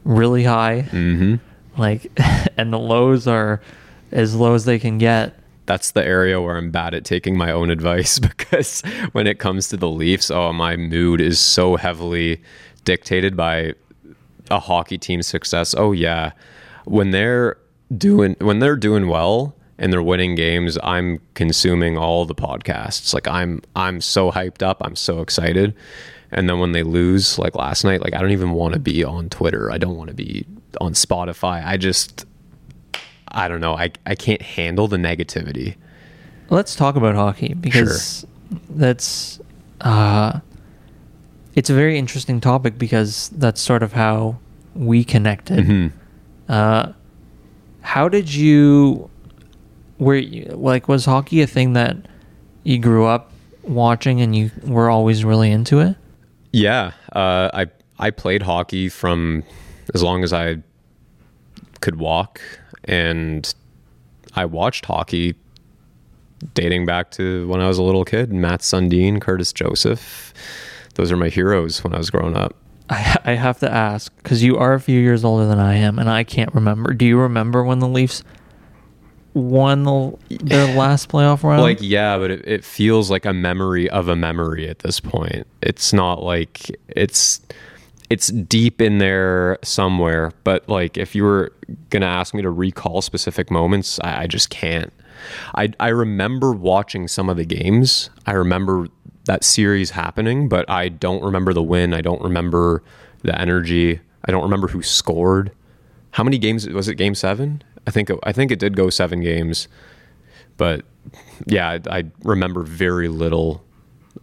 really 0.05 0.42
high. 0.42 0.88
Mm-hmm. 0.90 1.37
Like, 1.81 2.11
and 2.57 2.73
the 2.73 2.79
lows 2.79 3.29
are 3.29 3.61
as 4.11 4.35
low 4.35 4.55
as 4.55 4.64
they 4.64 4.79
can 4.79 4.99
get. 4.99 5.38
That's 5.66 5.90
the 5.90 6.05
area 6.05 6.40
where 6.40 6.57
I'm 6.57 6.71
bad 6.71 6.94
at 6.94 7.05
taking 7.05 7.37
my 7.37 7.53
own 7.53 7.71
advice 7.79 8.18
because 8.18 8.81
when 9.12 9.27
it 9.27 9.38
comes 9.38 9.68
to 9.68 9.77
the 9.77 9.88
Leafs, 9.88 10.31
oh, 10.31 10.53
my 10.53 10.77
mood 10.77 11.21
is 11.21 11.38
so 11.38 11.77
heavily 11.77 12.42
dictated 12.85 13.37
by 13.37 13.75
a 14.51 14.59
hockey 14.59 14.97
team's 14.97 15.27
success. 15.27 15.75
Oh 15.77 15.92
yeah, 15.92 16.33
when 16.87 17.11
they're 17.11 17.59
doing 17.97 18.35
when 18.40 18.61
they're 18.61 18.77
doing 18.77 19.09
well 19.09 19.55
and 19.79 19.93
they're 19.93 20.03
winning 20.03 20.35
games, 20.35 20.77
I'm 20.83 21.21
consuming 21.35 21.97
all 21.97 22.25
the 22.25 22.35
podcasts. 22.35 23.14
Like 23.14 23.29
I'm 23.29 23.62
I'm 23.77 24.01
so 24.01 24.31
hyped 24.33 24.62
up. 24.62 24.79
I'm 24.81 24.97
so 24.97 25.21
excited. 25.21 25.75
And 26.31 26.47
then 26.49 26.59
when 26.59 26.73
they 26.73 26.83
lose, 26.83 27.38
like 27.38 27.55
last 27.55 27.85
night, 27.85 28.03
like 28.03 28.14
I 28.14 28.21
don't 28.21 28.33
even 28.33 28.51
want 28.51 28.75
to 28.75 28.81
be 28.81 29.03
on 29.03 29.31
Twitter. 29.31 29.73
I 29.73 29.79
don't 29.79 29.97
want 29.97 30.09
to 30.09 30.14
be 30.14 30.47
on 30.79 30.93
Spotify. 30.93 31.64
I 31.64 31.79
just, 31.79 32.27
I 33.29 33.49
don't 33.49 33.62
know. 33.62 33.75
I, 33.75 33.93
I 34.05 34.14
can't 34.14 34.43
handle 34.43 34.88
the 34.88 34.99
negativity. 34.99 35.77
Let's 36.51 36.77
talk 36.77 36.97
about 36.97 37.14
hockey 37.14 37.55
because 37.55 38.21
sure. 38.21 38.59
that's, 38.69 39.41
uh, 39.81 40.40
it's 41.55 41.71
a 41.71 41.75
very 41.75 41.96
interesting 41.96 42.40
topic 42.40 42.79
because 42.79 43.31
that's 43.31 43.63
sort 43.63 43.83
of 43.83 43.94
how 43.94 44.38
we 44.75 45.05
connected. 45.05 45.65
Mm-hmm. 45.65 45.96
Uh, 46.46 46.92
how 47.81 48.09
did 48.11 48.35
you, 48.35 49.09
were 49.99 50.17
you, 50.17 50.44
like, 50.53 50.88
was 50.88 51.05
hockey 51.05 51.42
a 51.42 51.46
thing 51.46 51.73
that 51.75 51.96
you 52.63 52.79
grew 52.79 53.07
up 53.07 53.33
watching 53.63 54.21
and 54.21 54.35
you 54.35 54.51
were 54.65 54.90
always 54.90 55.25
really 55.25 55.51
into 55.51 55.81
it? 55.81 55.96
Yeah, 56.53 56.92
uh, 57.13 57.51
I 57.53 57.67
I 57.99 58.11
played 58.11 58.42
hockey 58.42 58.88
from 58.88 59.44
as 59.94 60.03
long 60.03 60.23
as 60.23 60.33
I 60.33 60.59
could 61.81 61.96
walk, 61.96 62.40
and 62.85 63.53
I 64.35 64.44
watched 64.44 64.87
hockey 64.87 65.35
dating 66.55 66.87
back 66.87 67.11
to 67.13 67.46
when 67.49 67.61
I 67.61 67.69
was 67.69 67.79
a 67.79 67.83
little 67.83 68.05
kid. 68.05 68.33
Mats 68.33 68.71
Sundin, 68.71 69.21
Curtis 69.21 69.53
Joseph, 69.53 70.33
those 70.94 71.13
are 71.13 71.17
my 71.17 71.29
heroes 71.29 71.83
when 71.85 71.94
I 71.94 71.99
was 71.99 72.11
growing 72.11 72.37
up. 72.37 72.55
I, 72.90 73.17
I 73.25 73.33
have 73.33 73.59
to 73.59 73.71
ask 73.71 74.15
because 74.17 74.42
you 74.42 74.57
are 74.57 74.73
a 74.73 74.81
few 74.81 74.99
years 74.99 75.25
older 75.25 75.46
than 75.46 75.59
I 75.59 75.75
am, 75.75 75.99
and 75.99 76.09
I 76.09 76.25
can't 76.25 76.55
remember. 76.55 76.94
Do 76.94 77.05
you 77.05 77.19
remember 77.19 77.63
when 77.63 77.81
the 77.81 77.88
Leafs 77.88 78.23
won 79.39 79.85
the, 79.85 80.19
their 80.29 80.75
last 80.77 81.09
playoff 81.09 81.43
round. 81.43 81.63
Like, 81.63 81.79
yeah, 81.81 82.19
but 82.19 82.31
it, 82.31 82.47
it 82.47 82.65
feels 82.65 83.11
like 83.11 83.25
a 83.25 83.33
memory 83.33 83.89
of 83.91 84.09
a 84.09 84.17
memory 84.17 84.69
at 84.69 84.81
this 84.81 85.01
point. 85.01 85.47
It's 85.63 85.93
not 85.93 86.23
like 86.23 86.71
it's 86.89 87.41
it's 88.11 88.29
deep 88.29 88.81
in 88.81 88.99
there 88.99 89.59
somewhere. 89.63 90.33
But 90.45 90.69
like, 90.69 90.97
if 90.97 91.15
you 91.15 91.25
were 91.25 91.53
gonna 91.91 92.07
ask 92.07 92.35
me 92.35 92.43
to 92.43 92.51
recall 92.51 93.03
specific 93.03 93.51
moments, 93.51 93.99
I, 94.03 94.23
I 94.23 94.27
just 94.27 94.51
can't. 94.51 94.93
I 95.55 95.73
I 95.81 95.89
remember 95.89 96.53
watching 96.53 97.09
some 97.09 97.29
of 97.29 97.37
the 97.37 97.45
games. 97.45 98.11
I 98.27 98.33
remember 98.33 98.89
that 99.25 99.45
series 99.45 99.91
happening, 99.91 100.49
but 100.49 100.69
I 100.71 100.89
don't 100.89 101.23
remember 101.23 101.53
the 101.53 101.63
win. 101.63 101.93
I 101.93 102.01
don't 102.01 102.23
remember 102.23 102.83
the 103.23 103.39
energy. 103.39 104.01
I 104.25 104.31
don't 104.31 104.43
remember 104.43 104.69
who 104.69 104.83
scored. 104.83 105.53
How 106.13 106.25
many 106.25 106.39
games 106.39 106.67
was 106.69 106.89
it? 106.89 106.97
Game 106.97 107.15
seven? 107.15 107.63
I 107.89 107.91
think 107.91 108.11
it, 108.11 108.19
I 108.23 108.33
think 108.33 108.51
it 108.51 108.59
did 108.59 108.77
go 108.77 108.91
seven 108.91 109.23
games, 109.23 109.67
but 110.59 110.85
yeah, 111.47 111.79
I, 111.89 112.01
I 112.01 112.05
remember 112.23 112.63
very 112.63 113.09
little 113.09 113.65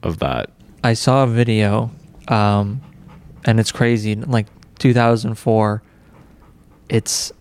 of 0.03 0.19
that. 0.19 0.51
I 0.83 0.93
saw 0.93 1.23
a 1.23 1.27
video, 1.27 1.89
um, 2.27 2.79
and 3.43 3.59
it's 3.59 3.71
crazy. 3.71 4.13
Like 4.13 4.45
2004, 4.77 5.81
it's 6.89 7.31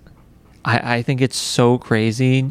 I, 0.65 0.97
I 0.97 1.03
think 1.03 1.21
it's 1.21 1.37
so 1.37 1.77
crazy. 1.77 2.51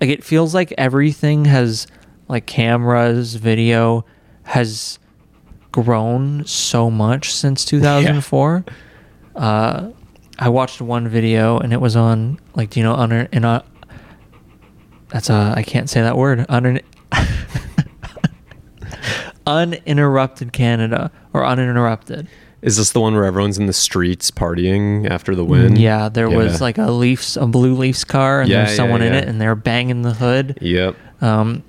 Like 0.00 0.10
it 0.10 0.22
feels 0.22 0.54
like 0.54 0.72
everything 0.78 1.46
has 1.46 1.88
like 2.28 2.46
cameras, 2.46 3.34
video 3.34 4.04
has 4.44 5.00
grown 5.72 6.46
so 6.46 6.92
much 6.92 7.34
since 7.34 7.64
2004. 7.64 8.64
Uh, 9.34 9.90
I 10.40 10.48
watched 10.48 10.80
one 10.80 11.06
video 11.06 11.58
and 11.58 11.72
it 11.72 11.80
was 11.80 11.94
on 11.96 12.38
like 12.54 12.70
do 12.70 12.80
you 12.80 12.84
know 12.84 12.94
under 12.94 13.28
in 13.30 13.44
a 13.44 13.62
that's 15.08 15.28
a 15.28 15.52
I 15.56 15.62
can't 15.62 15.88
say 15.90 16.00
that 16.00 16.16
word 16.16 16.46
under 16.48 16.80
uninterrupted 19.46 20.52
Canada 20.52 21.10
or 21.32 21.44
uninterrupted. 21.44 22.28
Is 22.62 22.76
this 22.76 22.92
the 22.92 23.00
one 23.00 23.14
where 23.14 23.24
everyone's 23.24 23.58
in 23.58 23.66
the 23.66 23.72
streets 23.72 24.30
partying 24.30 25.08
after 25.10 25.34
the 25.34 25.44
win? 25.44 25.76
Yeah, 25.76 26.08
there 26.10 26.28
Yeah. 26.30 26.36
was 26.36 26.60
like 26.60 26.76
a 26.78 26.90
Leafs, 26.90 27.36
a 27.36 27.46
blue 27.46 27.74
Leafs 27.74 28.04
car, 28.04 28.42
and 28.42 28.50
Yeah, 28.50 28.58
there's 28.58 28.70
yeah, 28.70 28.76
someone 28.76 29.00
in 29.02 29.14
it, 29.14 29.26
and 29.26 29.40
they're 29.40 29.54
banging 29.54 30.02
the 30.02 30.12
hood. 30.12 30.58
Yep. 30.60 30.94
Um, 31.22 31.62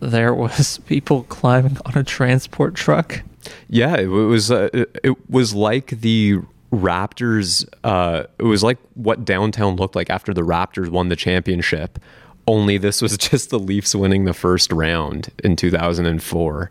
there 0.00 0.34
was 0.34 0.78
people 0.86 1.24
climbing 1.24 1.76
on 1.84 1.96
a 1.98 2.02
transport 2.04 2.74
truck. 2.74 3.22
Yeah, 3.68 3.96
it 3.96 4.06
was. 4.06 4.50
Uh, 4.50 4.68
it 4.72 5.30
was 5.30 5.54
like 5.54 5.88
the 6.00 6.38
Raptors. 6.72 7.66
Uh, 7.84 8.24
it 8.38 8.44
was 8.44 8.62
like 8.62 8.78
what 8.94 9.24
downtown 9.24 9.76
looked 9.76 9.96
like 9.96 10.10
after 10.10 10.32
the 10.32 10.42
Raptors 10.42 10.88
won 10.88 11.08
the 11.08 11.16
championship. 11.16 11.98
Only 12.46 12.78
this 12.78 13.02
was 13.02 13.16
just 13.18 13.50
the 13.50 13.58
Leafs 13.58 13.94
winning 13.94 14.24
the 14.24 14.34
first 14.34 14.72
round 14.72 15.30
in 15.42 15.56
2004. 15.56 16.70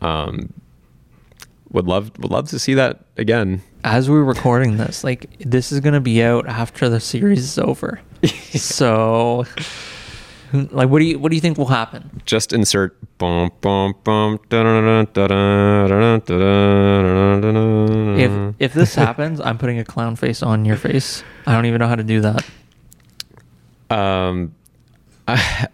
Um, 0.00 0.52
would 1.70 1.86
love 1.86 2.12
would 2.18 2.30
love 2.30 2.48
to 2.50 2.58
see 2.58 2.74
that 2.74 3.04
again. 3.16 3.62
As 3.82 4.08
we're 4.08 4.22
recording 4.22 4.76
this, 4.78 5.04
like 5.04 5.28
this 5.40 5.72
is 5.72 5.80
gonna 5.80 6.00
be 6.00 6.22
out 6.22 6.46
after 6.46 6.88
the 6.88 7.00
series 7.00 7.40
is 7.40 7.58
over. 7.58 8.00
so, 8.54 9.44
who- 10.54 10.68
like, 10.70 10.88
what 10.88 11.00
do 11.00 11.04
you 11.04 11.18
what 11.18 11.30
do 11.30 11.34
you 11.36 11.40
think 11.40 11.58
will 11.58 11.66
happen? 11.66 12.22
Just 12.24 12.52
insert. 12.52 12.96
If 18.18 18.54
if 18.58 18.72
this 18.74 18.94
happens, 18.94 19.40
I'm 19.40 19.58
putting 19.58 19.78
a 19.78 19.84
clown 19.84 20.16
face 20.16 20.42
on 20.42 20.64
your 20.64 20.76
face. 20.76 21.22
I 21.46 21.54
don't 21.54 21.66
even 21.66 21.78
know 21.80 21.88
how 21.88 21.96
to 21.96 22.02
do 22.04 22.20
that. 22.20 22.44
Um, 23.90 24.54
I, 25.28 25.68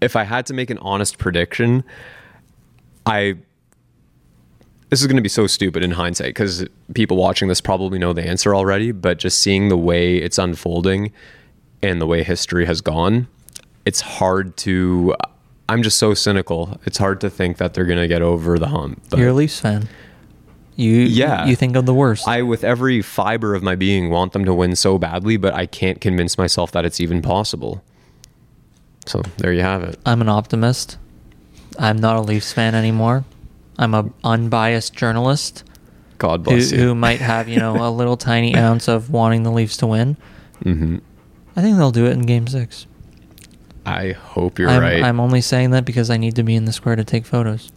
if 0.00 0.16
I 0.16 0.24
had 0.24 0.46
to 0.46 0.54
make 0.54 0.70
an 0.70 0.78
honest 0.78 1.18
prediction, 1.18 1.84
I 3.06 3.36
this 4.90 5.00
is 5.00 5.06
going 5.06 5.16
to 5.16 5.22
be 5.22 5.28
so 5.28 5.46
stupid 5.46 5.82
in 5.82 5.90
hindsight 5.92 6.28
because 6.28 6.64
people 6.94 7.16
watching 7.16 7.48
this 7.48 7.60
probably 7.60 7.98
know 7.98 8.12
the 8.12 8.26
answer 8.26 8.54
already. 8.54 8.90
But 8.92 9.18
just 9.18 9.40
seeing 9.40 9.68
the 9.68 9.76
way 9.76 10.16
it's 10.16 10.38
unfolding 10.38 11.12
and 11.82 12.00
the 12.00 12.06
way 12.06 12.22
history 12.22 12.64
has 12.66 12.80
gone, 12.80 13.28
it's 13.88 14.02
hard 14.02 14.54
to. 14.58 15.16
I'm 15.66 15.82
just 15.82 15.96
so 15.96 16.12
cynical. 16.12 16.78
It's 16.84 16.98
hard 16.98 17.22
to 17.22 17.30
think 17.30 17.56
that 17.56 17.72
they're 17.72 17.86
going 17.86 17.98
to 17.98 18.06
get 18.06 18.20
over 18.20 18.58
the 18.58 18.68
hump. 18.68 19.02
But 19.08 19.18
You're 19.18 19.30
a 19.30 19.32
Leafs 19.32 19.58
fan. 19.58 19.88
You 20.76 20.92
Yeah. 20.92 21.46
You 21.46 21.56
think 21.56 21.74
of 21.74 21.86
the 21.86 21.94
worst. 21.94 22.28
I, 22.28 22.42
with 22.42 22.64
every 22.64 23.00
fiber 23.00 23.54
of 23.54 23.62
my 23.62 23.76
being, 23.76 24.10
want 24.10 24.34
them 24.34 24.44
to 24.44 24.52
win 24.52 24.76
so 24.76 24.98
badly, 24.98 25.38
but 25.38 25.54
I 25.54 25.64
can't 25.64 26.02
convince 26.02 26.36
myself 26.36 26.70
that 26.72 26.84
it's 26.84 27.00
even 27.00 27.22
possible. 27.22 27.82
So 29.06 29.22
there 29.38 29.54
you 29.54 29.62
have 29.62 29.82
it. 29.82 29.98
I'm 30.04 30.20
an 30.20 30.28
optimist. 30.28 30.98
I'm 31.78 31.96
not 31.96 32.16
a 32.16 32.20
Leafs 32.20 32.52
fan 32.52 32.74
anymore. 32.74 33.24
I'm 33.78 33.94
a 33.94 34.10
unbiased 34.22 34.94
journalist 34.94 35.64
God 36.18 36.40
who, 36.40 36.44
bless 36.44 36.72
you. 36.72 36.78
who 36.78 36.94
might 36.94 37.20
have 37.20 37.48
you 37.48 37.58
know 37.58 37.88
a 37.88 37.90
little 37.90 38.16
tiny 38.32 38.54
ounce 38.54 38.86
of 38.88 39.10
wanting 39.10 39.44
the 39.44 39.52
Leafs 39.52 39.78
to 39.78 39.86
win. 39.86 40.16
hmm 40.62 40.98
I 41.56 41.62
think 41.62 41.76
they'll 41.76 41.90
do 41.90 42.06
it 42.06 42.12
in 42.12 42.22
Game 42.22 42.46
Six. 42.46 42.86
I 43.88 44.12
hope 44.12 44.58
you're 44.58 44.68
I'm, 44.68 44.80
right. 44.80 45.02
I'm 45.02 45.18
only 45.18 45.40
saying 45.40 45.70
that 45.70 45.84
because 45.84 46.10
I 46.10 46.16
need 46.16 46.36
to 46.36 46.42
be 46.42 46.54
in 46.54 46.64
the 46.66 46.72
square 46.72 46.96
to 46.96 47.04
take 47.04 47.24
photos, 47.24 47.72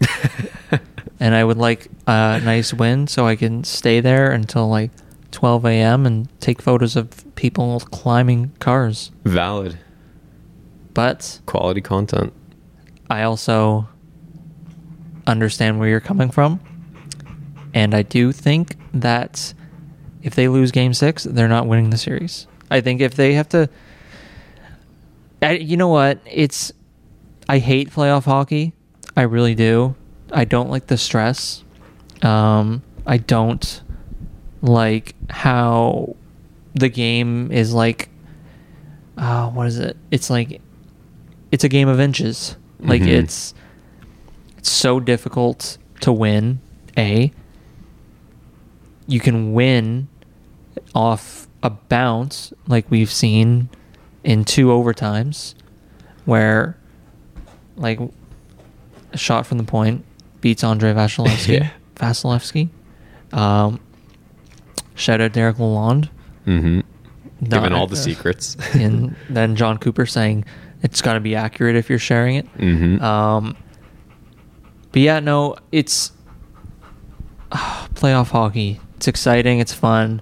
and 1.20 1.34
I 1.34 1.44
would 1.44 1.58
like 1.58 1.88
a 2.06 2.42
nice 2.44 2.74
win 2.74 3.08
so 3.08 3.28
I 3.28 3.36
can 3.36 3.64
stay 3.64 4.02
there 4.02 4.32
until 4.32 4.68
like 4.68 4.92
12 5.32 5.66
a.m. 5.66 6.06
and 6.06 6.28
take 6.42 6.62
photos 6.62 6.96
of 6.96 7.24
people 7.36 7.80
climbing 7.80 8.52
cars. 8.60 9.12
Valid 9.24 9.80
But 10.94 11.40
quality 11.46 11.82
content. 11.82 12.34
I 13.10 13.24
also 13.24 13.88
understand 15.28 15.80
where 15.80 15.90
you're 15.90 16.00
coming 16.00 16.30
from. 16.32 16.60
And 17.74 17.96
I 17.96 18.02
do 18.02 18.32
think 18.32 18.76
that 18.94 19.54
if 20.24 20.36
they 20.36 20.48
lose 20.48 20.72
game 20.72 20.94
six, 20.94 21.24
they're 21.24 21.48
not 21.48 21.68
winning 21.68 21.90
the 21.90 21.98
series. 21.98 22.48
I 22.70 22.82
think 22.82 23.02
if 23.02 23.16
they 23.16 23.34
have 23.34 23.50
to. 23.50 23.70
I, 25.42 25.52
you 25.54 25.78
know 25.78 25.88
what? 25.88 26.20
It's. 26.26 26.72
I 27.50 27.58
hate 27.60 27.90
playoff 27.92 28.24
hockey. 28.26 28.74
I 29.18 29.24
really 29.24 29.56
do. 29.56 29.96
I 30.32 30.46
don't 30.46 30.70
like 30.70 30.88
the 30.88 30.98
stress. 30.98 31.64
Um, 32.22 32.84
I 33.06 33.18
don't 33.18 33.82
like 34.62 35.16
how 35.30 36.16
the 36.76 36.90
game 36.90 37.52
is 37.52 37.74
like. 37.74 38.10
Uh, 39.18 39.50
what 39.50 39.68
is 39.68 39.80
it? 39.80 39.98
It's 40.12 40.30
like. 40.30 40.62
It's 41.52 41.64
a 41.64 41.70
game 41.70 41.88
of 41.90 42.00
inches. 42.00 42.56
Like 42.80 43.02
Mhm. 43.02 43.08
it's. 43.08 43.54
It's 44.58 44.70
so 44.72 45.00
difficult 45.00 45.78
to 46.02 46.12
win. 46.14 46.60
A. 46.98 47.32
You 49.08 49.20
can 49.20 49.54
win 49.54 50.08
off 50.96 51.48
a 51.64 51.70
bounce 51.70 52.54
like 52.68 52.90
we've 52.90 53.12
seen 53.12 53.70
in 54.24 54.46
two 54.46 54.68
overtimes 54.68 55.56
where 56.26 56.78
like 57.76 58.00
a 59.14 59.18
shot 59.18 59.46
from 59.46 59.58
the 59.58 59.64
point 59.64 60.06
beats 60.42 60.64
Andrei 60.64 60.94
Vasilevskiy. 60.94 61.60
Yeah. 61.60 61.70
Vasilevskiy. 61.96 62.70
Um, 63.34 63.80
shout 64.96 65.22
out 65.22 65.34
Derek 65.34 65.58
Lalonde. 65.58 66.10
Mm-hmm. 66.46 66.82
Given 67.50 67.74
all 67.74 67.88
the 67.88 67.96
uh, 67.96 68.00
secrets. 68.00 68.56
and 68.74 69.16
then 69.30 69.56
Jon 69.56 69.78
Cooper 69.78 70.06
saying 70.06 70.46
it's 70.84 71.02
got 71.02 71.14
to 71.14 71.20
be 71.20 71.36
accurate 71.36 71.76
if 71.76 71.90
you're 71.90 72.00
sharing 72.00 72.36
it. 72.36 72.54
Mhm. 72.58 73.02
Um, 73.02 73.56
but 74.92 75.02
yeah, 75.02 75.20
no, 75.20 75.56
it's 75.72 76.12
ah, 77.52 77.88
playoff 77.96 78.30
hockey. 78.30 78.80
It's 78.98 79.08
exciting. 79.08 79.60
It's 79.60 79.74
fun, 79.74 80.22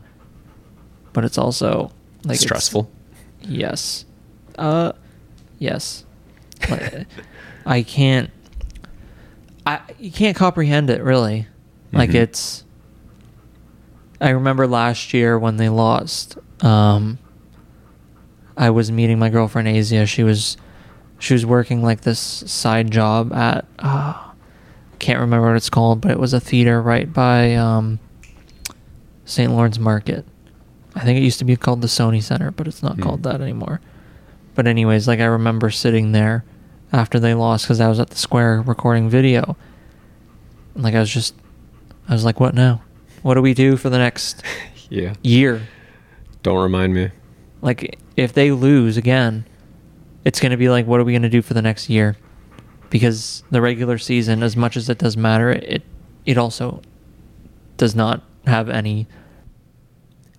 but 1.11 1.25
it's 1.25 1.37
also 1.37 1.91
like 2.23 2.35
it's- 2.35 2.41
Stressful. 2.41 2.89
Yes. 3.49 4.05
Uh, 4.57 4.93
yes. 5.57 6.05
Like, 6.69 7.07
I 7.65 7.81
can't. 7.83 8.29
I 9.65 9.81
you 9.99 10.11
can't 10.11 10.35
comprehend 10.37 10.89
it 10.89 11.01
really. 11.03 11.47
Like 11.91 12.11
Mhm. 12.11 12.15
it's. 12.15 12.63
I 14.21 14.29
remember 14.31 14.67
last 14.67 15.13
year 15.13 15.37
when 15.39 15.57
they 15.57 15.69
lost. 15.69 16.37
Um, 16.61 17.19
I 18.57 18.69
was 18.69 18.91
meeting 18.91 19.17
my 19.19 19.29
girlfriend 19.29 19.67
Asia. 19.69 20.05
She 20.05 20.23
was, 20.23 20.57
she 21.19 21.33
was 21.33 21.45
working 21.45 21.81
like 21.81 22.01
this 22.01 22.19
side 22.19 22.91
job 22.91 23.31
at. 23.33 23.65
Uh, 23.79 24.13
can't 24.99 25.21
remember 25.21 25.47
what 25.47 25.55
it's 25.55 25.69
called, 25.69 26.01
but 26.01 26.11
it 26.11 26.19
was 26.19 26.33
a 26.33 26.41
theater 26.41 26.81
right 26.81 27.11
by 27.13 27.55
um, 27.55 27.99
St. 29.23 29.49
Lawrence 29.49 29.79
Market. 29.79 30.25
I 30.99 31.03
think 31.03 31.17
it 31.17 31.23
used 31.23 31.39
to 31.39 31.45
be 31.45 31.55
called 31.55 31.81
the 31.81 31.87
Sony 31.87 32.21
Center, 32.21 32.51
but 32.51 32.67
it's 32.67 32.83
not 32.83 32.95
Hmm. 32.95 33.01
called 33.03 33.23
that 33.23 33.39
anymore. 33.41 33.79
But 34.55 34.67
anyways, 34.67 35.07
like 35.07 35.19
I 35.19 35.25
remember 35.25 35.69
sitting 35.69 36.11
there 36.11 36.43
after 36.91 37.19
they 37.19 37.33
lost 37.33 37.65
because 37.65 37.79
I 37.79 37.87
was 37.87 37.99
at 37.99 38.09
the 38.09 38.17
square 38.17 38.61
recording 38.61 39.09
video. 39.09 39.55
And 40.75 40.83
like 40.83 40.95
I 40.95 40.99
was 40.99 41.09
just, 41.09 41.33
I 42.09 42.13
was 42.13 42.25
like, 42.25 42.39
what 42.39 42.53
now? 42.53 42.81
What 43.21 43.35
do 43.35 43.41
we 43.41 43.53
do 43.53 43.77
for 43.77 43.89
the 43.89 43.97
next 43.97 44.43
Yeah. 44.89 45.13
year? 45.23 45.61
Don't 46.43 46.61
remind 46.61 46.93
me. 46.93 47.11
Like 47.61 47.97
if 48.17 48.33
they 48.33 48.51
lose 48.51 48.97
again, 48.97 49.45
it's 50.25 50.39
going 50.41 50.51
to 50.51 50.57
be 50.57 50.67
like, 50.69 50.85
what 50.85 50.99
are 50.99 51.03
we 51.05 51.13
going 51.13 51.21
to 51.21 51.29
do 51.29 51.41
for 51.41 51.53
the 51.53 51.61
next 51.61 51.89
year? 51.89 52.17
Because 52.89 53.43
the 53.51 53.61
regular 53.61 53.97
season, 53.97 54.43
as 54.43 54.57
much 54.57 54.75
as 54.75 54.89
it 54.89 54.97
does 54.97 55.15
matter, 55.15 55.51
it 55.51 55.83
it 56.25 56.37
also 56.37 56.81
does 57.77 57.95
not 57.95 58.21
have 58.45 58.67
any. 58.67 59.07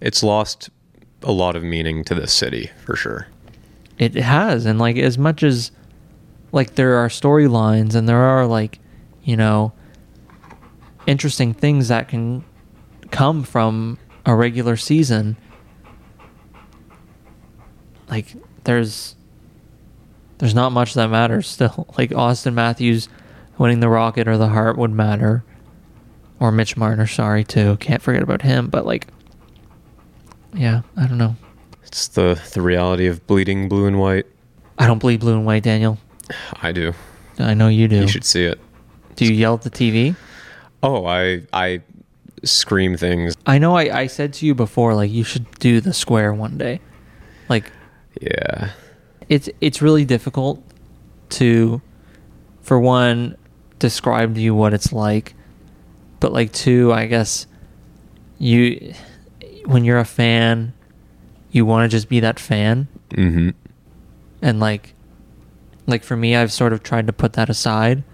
It's 0.00 0.22
lost 0.22 0.70
a 1.22 1.32
lot 1.32 1.56
of 1.56 1.62
meaning 1.62 2.04
to 2.04 2.14
this 2.14 2.32
city 2.32 2.70
for 2.84 2.96
sure. 2.96 3.28
It 3.98 4.14
has, 4.14 4.64
and 4.64 4.78
like 4.78 4.96
as 4.96 5.18
much 5.18 5.42
as 5.42 5.70
like 6.52 6.74
there 6.74 6.96
are 6.96 7.08
storylines 7.08 7.94
and 7.94 8.08
there 8.08 8.18
are 8.22 8.46
like, 8.46 8.78
you 9.22 9.36
know, 9.36 9.72
interesting 11.06 11.52
things 11.52 11.88
that 11.88 12.08
can 12.08 12.44
come 13.10 13.42
from 13.42 13.98
a 14.24 14.34
regular 14.34 14.76
season. 14.76 15.36
Like 18.08 18.34
there's 18.64 19.16
there's 20.38 20.54
not 20.54 20.72
much 20.72 20.94
that 20.94 21.08
matters 21.08 21.46
still. 21.46 21.86
Like 21.98 22.10
Auston 22.10 22.54
Matthews 22.54 23.08
winning 23.58 23.80
the 23.80 23.90
Rocket 23.90 24.26
or 24.26 24.38
the 24.38 24.48
Hart 24.48 24.78
would 24.78 24.92
matter. 24.92 25.44
Or 26.38 26.50
Mitch 26.50 26.78
Marner, 26.78 27.06
sorry 27.06 27.44
too. 27.44 27.76
Can't 27.76 28.00
forget 28.00 28.22
about 28.22 28.40
him. 28.40 28.68
But 28.68 28.86
like 28.86 29.08
yeah, 30.54 30.82
I 30.96 31.06
don't 31.06 31.18
know. 31.18 31.36
It's 31.84 32.08
the 32.08 32.40
the 32.54 32.62
reality 32.62 33.06
of 33.06 33.26
bleeding 33.26 33.68
blue 33.68 33.86
and 33.86 33.98
white. 33.98 34.26
I 34.78 34.86
don't 34.86 34.98
bleed 34.98 35.20
blue 35.20 35.34
and 35.34 35.44
white, 35.44 35.62
Daniel. 35.62 35.98
I 36.62 36.72
do. 36.72 36.92
I 37.38 37.54
know 37.54 37.68
you 37.68 37.88
do. 37.88 37.96
You 37.96 38.08
should 38.08 38.24
see 38.24 38.44
it. 38.44 38.58
Do 39.16 39.24
you 39.24 39.32
yell 39.32 39.54
at 39.54 39.62
the 39.62 39.70
TV? 39.70 40.14
Oh, 40.82 41.04
I 41.06 41.42
I 41.52 41.82
scream 42.44 42.96
things. 42.96 43.36
I 43.46 43.58
know 43.58 43.76
I, 43.76 44.00
I 44.00 44.06
said 44.06 44.32
to 44.34 44.46
you 44.46 44.54
before, 44.54 44.94
like 44.94 45.10
you 45.10 45.24
should 45.24 45.50
do 45.58 45.80
the 45.80 45.92
square 45.92 46.32
one 46.32 46.56
day. 46.56 46.80
Like 47.48 47.70
Yeah. 48.20 48.70
it's 49.28 49.48
it's 49.60 49.82
really 49.82 50.04
difficult 50.04 50.62
to 51.30 51.80
for 52.62 52.78
one 52.78 53.36
describe 53.78 54.34
to 54.36 54.40
you 54.40 54.54
what 54.54 54.72
it's 54.74 54.92
like 54.92 55.34
but 56.20 56.32
like 56.32 56.52
two 56.52 56.92
i 56.92 57.06
guess 57.06 57.46
you 58.38 58.92
when 59.66 59.84
you're 59.84 59.98
a 59.98 60.04
fan 60.04 60.72
you 61.50 61.64
want 61.66 61.88
to 61.90 61.94
just 61.96 62.08
be 62.08 62.20
that 62.20 62.38
fan 62.38 62.88
Mm-hmm. 63.10 63.50
and 64.40 64.60
like 64.60 64.94
like 65.88 66.04
for 66.04 66.16
me 66.16 66.36
i've 66.36 66.52
sort 66.52 66.72
of 66.72 66.82
tried 66.84 67.08
to 67.08 67.12
put 67.12 67.32
that 67.32 67.50
aside 67.50 68.04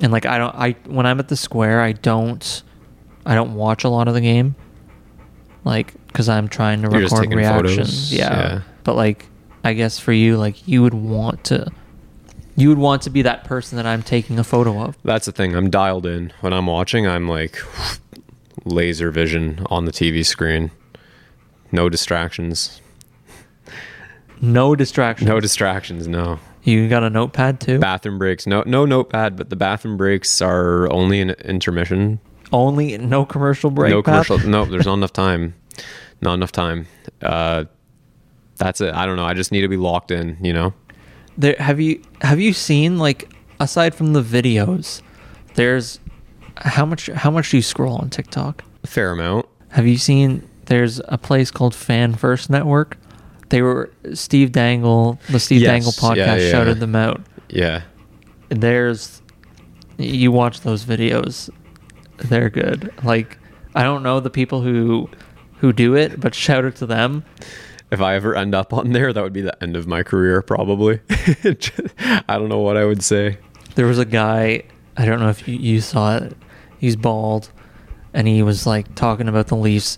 and 0.00 0.12
like 0.12 0.26
i 0.26 0.36
don't 0.36 0.54
i 0.54 0.72
when 0.86 1.06
i'm 1.06 1.18
at 1.18 1.28
the 1.28 1.36
square 1.36 1.80
i 1.80 1.92
don't 1.92 2.62
i 3.24 3.34
don't 3.34 3.54
watch 3.54 3.82
a 3.84 3.88
lot 3.88 4.08
of 4.08 4.12
the 4.14 4.20
game 4.20 4.54
like 5.64 5.94
because 6.08 6.28
i'm 6.28 6.48
trying 6.48 6.82
to 6.82 6.90
You're 6.90 7.08
record 7.08 7.32
reactions 7.34 8.12
yeah. 8.12 8.36
Yeah. 8.36 8.60
but 8.82 8.94
like 8.94 9.26
i 9.64 9.72
guess 9.72 9.98
for 9.98 10.12
you 10.12 10.36
like 10.36 10.68
you 10.68 10.82
would 10.82 10.92
want 10.94 11.44
to 11.44 11.72
you 12.56 12.68
would 12.68 12.78
want 12.78 13.00
to 13.02 13.10
be 13.10 13.22
that 13.22 13.44
person 13.44 13.76
that 13.76 13.86
i'm 13.86 14.02
taking 14.02 14.38
a 14.38 14.44
photo 14.44 14.82
of 14.82 14.98
That's 15.02 15.24
the 15.26 15.32
thing. 15.32 15.56
I'm 15.56 15.70
dialed 15.70 16.04
in. 16.06 16.32
When 16.40 16.52
I'm 16.52 16.66
watching, 16.66 17.04
I'm 17.06 17.26
like 17.26 17.58
laser 18.64 19.10
vision 19.10 19.64
on 19.70 19.84
the 19.84 19.92
TV 19.92 20.24
screen. 20.24 20.70
No 21.72 21.88
distractions. 21.88 22.80
no 24.40 24.74
distractions 24.74 25.28
No 25.28 25.40
distractions, 25.40 26.06
no. 26.08 26.38
you 26.62 26.88
got 26.88 27.02
a 27.02 27.10
notepad 27.10 27.60
too 27.60 27.78
Bathroom 27.78 28.18
breaks. 28.18 28.46
No 28.46 28.62
no 28.66 28.84
notepad, 28.84 29.36
but 29.36 29.50
the 29.50 29.56
bathroom 29.56 29.96
breaks 29.96 30.40
are 30.42 30.90
only 30.92 31.20
an 31.20 31.30
intermission. 31.44 32.20
only 32.52 32.96
no 32.98 33.24
commercial 33.24 33.70
break 33.70 33.90
no 33.90 34.02
Pat? 34.02 34.26
commercial. 34.26 34.48
no, 34.48 34.64
there's 34.70 34.86
not 34.86 34.94
enough 34.94 35.12
time. 35.12 35.54
Not 36.20 36.34
enough 36.34 36.52
time. 36.52 36.86
Uh 37.22 37.64
that's 38.56 38.80
it. 38.80 38.94
I 38.94 39.04
don't 39.04 39.16
know. 39.16 39.24
I 39.24 39.34
just 39.34 39.50
need 39.50 39.62
to 39.62 39.68
be 39.68 39.76
locked 39.76 40.10
in, 40.10 40.36
you 40.40 40.52
know? 40.52 40.72
there 41.36 41.56
have 41.58 41.80
you 41.80 42.00
have 42.20 42.38
you 42.38 42.52
seen 42.52 42.98
like 42.98 43.28
aside 43.58 43.92
from 43.94 44.12
the 44.12 44.22
videos 44.22 45.02
there's 45.54 45.98
how 46.56 46.84
much 46.86 47.06
how 47.08 47.30
much 47.30 47.50
do 47.50 47.56
you 47.56 47.62
scroll 47.62 47.96
on 47.96 48.10
tiktok 48.10 48.62
A 48.82 48.86
fair 48.86 49.10
amount. 49.10 49.46
have 49.70 49.86
you 49.86 49.96
seen 49.98 50.48
there's 50.66 51.00
a 51.06 51.18
place 51.18 51.50
called 51.50 51.74
fan 51.74 52.14
first 52.14 52.48
network 52.50 52.96
they 53.50 53.60
were 53.62 53.90
steve 54.14 54.52
dangle 54.52 55.18
the 55.28 55.40
steve 55.40 55.60
Yes, 55.62 55.70
dangle 55.70 55.92
podcast 55.92 56.16
yeah, 56.16 56.36
yeah. 56.36 56.50
shouted 56.50 56.80
them 56.80 56.94
out 56.96 57.20
Yeah. 57.48 57.82
there's 58.48 59.20
you 59.98 60.32
watch 60.32 60.60
those 60.62 60.84
videos 60.84 61.50
they're 62.18 62.50
good 62.50 62.92
like 63.04 63.38
i 63.74 63.82
don't 63.82 64.02
know 64.02 64.20
the 64.20 64.30
people 64.30 64.60
who 64.62 65.08
who 65.58 65.72
do 65.72 65.94
it 65.96 66.20
but 66.20 66.34
shout 66.34 66.64
out 66.64 66.76
to 66.76 66.86
them 66.86 67.24
If 67.90 68.00
I 68.00 68.14
ever 68.16 68.34
end 68.34 68.54
up 68.56 68.72
on 68.72 68.90
there, 68.92 69.12
that 69.12 69.22
would 69.22 69.32
be 69.32 69.42
the 69.42 69.54
end 69.62 69.76
of 69.76 69.86
my 69.86 70.02
career, 70.02 70.42
probably. 70.42 70.98
I 71.08 72.38
don't 72.38 72.48
know 72.48 72.58
what 72.58 72.76
I 72.76 72.84
would 72.84 73.04
say. 73.04 73.38
There 73.76 73.86
was 73.86 73.98
a 74.00 74.04
guy, 74.04 74.64
I 74.96 75.04
don't 75.04 75.20
know 75.20 75.28
if 75.28 75.46
you, 75.46 75.54
you 75.56 75.80
saw 75.80 76.16
it. 76.16 76.36
He's 76.84 76.96
bald 76.96 77.50
and 78.12 78.28
he 78.28 78.42
was 78.42 78.66
like 78.66 78.94
talking 78.94 79.26
about 79.26 79.46
the 79.46 79.56
Leafs 79.56 79.96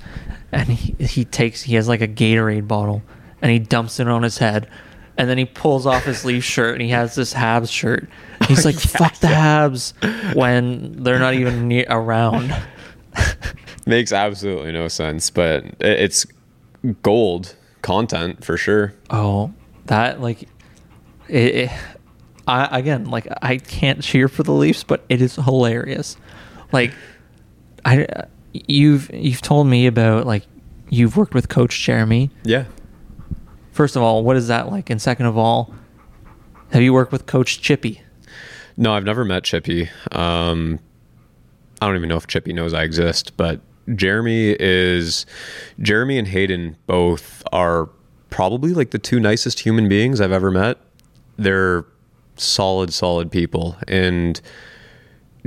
and 0.53 0.69
he, 0.69 0.95
he 1.05 1.25
takes 1.25 1.63
he 1.63 1.75
has 1.75 1.89
like 1.89 2.01
a 2.01 2.07
Gatorade 2.07 2.69
bottle 2.69 3.03
and 3.43 3.51
he 3.51 3.59
dumps 3.59 3.99
it 3.99 4.07
on 4.07 4.23
his 4.23 4.39
head 4.39 4.71
and 5.19 5.29
then 5.29 5.37
he 5.37 5.47
pulls 5.47 5.85
off 5.85 6.05
his 6.05 6.25
Leaf 6.25 6.45
shirt 6.55 6.75
and 6.75 6.83
he 6.83 6.91
has 6.91 7.17
this 7.17 7.35
Habs 7.35 7.73
shirt. 7.73 8.09
He's 8.47 8.65
like 8.65 8.77
fuck 8.77 9.17
the 9.17 9.27
Habs 9.27 9.95
when 10.37 11.03
they're 11.03 11.19
not 11.19 11.35
even 11.35 11.67
near, 11.67 11.87
around. 11.89 12.57
Makes 13.87 14.13
absolutely 14.13 14.71
no 14.71 14.87
sense, 14.87 15.29
but 15.31 15.65
it's 15.81 16.25
gold 17.03 17.57
content 17.83 18.45
for 18.45 18.57
sure. 18.57 18.95
Oh, 19.11 19.53
that 19.87 20.21
like 20.21 20.43
it, 21.29 21.55
it 21.57 21.71
I 22.47 22.79
again 22.79 23.07
like 23.07 23.27
I 23.43 23.57
can't 23.57 24.05
cheer 24.05 24.29
for 24.29 24.45
the 24.45 24.53
Leafs, 24.53 24.85
but 24.85 25.05
it 25.09 25.21
is 25.21 25.35
hilarious. 25.35 26.17
Like 26.73 26.93
I 27.85 28.07
you've 28.53 29.11
you've 29.13 29.43
told 29.43 29.67
me 29.67 29.87
about 29.87 30.27
like 30.27 30.45
you've 30.89 31.17
worked 31.17 31.35
with 31.35 31.49
coach 31.49 31.81
Jeremy. 31.83 32.31
Yeah. 32.45 32.65
First 33.73 33.97
of 33.97 34.03
all, 34.03 34.25
what 34.25 34.37
is 34.37 34.49
that 34.49 34.71
like? 34.71 34.89
And 34.89 35.01
second 35.01 35.27
of 35.27 35.37
all, 35.37 35.75
have 36.73 36.83
you 36.83 36.93
worked 36.93 37.13
with 37.13 37.27
coach 37.27 37.61
Chippy? 37.61 38.01
No, 38.77 38.93
I've 38.95 39.05
never 39.05 39.25
met 39.25 39.45
Chippy. 39.45 39.91
Um, 40.13 40.79
I 41.81 41.87
don't 41.87 41.97
even 41.97 42.09
know 42.09 42.17
if 42.17 42.27
Chippy 42.27 42.53
knows 42.53 42.73
I 42.73 42.83
exist, 42.83 43.37
but 43.37 43.61
Jeremy 43.95 44.57
is 44.59 45.27
Jeremy 45.81 46.19
and 46.19 46.29
Hayden 46.29 46.77
both 46.87 47.43
are 47.53 47.89
probably 48.31 48.73
like 48.73 48.91
the 48.91 48.99
two 48.99 49.21
nicest 49.21 49.61
human 49.61 49.89
beings 49.89 50.21
I've 50.21 50.33
ever 50.33 50.51
met. 50.51 50.79
They're 51.39 51.85
solid, 52.37 52.93
solid 52.93 53.31
people, 53.31 53.77
and 53.87 54.41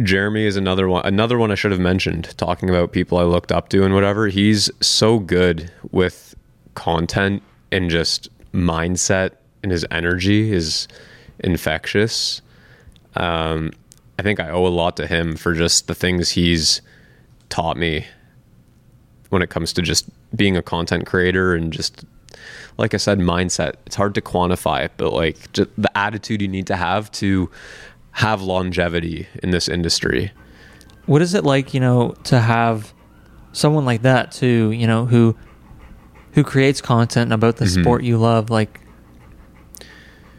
Jeremy 0.04 0.46
is 0.46 0.56
another 0.56 0.88
one. 0.88 1.06
Another 1.06 1.38
one 1.38 1.52
I 1.52 1.56
should 1.56 1.72
have 1.72 1.80
mentioned. 1.80 2.36
Talking 2.38 2.70
about 2.70 2.92
people 2.92 3.18
I 3.18 3.24
looked 3.24 3.52
up 3.52 3.70
to 3.70 3.84
and 3.84 3.94
whatever. 3.94 4.28
He's 4.28 4.70
so 4.82 5.20
good 5.20 5.72
with 5.92 6.36
content 6.76 7.44
and 7.72 7.90
just 7.90 8.30
mindset, 8.54 9.32
and 9.64 9.72
his 9.72 9.86
energy 9.92 10.52
is 10.52 10.88
infectious. 11.40 12.42
Um, 13.16 13.72
I 14.18 14.22
think 14.22 14.40
I 14.40 14.50
owe 14.50 14.66
a 14.66 14.70
lot 14.70 14.98
to 14.98 15.08
him 15.08 15.36
for 15.36 15.54
just 15.54 15.88
the 15.88 15.96
things 15.96 16.30
he's 16.30 16.82
taught 17.50 17.78
me 17.78 18.06
when 19.30 19.42
it 19.42 19.50
comes 19.50 19.74
to 19.74 19.82
just 19.82 20.10
being 20.36 20.58
a 20.58 20.62
content 20.62 21.06
creator 21.06 21.54
and 21.54 21.72
just 21.74 22.06
like 22.78 22.94
I 22.94 22.98
said, 22.98 23.20
mindset. 23.20 23.74
It's 23.86 23.96
hard 23.96 24.16
to 24.16 24.22
quantify 24.22 24.90
but 24.98 25.12
like 25.12 25.52
the 25.54 25.92
attitude 25.96 26.42
you 26.42 26.48
need 26.48 26.68
to 26.68 26.76
have 26.76 27.12
to 27.14 27.50
have 28.14 28.42
longevity 28.42 29.28
in 29.44 29.52
this 29.52 29.68
industry. 29.70 30.32
What 31.06 31.22
is 31.22 31.34
it 31.34 31.44
like, 31.44 31.74
you 31.74 31.80
know, 31.80 32.16
to 32.26 32.40
have 32.40 32.94
someone 33.54 33.86
like 33.86 34.02
that 34.04 34.32
too, 34.32 34.72
you 34.72 34.88
know, 34.88 35.06
who 35.06 35.36
who 36.34 36.44
creates 36.44 36.80
content 36.80 37.34
about 37.34 37.58
the 37.58 37.66
Mhm. 37.66 37.82
sport 37.82 38.04
you 38.04 38.18
love, 38.18 38.50
like 38.52 38.82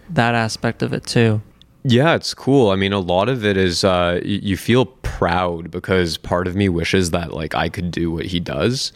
that 0.08 0.34
aspect 0.34 0.82
of 0.82 0.92
it 0.92 1.04
too. 1.06 1.40
Yeah, 1.82 2.14
it's 2.14 2.34
cool. 2.34 2.70
I 2.70 2.76
mean, 2.76 2.92
a 2.92 2.98
lot 3.00 3.28
of 3.28 3.44
it 3.44 3.56
is 3.56 3.84
uh, 3.84 4.20
y- 4.22 4.40
you 4.42 4.56
feel 4.56 4.86
proud 4.86 5.70
because 5.70 6.16
part 6.18 6.46
of 6.46 6.54
me 6.54 6.68
wishes 6.68 7.10
that 7.10 7.32
like 7.32 7.54
I 7.54 7.68
could 7.68 7.90
do 7.90 8.10
what 8.10 8.26
he 8.26 8.38
does 8.40 8.92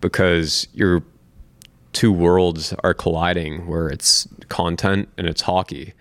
because 0.00 0.68
your 0.74 1.02
two 1.92 2.12
worlds 2.12 2.74
are 2.84 2.94
colliding 2.94 3.66
where 3.66 3.88
it's 3.88 4.28
content 4.48 5.08
and 5.18 5.26
it's 5.26 5.42
hockey. 5.42 5.94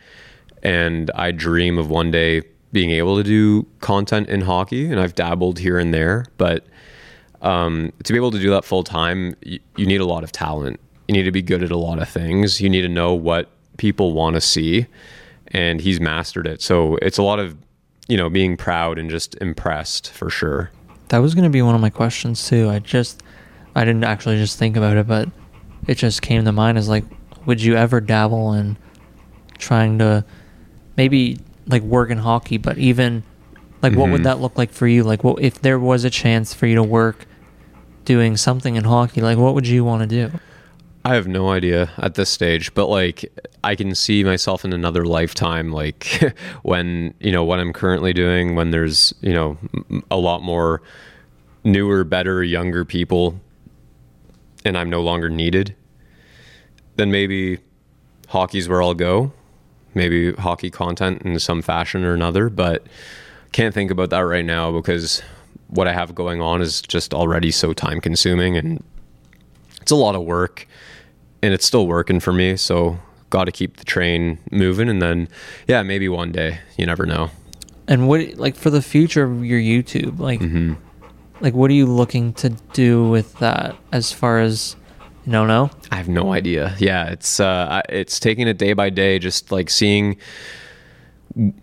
And 0.64 1.10
I 1.16 1.32
dream 1.32 1.78
of 1.78 1.89
one 1.89 2.12
day 2.12 2.43
being 2.72 2.91
able 2.91 3.18
to 3.18 3.24
do 3.24 3.66
content 3.80 4.30
in 4.30 4.41
hockey, 4.41 4.91
and 4.91 4.99
I've 4.99 5.16
dabbled 5.16 5.60
here 5.60 5.80
and 5.80 5.93
there, 5.93 6.26
but 6.38 6.66
um, 7.41 7.91
to 8.03 8.14
be 8.14 8.18
able 8.18 8.32
to 8.32 8.39
do 8.39 8.49
that 8.51 8.66
full 8.66 8.84
time, 8.84 9.36
you, 9.41 9.60
you 9.76 9.86
need 9.86 10.01
a 10.01 10.05
lot 10.05 10.24
of 10.24 10.32
talent. 10.32 10.80
You 11.07 11.14
need 11.14 11.24
to 11.24 11.32
be 11.32 11.41
good 11.41 11.64
at 11.64 11.72
a 11.72 11.78
lot 11.78 11.99
of 11.99 12.10
things. 12.10 12.62
You 12.62 12.70
need 12.70 12.82
to 12.82 12.89
know 12.89 13.14
what 13.14 13.49
people 13.78 14.14
want 14.14 14.36
to 14.36 14.41
see, 14.41 14.86
and 15.47 15.82
he's 15.82 15.99
mastered 15.99 16.45
it. 16.45 16.62
So 16.62 16.97
it's 16.97 17.18
a 17.18 17.24
lot 17.24 17.39
of, 17.39 17.57
you 18.07 18.18
know, 18.18 18.30
being 18.30 18.57
proud 18.57 18.99
and 18.99 19.10
just 19.10 19.36
impressed 19.36 20.12
for 20.12 20.30
sure. 20.30 20.72
That 21.07 21.20
was 21.20 21.34
going 21.34 21.45
to 21.45 21.49
be 21.49 21.62
one 21.62 21.74
of 21.74 21.82
my 21.82 21.89
questions 21.89 22.47
too. 22.47 22.70
I 22.70 22.80
just 22.80 23.24
I 23.76 23.86
didn't 23.86 24.03
actually 24.03 24.38
just 24.38 24.60
think 24.60 24.78
about 24.78 24.97
it, 24.97 25.07
but 25.07 25.30
it 25.88 25.95
just 25.95 26.22
came 26.22 26.45
to 26.45 26.51
mind 26.51 26.78
as 26.78 26.89
like 26.89 27.05
would 27.45 27.62
you 27.62 27.76
ever 27.76 27.99
dabble 28.01 28.53
in 28.53 28.78
trying 29.57 29.97
to 29.99 30.24
maybe 31.00 31.39
like 31.66 31.82
work 31.84 32.10
in 32.10 32.18
hockey, 32.18 32.58
but 32.58 32.78
even 32.78 33.24
like 33.82 33.93
what 33.93 34.10
would 34.12 34.20
Mhm. 34.22 34.26
that 34.26 34.41
look 34.41 34.58
like 34.58 34.74
for 34.74 34.86
you? 34.86 35.02
Like, 35.04 35.24
what 35.24 35.41
if 35.41 35.62
there 35.62 35.80
was 35.80 36.04
a 36.04 36.10
chance 36.10 36.54
for 36.54 36.68
you 36.68 36.76
to 36.76 36.84
work 36.84 37.26
doing 38.04 38.36
something 38.36 38.76
in 38.76 38.84
hockey? 38.84 39.22
Like, 39.22 39.38
what 39.38 39.54
would 39.56 39.66
you 39.66 39.86
want 39.86 40.02
to 40.02 40.08
do? 40.28 40.38
I 41.06 41.16
have 41.16 41.26
no 41.26 41.47
idea 41.50 41.89
at 41.97 42.16
this 42.16 42.30
stage, 42.30 42.74
but 42.74 42.88
like 42.89 43.32
I 43.64 43.76
can 43.76 43.95
see 43.95 44.26
myself 44.26 44.66
in 44.66 44.74
another 44.74 45.06
lifetime, 45.06 45.72
like 45.72 46.04
when, 46.64 47.14
you 47.22 47.32
know, 47.32 47.45
what 47.45 47.60
I'm 47.60 47.72
currently 47.72 48.12
doing, 48.12 48.56
when 48.56 48.72
there's, 48.72 49.14
you 49.22 49.32
know, 49.34 49.58
a 50.12 50.18
lot 50.18 50.41
more 50.43 50.82
newer, 51.64 52.04
better, 52.04 52.43
younger 52.43 52.84
people 52.84 53.39
and 54.66 54.78
I'm 54.78 54.89
no 54.89 55.02
longer 55.02 55.30
needed, 55.30 55.74
then 56.97 57.10
maybe 57.10 57.60
hockey's 58.28 58.68
where 58.68 58.82
I'll 58.84 58.93
go. 58.93 59.32
Maybe 60.00 60.32
hockey 60.32 60.70
content 60.70 61.24
in 61.24 61.38
some 61.39 61.62
fashion 61.62 62.06
or 62.06 62.14
another, 62.14 62.50
but 62.50 62.88
can't 63.52 63.74
think 63.74 63.91
about 63.91 64.12
that 64.12 64.22
right 64.22 64.45
now 64.45 64.72
because 64.72 65.22
what 65.68 65.89
I 65.89 65.93
have 65.93 66.16
going 66.16 66.39
on 66.41 66.62
is 66.62 66.82
just 66.82 67.14
already 67.14 67.52
so 67.52 67.74
time 67.74 68.00
consuming 68.00 68.56
and 68.56 68.82
it's 69.82 69.91
a 69.91 69.97
lot 69.97 70.16
of 70.16 70.24
work 70.24 70.66
and 71.41 71.54
it's 71.54 71.66
still 71.66 71.86
working 71.86 72.22
for 72.22 72.32
me 72.32 72.56
so 72.56 72.97
got 73.30 73.43
to 73.43 73.52
keep 73.52 73.76
the 73.76 73.84
train 73.84 74.39
moving 74.52 74.88
and 74.88 75.02
then 75.02 75.28
yeah 75.68 75.84
maybe 75.84 76.08
one 76.08 76.32
day 76.32 76.60
you 76.78 76.86
never 76.86 77.06
know. 77.06 77.30
And 77.89 78.08
what 78.08 78.36
like 78.36 78.56
for 78.56 78.70
the 78.70 78.82
future 78.82 79.24
of 79.26 79.43
your 79.43 79.60
YouTube, 79.60 80.18
like 80.18 80.39
hmm 80.39 80.76
like 81.41 81.54
what 81.54 81.70
are 81.72 81.74
you 81.74 81.86
looking 81.86 82.34
to 82.34 82.50
do 82.74 83.10
with 83.10 83.34
that 83.39 83.76
as 83.91 84.12
far 84.12 84.39
as 84.39 84.76
know, 85.30 85.46
no? 85.46 85.70
i 85.92 85.96
have 85.96 86.10
no 86.10 86.34
idea 86.34 86.76
yeah 86.80 87.10
it's 87.10 87.40
uh 87.40 87.82
it's 87.90 88.20
taking 88.20 88.48
it 88.48 88.58
day 88.58 88.74
by 88.74 88.90
day 88.90 89.20
just 89.20 89.52
like 89.52 89.70
seeing 89.70 90.18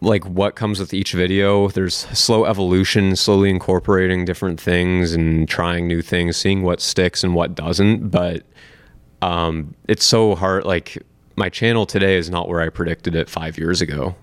like 0.00 0.24
what 0.26 0.54
comes 0.54 0.78
with 0.78 0.94
each 0.94 1.12
video 1.12 1.68
there's 1.68 1.94
slow 1.94 2.44
evolution 2.44 3.16
slowly 3.16 3.50
incorporating 3.50 4.24
different 4.24 4.60
things 4.60 5.12
and 5.12 5.48
trying 5.48 5.86
new 5.86 6.00
things 6.00 6.36
seeing 6.36 6.62
what 6.62 6.80
sticks 6.80 7.24
and 7.24 7.34
what 7.34 7.54
doesn't 7.54 8.08
but 8.08 8.42
um 9.22 9.74
it's 9.88 10.04
so 10.04 10.34
hard 10.34 10.64
like 10.64 11.02
my 11.36 11.48
channel 11.48 11.84
today 11.84 12.16
is 12.16 12.30
not 12.30 12.48
where 12.48 12.60
i 12.60 12.68
predicted 12.68 13.14
it 13.14 13.28
five 13.28 13.58
years 13.58 13.80
ago 13.82 14.14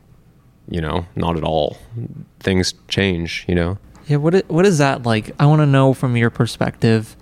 you 0.69 0.79
know 0.79 1.05
not 1.15 1.35
at 1.35 1.43
all 1.43 1.77
things 2.39 2.73
change 2.87 3.45
you 3.47 3.55
know 3.55 3.77
Yeah, 4.07 4.17
what 4.17 4.49
what 4.49 4.65
is 4.65 4.77
that 4.77 5.03
like? 5.03 5.31
I 5.39 5.45
want 5.45 5.61
to 5.61 5.65
know 5.65 5.93
from 5.93 6.15
your 6.17 6.29
perspective. 6.29 7.15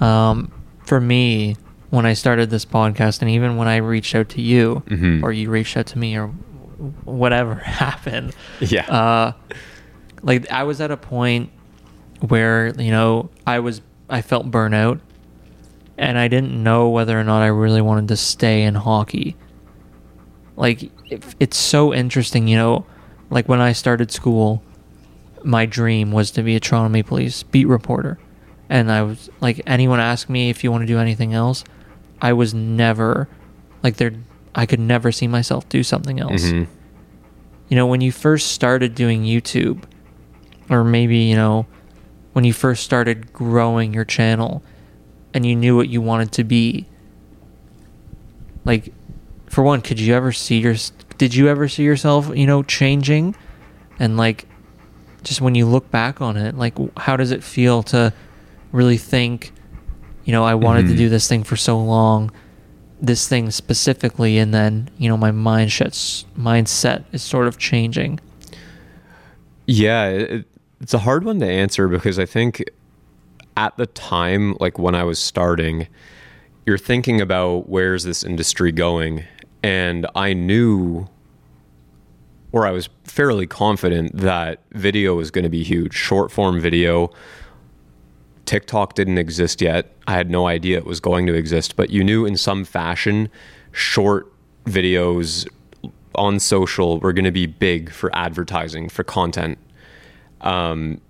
Um, 0.00 0.50
for 0.86 1.00
me, 1.00 1.56
when 1.90 2.06
I 2.06 2.14
started 2.14 2.50
this 2.50 2.64
podcast, 2.64 3.20
and 3.20 3.30
even 3.30 3.56
when 3.56 3.68
I 3.68 3.76
reached 3.76 4.14
out 4.14 4.28
to 4.30 4.42
you, 4.42 4.82
Mhm. 4.86 5.22
or 5.22 5.32
you 5.32 5.50
reached 5.50 5.76
out 5.76 5.86
to 5.86 5.98
me, 5.98 6.16
or 6.16 6.28
whatever 7.04 7.54
happened, 7.82 8.34
yeah 8.60 8.82
uh, 8.90 9.32
like 10.22 10.50
I 10.50 10.64
was 10.64 10.80
at 10.80 10.90
a 10.90 10.96
point 10.96 11.50
where 12.20 12.68
you 12.80 12.90
know 12.90 13.30
I 13.46 13.58
was 13.60 13.80
I 14.10 14.22
felt 14.22 14.50
burnout, 14.50 15.00
and 15.98 16.18
I 16.18 16.28
didn't 16.28 16.62
know 16.62 16.88
whether 16.88 17.18
or 17.18 17.24
not 17.24 17.42
I 17.42 17.46
really 17.46 17.80
wanted 17.82 18.08
to 18.08 18.16
stay 18.16 18.62
in 18.62 18.74
hockey. 18.74 19.36
Like 20.56 20.90
it, 21.10 21.22
it's 21.40 21.56
so 21.56 21.92
interesting, 21.94 22.48
you 22.48 22.56
know, 22.56 22.86
like 23.30 23.48
when 23.48 23.60
I 23.60 23.72
started 23.72 24.10
school, 24.10 24.62
my 25.42 25.66
dream 25.66 26.12
was 26.12 26.30
to 26.32 26.42
be 26.42 26.56
a 26.56 26.60
Toronto 26.60 26.88
Maple 26.88 27.18
Leafs 27.18 27.42
beat 27.42 27.66
reporter, 27.66 28.18
and 28.68 28.90
I 28.90 29.02
was 29.02 29.30
like 29.40 29.60
anyone 29.66 30.00
asked 30.00 30.28
me 30.28 30.50
if 30.50 30.62
you 30.64 30.70
want 30.70 30.82
to 30.82 30.86
do 30.86 30.98
anything 30.98 31.32
else, 31.34 31.64
I 32.20 32.32
was 32.32 32.52
never 32.54 33.28
like 33.82 33.96
there. 33.96 34.12
I 34.54 34.64
could 34.66 34.80
never 34.80 35.12
see 35.12 35.26
myself 35.28 35.68
do 35.68 35.82
something 35.82 36.18
else 36.18 36.44
Mhm. 36.44 36.66
you 37.68 37.76
know, 37.76 37.86
when 37.86 38.00
you 38.00 38.10
first 38.12 38.52
started 38.52 38.94
doing 38.94 39.22
YouTube, 39.24 39.82
or 40.70 40.82
maybe, 40.84 41.18
you 41.18 41.36
know, 41.36 41.66
when 42.32 42.44
you 42.44 42.52
first 42.52 42.82
started 42.84 43.32
growing 43.32 43.92
your 43.92 44.04
channel 44.04 44.62
and 45.34 45.44
you 45.44 45.54
knew 45.56 45.76
what 45.76 45.88
you 45.88 46.00
wanted 46.00 46.32
to 46.32 46.44
be, 46.44 46.86
like, 48.64 48.92
for 49.46 49.62
one, 49.62 49.80
could 49.80 49.98
you 50.00 50.14
ever 50.14 50.32
see 50.32 50.58
your, 50.58 50.74
did 51.18 51.34
you 51.34 51.48
ever 51.48 51.68
see 51.68 51.82
yourself, 51.82 52.30
you 52.36 52.46
know, 52.46 52.62
changing? 52.62 53.34
And 53.98 54.16
like, 54.16 54.46
just 55.22 55.40
when 55.40 55.54
you 55.54 55.66
look 55.66 55.90
back 55.90 56.20
on 56.20 56.36
it, 56.36 56.56
like, 56.56 56.74
how 56.98 57.16
does 57.16 57.30
it 57.30 57.42
feel 57.44 57.82
to 57.84 58.12
really 58.72 58.96
think, 58.96 59.52
you 60.24 60.32
know, 60.32 60.44
I 60.44 60.54
wanted 60.54 60.86
to 60.88 60.94
Mhm. 60.94 60.98
do 60.98 61.08
this 61.08 61.28
thing 61.28 61.44
for 61.44 61.56
so 61.56 61.78
long, 61.80 62.30
this 63.00 63.28
thing 63.28 63.50
specifically, 63.50 64.38
and 64.38 64.52
then 64.54 64.88
you 64.98 65.08
know 65.08 65.16
my 65.16 65.30
mindset 65.30 66.24
mindset 66.38 67.04
is 67.12 67.22
sort 67.22 67.46
of 67.46 67.58
changing. 67.58 68.18
Yeah, 69.66 70.08
it, 70.08 70.46
it's 70.80 70.94
a 70.94 70.98
hard 70.98 71.24
one 71.24 71.40
to 71.40 71.46
answer 71.46 71.88
because 71.88 72.18
I 72.18 72.26
think 72.26 72.62
at 73.56 73.76
the 73.76 73.86
time, 73.86 74.56
like 74.60 74.78
when 74.78 74.94
I 74.94 75.04
was 75.04 75.18
starting, 75.18 75.88
you're 76.66 76.78
thinking 76.78 77.20
about 77.20 77.68
where's 77.68 78.04
this 78.04 78.22
industry 78.22 78.72
going, 78.72 79.24
and 79.62 80.06
I 80.14 80.34
knew, 80.34 81.08
or 82.52 82.66
I 82.66 82.70
was 82.70 82.88
fairly 83.04 83.46
confident 83.46 84.16
that 84.16 84.60
video 84.72 85.14
was 85.14 85.30
going 85.30 85.44
to 85.44 85.48
be 85.50 85.62
huge. 85.62 85.94
Short 85.94 86.30
form 86.30 86.60
video. 86.60 87.10
TikTok 88.46 88.94
didn't 88.94 89.18
exist 89.18 89.60
yet. 89.60 89.92
I 90.06 90.14
had 90.14 90.30
no 90.30 90.46
idea 90.46 90.78
it 90.78 90.86
was 90.86 91.00
going 91.00 91.26
to 91.26 91.34
exist, 91.34 91.76
but 91.76 91.90
you 91.90 92.02
knew 92.02 92.24
in 92.24 92.36
some 92.36 92.64
fashion, 92.64 93.28
short 93.72 94.32
videos 94.64 95.48
on 96.14 96.40
social 96.40 96.98
were 97.00 97.12
going 97.12 97.24
to 97.24 97.30
be 97.30 97.46
big 97.46 97.90
for 97.92 98.14
advertising, 98.16 98.88
for 98.88 99.04
content. 99.04 99.58
Um, 100.40 101.00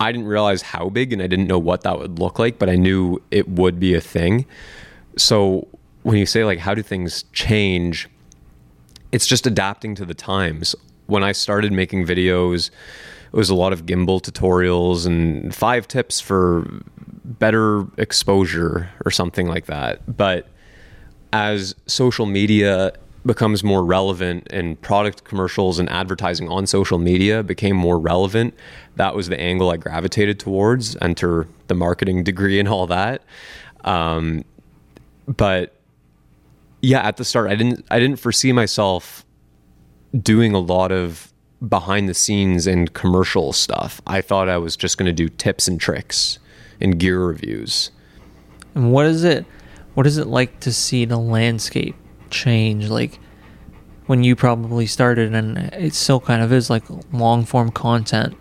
I 0.00 0.12
didn't 0.12 0.26
realize 0.26 0.62
how 0.62 0.88
big 0.88 1.12
and 1.12 1.22
I 1.22 1.26
didn't 1.26 1.46
know 1.46 1.58
what 1.58 1.82
that 1.82 1.98
would 1.98 2.18
look 2.18 2.38
like, 2.38 2.58
but 2.58 2.68
I 2.68 2.76
knew 2.76 3.22
it 3.30 3.48
would 3.48 3.78
be 3.80 3.94
a 3.94 4.00
thing. 4.00 4.46
So 5.16 5.68
when 6.02 6.18
you 6.18 6.26
say, 6.26 6.44
like, 6.44 6.58
how 6.58 6.74
do 6.74 6.82
things 6.82 7.24
change? 7.32 8.08
It's 9.12 9.26
just 9.26 9.46
adapting 9.46 9.94
to 9.94 10.04
the 10.04 10.14
times. 10.14 10.74
When 11.06 11.22
I 11.22 11.32
started 11.32 11.72
making 11.72 12.04
videos, 12.06 12.70
was 13.36 13.50
a 13.50 13.54
lot 13.54 13.72
of 13.72 13.84
gimbal 13.84 14.20
tutorials 14.20 15.06
and 15.06 15.54
five 15.54 15.86
tips 15.86 16.20
for 16.20 16.66
better 17.24 17.86
exposure 17.98 18.88
or 19.04 19.10
something 19.10 19.46
like 19.46 19.66
that. 19.66 20.16
But 20.16 20.48
as 21.32 21.74
social 21.86 22.24
media 22.24 22.94
becomes 23.26 23.62
more 23.62 23.84
relevant 23.84 24.46
and 24.50 24.80
product 24.80 25.24
commercials 25.24 25.78
and 25.78 25.90
advertising 25.90 26.48
on 26.48 26.66
social 26.66 26.98
media 26.98 27.42
became 27.42 27.76
more 27.76 27.98
relevant, 27.98 28.54
that 28.94 29.14
was 29.14 29.28
the 29.28 29.38
angle 29.38 29.70
I 29.70 29.76
gravitated 29.76 30.40
towards. 30.40 30.96
Enter 31.02 31.46
the 31.66 31.74
marketing 31.74 32.24
degree 32.24 32.58
and 32.58 32.68
all 32.68 32.86
that. 32.86 33.22
Um, 33.84 34.44
but 35.26 35.74
yeah, 36.80 37.00
at 37.06 37.18
the 37.18 37.24
start, 37.24 37.50
I 37.50 37.54
didn't 37.56 37.84
I 37.90 37.98
didn't 37.98 38.18
foresee 38.18 38.52
myself 38.52 39.26
doing 40.22 40.54
a 40.54 40.58
lot 40.58 40.92
of 40.92 41.32
behind 41.68 42.08
the 42.08 42.14
scenes 42.14 42.66
and 42.66 42.92
commercial 42.92 43.52
stuff. 43.52 44.00
I 44.06 44.20
thought 44.20 44.48
I 44.48 44.58
was 44.58 44.76
just 44.76 44.98
going 44.98 45.06
to 45.06 45.12
do 45.12 45.28
tips 45.28 45.68
and 45.68 45.80
tricks 45.80 46.38
and 46.80 46.98
gear 46.98 47.20
reviews. 47.20 47.90
And 48.74 48.92
what 48.92 49.06
is 49.06 49.24
it? 49.24 49.46
What 49.94 50.06
is 50.06 50.18
it 50.18 50.26
like 50.26 50.60
to 50.60 50.72
see 50.72 51.04
the 51.04 51.16
landscape 51.16 51.96
change? 52.30 52.88
Like 52.88 53.18
when 54.06 54.22
you 54.22 54.36
probably 54.36 54.86
started, 54.86 55.34
and 55.34 55.58
it 55.58 55.94
still 55.94 56.20
kind 56.20 56.42
of 56.42 56.52
is 56.52 56.70
like 56.70 56.84
long 57.12 57.44
form 57.44 57.70
content 57.70 58.36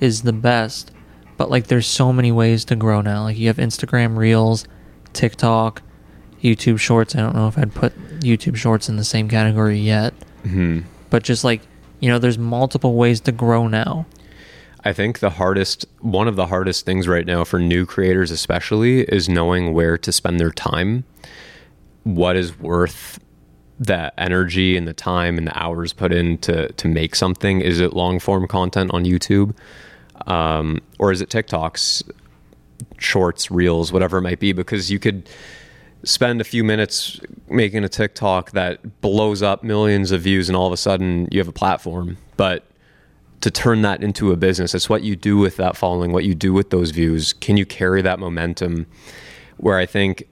is 0.00 0.22
the 0.22 0.32
best, 0.32 0.90
but 1.36 1.50
like 1.50 1.66
there's 1.66 1.86
so 1.86 2.12
many 2.12 2.32
ways 2.32 2.64
to 2.66 2.76
grow 2.76 3.00
now. 3.00 3.24
Like 3.24 3.36
you 3.36 3.46
have 3.48 3.58
Instagram 3.58 4.16
Reels, 4.16 4.66
TikTok, 5.12 5.82
YouTube 6.42 6.78
Shorts. 6.78 7.14
I 7.14 7.20
don't 7.20 7.34
know 7.34 7.48
if 7.48 7.58
I'd 7.58 7.74
put 7.74 7.96
YouTube 8.20 8.56
Shorts 8.56 8.88
in 8.88 8.96
the 8.96 9.04
same 9.04 9.28
category 9.28 9.78
yet, 9.78 10.14
hmm 10.42 10.80
but 11.10 11.22
just 11.22 11.44
like 11.44 11.60
you 12.04 12.10
know, 12.10 12.18
there's 12.18 12.36
multiple 12.36 12.96
ways 12.96 13.18
to 13.22 13.32
grow 13.32 13.66
now. 13.66 14.04
I 14.84 14.92
think 14.92 15.20
the 15.20 15.30
hardest, 15.30 15.86
one 16.00 16.28
of 16.28 16.36
the 16.36 16.48
hardest 16.48 16.84
things 16.84 17.08
right 17.08 17.24
now 17.24 17.44
for 17.44 17.58
new 17.58 17.86
creators, 17.86 18.30
especially, 18.30 19.04
is 19.04 19.26
knowing 19.26 19.72
where 19.72 19.96
to 19.96 20.12
spend 20.12 20.38
their 20.38 20.50
time. 20.50 21.04
What 22.02 22.36
is 22.36 22.58
worth 22.58 23.18
the 23.80 24.12
energy 24.20 24.76
and 24.76 24.86
the 24.86 24.92
time 24.92 25.38
and 25.38 25.46
the 25.46 25.58
hours 25.58 25.94
put 25.94 26.12
in 26.12 26.36
to 26.38 26.70
to 26.72 26.88
make 26.88 27.14
something? 27.14 27.62
Is 27.62 27.80
it 27.80 27.94
long 27.94 28.18
form 28.18 28.46
content 28.48 28.90
on 28.92 29.06
YouTube, 29.06 29.56
um, 30.26 30.82
or 30.98 31.10
is 31.10 31.22
it 31.22 31.30
TikToks, 31.30 32.02
shorts, 32.98 33.50
reels, 33.50 33.92
whatever 33.94 34.18
it 34.18 34.22
might 34.22 34.40
be? 34.40 34.52
Because 34.52 34.90
you 34.90 34.98
could 34.98 35.26
spend 36.04 36.40
a 36.40 36.44
few 36.44 36.64
minutes 36.64 37.20
making 37.48 37.84
a 37.84 37.88
TikTok 37.88 38.52
that 38.52 39.00
blows 39.00 39.42
up 39.42 39.62
millions 39.62 40.10
of 40.10 40.22
views, 40.22 40.48
and 40.48 40.56
all 40.56 40.66
of 40.66 40.72
a 40.72 40.76
sudden 40.76 41.28
you 41.30 41.38
have 41.38 41.48
a 41.48 41.52
platform, 41.52 42.16
but 42.36 42.64
to 43.40 43.50
turn 43.50 43.82
that 43.82 44.02
into 44.02 44.32
a 44.32 44.36
business. 44.36 44.74
It's 44.74 44.88
what 44.88 45.02
you 45.02 45.16
do 45.16 45.36
with 45.36 45.56
that 45.56 45.76
following, 45.76 46.12
what 46.12 46.24
you 46.24 46.34
do 46.34 46.52
with 46.52 46.70
those 46.70 46.90
views. 46.92 47.34
Can 47.34 47.56
you 47.56 47.66
carry 47.66 48.00
that 48.00 48.18
momentum? 48.18 48.86
Where 49.58 49.78
I 49.78 49.86
think 49.86 50.26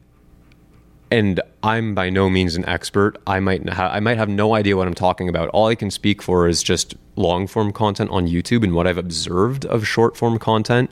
and 1.13 1.43
I'm 1.63 1.95
by 1.95 2.09
no 2.09 2.31
means 2.31 2.57
an 2.57 2.65
expert. 2.65 3.21
I 3.27 3.39
might 3.39 3.69
ha- 3.69 3.91
I 3.93 4.01
might 4.01 4.17
have 4.17 4.31
no 4.31 4.55
idea 4.55 4.79
what 4.79 4.89
I'm 4.89 4.95
talking 4.95 5.29
about. 5.29 5.51
All 5.51 5.67
I 5.67 5.75
can 5.75 5.91
speak 5.91 6.23
for 6.23 6.49
is 6.49 6.63
just 6.63 6.95
long 7.17 7.47
form 7.47 7.71
content 7.71 8.09
on 8.11 8.27
YouTube 8.27 8.65
and 8.65 8.75
what 8.75 8.87
I've 8.87 8.97
observed 8.97 9.67
of 9.67 9.87
short 9.87 10.17
form 10.17 10.39
content. 10.39 10.91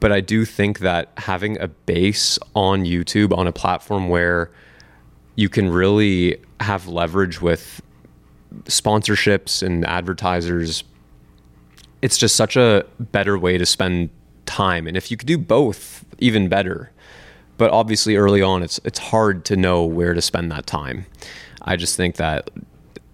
But 0.00 0.12
I 0.12 0.20
do 0.20 0.44
think 0.44 0.80
that 0.80 1.10
having 1.16 1.58
a 1.60 1.68
base 1.68 2.38
on 2.54 2.84
YouTube 2.84 3.36
on 3.36 3.46
a 3.46 3.52
platform 3.52 4.08
where 4.08 4.50
you 5.36 5.48
can 5.48 5.70
really 5.70 6.38
have 6.60 6.86
leverage 6.86 7.40
with 7.40 7.80
sponsorships 8.64 9.62
and 9.62 9.84
advertisers, 9.86 10.84
it's 12.02 12.18
just 12.18 12.36
such 12.36 12.56
a 12.56 12.84
better 12.98 13.38
way 13.38 13.58
to 13.58 13.66
spend 13.66 14.10
time. 14.46 14.86
And 14.86 14.96
if 14.96 15.10
you 15.10 15.16
could 15.16 15.26
do 15.26 15.38
both, 15.38 16.04
even 16.18 16.48
better. 16.48 16.90
But 17.56 17.70
obviously, 17.70 18.16
early 18.16 18.42
on, 18.42 18.62
it's 18.62 18.80
it's 18.84 18.98
hard 18.98 19.44
to 19.46 19.56
know 19.56 19.84
where 19.84 20.12
to 20.12 20.20
spend 20.20 20.50
that 20.50 20.66
time. 20.66 21.06
I 21.62 21.76
just 21.76 21.96
think 21.96 22.16
that 22.16 22.50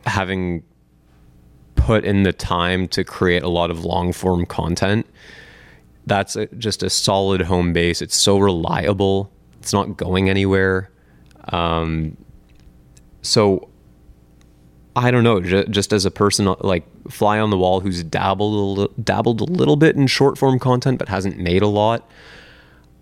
having 0.07 0.62
put 1.74 2.05
in 2.05 2.22
the 2.22 2.33
time 2.33 2.89
to 2.89 3.05
create 3.05 3.43
a 3.43 3.49
lot 3.49 3.70
of 3.70 3.85
long 3.85 4.12
form 4.12 4.47
content, 4.47 5.07
that's 6.11 6.35
a, 6.35 6.47
just 6.57 6.83
a 6.83 6.91
solid 6.91 7.41
home 7.43 7.73
base. 7.73 8.03
It's 8.03 8.17
so 8.17 8.37
reliable. 8.39 9.33
It's 9.61 9.73
not 9.73 9.97
going 9.97 10.29
anywhere. 10.29 10.91
Um, 11.49 12.17
so 13.23 13.71
I 14.97 15.13
don't 15.13 15.23
know. 15.23 15.41
Just 15.41 15.93
as 15.93 16.05
a 16.05 16.11
person, 16.11 16.53
like 16.61 16.85
fly 17.09 17.39
on 17.39 17.51
the 17.51 17.57
wall, 17.57 17.79
who's 17.79 18.03
dabbled 18.03 18.93
dabbled 19.05 19.41
a 19.41 19.45
little 19.45 19.77
bit 19.77 19.95
in 19.95 20.09
short 20.09 20.37
form 20.37 20.59
content 20.59 20.99
but 20.99 21.09
hasn't 21.09 21.39
made 21.39 21.63
a 21.63 21.69
lot, 21.69 22.11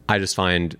I 0.06 0.18
just 0.18 0.36
find 0.36 0.76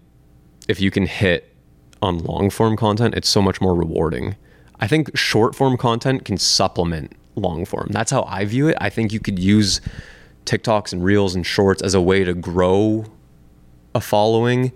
if 0.69 0.83
you 0.83 0.91
can 0.91 1.07
hit 1.07 1.57
on 2.03 2.19
long 2.19 2.51
form 2.51 2.77
content, 2.77 3.15
it's 3.15 3.29
so 3.29 3.41
much 3.41 3.59
more 3.63 3.75
rewarding. 3.75 4.37
I 4.81 4.87
think 4.87 5.17
short 5.17 5.55
form 5.55 5.79
content 5.79 6.27
can 6.27 6.37
supplement 6.37 7.17
long 7.37 7.65
form. 7.65 7.89
That's 7.91 8.11
how 8.11 8.25
I 8.25 8.45
view 8.45 8.69
it. 8.69 8.77
I 8.81 8.91
think 8.91 9.15
you 9.15 9.19
could 9.19 9.39
use 9.39 9.81
TikToks 10.49 10.93
and 10.93 11.05
Reels 11.05 11.35
and 11.35 11.45
Shorts 11.45 11.83
as 11.83 11.95
a 11.95 12.01
way 12.01 12.25
to 12.25 12.33
grow 12.33 13.05
a 13.95 14.01
following, 14.01 14.73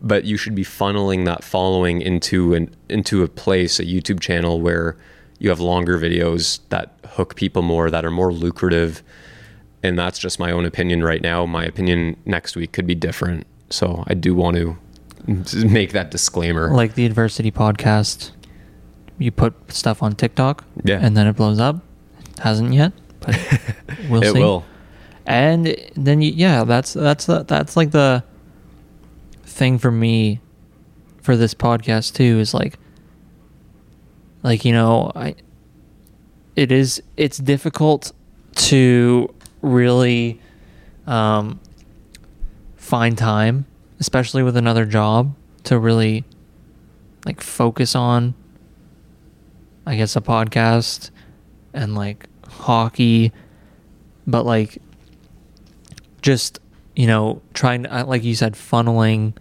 but 0.00 0.24
you 0.24 0.36
should 0.36 0.54
be 0.54 0.64
funneling 0.64 1.24
that 1.24 1.42
following 1.42 2.00
into 2.00 2.54
an 2.54 2.74
into 2.88 3.24
a 3.24 3.28
place, 3.28 3.80
a 3.80 3.84
YouTube 3.84 4.20
channel 4.20 4.60
where 4.60 4.96
you 5.38 5.50
have 5.50 5.58
longer 5.58 5.98
videos 5.98 6.60
that 6.68 6.94
hook 7.10 7.34
people 7.34 7.62
more, 7.62 7.90
that 7.90 8.04
are 8.04 8.10
more 8.10 8.32
lucrative. 8.32 9.02
And 9.82 9.98
that's 9.98 10.18
just 10.18 10.38
my 10.38 10.50
own 10.50 10.64
opinion 10.64 11.02
right 11.02 11.20
now. 11.20 11.44
My 11.44 11.64
opinion 11.64 12.16
next 12.24 12.56
week 12.56 12.72
could 12.72 12.86
be 12.86 12.94
different. 12.94 13.46
So 13.68 14.04
I 14.06 14.14
do 14.14 14.34
want 14.34 14.56
to 14.56 14.76
make 15.66 15.90
that 15.92 16.12
disclaimer. 16.12 16.72
Like 16.72 16.94
the 16.94 17.04
Adversity 17.04 17.50
podcast, 17.50 18.30
you 19.18 19.32
put 19.32 19.54
stuff 19.72 20.02
on 20.04 20.14
TikTok, 20.14 20.64
yeah, 20.84 21.00
and 21.02 21.16
then 21.16 21.26
it 21.26 21.34
blows 21.34 21.58
up. 21.58 21.80
It 22.20 22.38
hasn't 22.38 22.72
yet, 22.72 22.92
but 23.20 23.36
we'll 24.08 24.22
it 24.22 24.32
see. 24.32 24.38
will. 24.38 24.64
And 25.26 25.76
then 25.94 26.22
you, 26.22 26.32
yeah, 26.32 26.64
that's 26.64 26.92
that's 26.92 27.26
that's 27.26 27.76
like 27.76 27.90
the 27.90 28.22
thing 29.42 29.78
for 29.78 29.90
me 29.90 30.40
for 31.22 31.36
this 31.36 31.54
podcast 31.54 32.14
too 32.14 32.38
is 32.38 32.54
like 32.54 32.78
like 34.42 34.64
you 34.64 34.72
know 34.72 35.10
I 35.14 35.34
it 36.54 36.70
is 36.70 37.02
it's 37.16 37.38
difficult 37.38 38.12
to 38.54 39.34
really 39.62 40.40
um, 41.06 41.58
find 42.76 43.18
time 43.18 43.66
especially 44.00 44.42
with 44.42 44.56
another 44.56 44.84
job, 44.84 45.34
to 45.64 45.78
really 45.78 46.24
like 47.24 47.40
focus 47.40 47.94
on 47.94 48.34
I 49.84 49.96
guess 49.96 50.16
a 50.16 50.20
podcast 50.20 51.10
and 51.72 51.94
like 51.94 52.26
hockey, 52.48 53.32
but 54.26 54.44
like 54.44 54.78
just 56.26 56.58
you 56.96 57.06
know 57.06 57.40
trying 57.54 57.84
to 57.84 58.04
like 58.04 58.24
you 58.24 58.34
said 58.34 58.54
funneling 58.54 59.32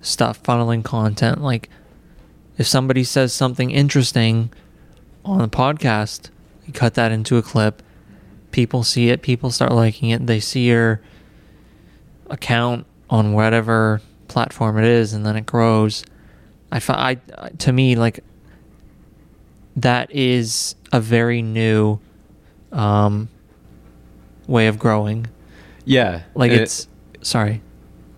stuff, 0.00 0.42
funneling 0.42 0.84
content. 0.84 1.40
Like 1.40 1.70
if 2.58 2.66
somebody 2.66 3.04
says 3.04 3.32
something 3.32 3.70
interesting 3.70 4.52
on 5.24 5.38
the 5.38 5.48
podcast, 5.48 6.30
you 6.66 6.72
cut 6.72 6.94
that 6.94 7.12
into 7.12 7.36
a 7.36 7.42
clip. 7.42 7.82
People 8.50 8.82
see 8.82 9.10
it. 9.10 9.22
People 9.22 9.50
start 9.52 9.70
liking 9.70 10.10
it. 10.10 10.26
They 10.26 10.40
see 10.40 10.66
your 10.66 11.00
account 12.28 12.84
on 13.08 13.32
whatever 13.32 14.00
platform 14.26 14.76
it 14.76 14.84
is, 14.84 15.12
and 15.12 15.24
then 15.24 15.36
it 15.36 15.46
grows. 15.46 16.04
I 16.72 16.80
I 16.88 17.14
to 17.58 17.72
me 17.72 17.94
like 17.94 18.24
that 19.76 20.10
is 20.10 20.74
a 20.92 21.00
very 21.00 21.42
new 21.42 22.00
um, 22.72 23.28
way 24.48 24.66
of 24.66 24.80
growing. 24.80 25.28
Yeah, 25.84 26.22
like 26.34 26.50
it's 26.52 26.88
sorry, 27.22 27.62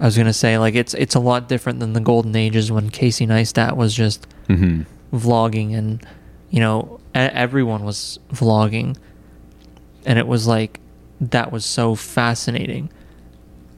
I 0.01 0.05
was 0.05 0.17
gonna 0.17 0.33
say 0.33 0.59
like 0.59 0.75
it's 0.75 0.95
it's 0.95 1.15
a 1.15 1.21
lot 1.21 1.49
different 1.49 1.81
than 1.81 1.93
the 1.93 2.01
golden 2.01 2.37
ages 2.37 2.71
when 2.71 2.91
Casey 2.91 3.27
Neistat 3.27 3.77
was 3.77 3.95
just 3.95 4.27
mm-hmm. 4.49 4.83
vlogging 5.17 5.77
and 5.77 6.05
you 6.51 6.61
know 6.61 7.01
everyone 7.15 7.85
was 7.85 8.19
vlogging, 8.33 8.97
and 10.05 10.19
it 10.19 10.27
was 10.27 10.47
like 10.47 10.81
that 11.21 11.51
was 11.51 11.65
so 11.65 11.95
fascinating 11.95 12.91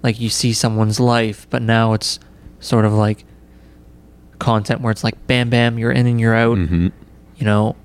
like 0.03 0.21
you 0.21 0.29
see 0.29 0.53
someone's 0.53 1.01
life, 1.01 1.47
but 1.51 1.63
now 1.63 1.93
it's 1.93 2.19
sort 2.61 2.85
of 2.85 2.93
like 2.93 3.25
content 4.39 4.81
where 4.81 4.91
it's 4.91 5.03
like 5.03 5.27
bam 5.27 5.51
bam 5.51 5.79
you're 5.79 5.93
in 5.93 6.07
and 6.07 6.21
you're 6.21 6.35
out. 6.35 6.57
Mm-hmm. 6.57 6.89
You 7.37 7.45
know, 7.45 7.77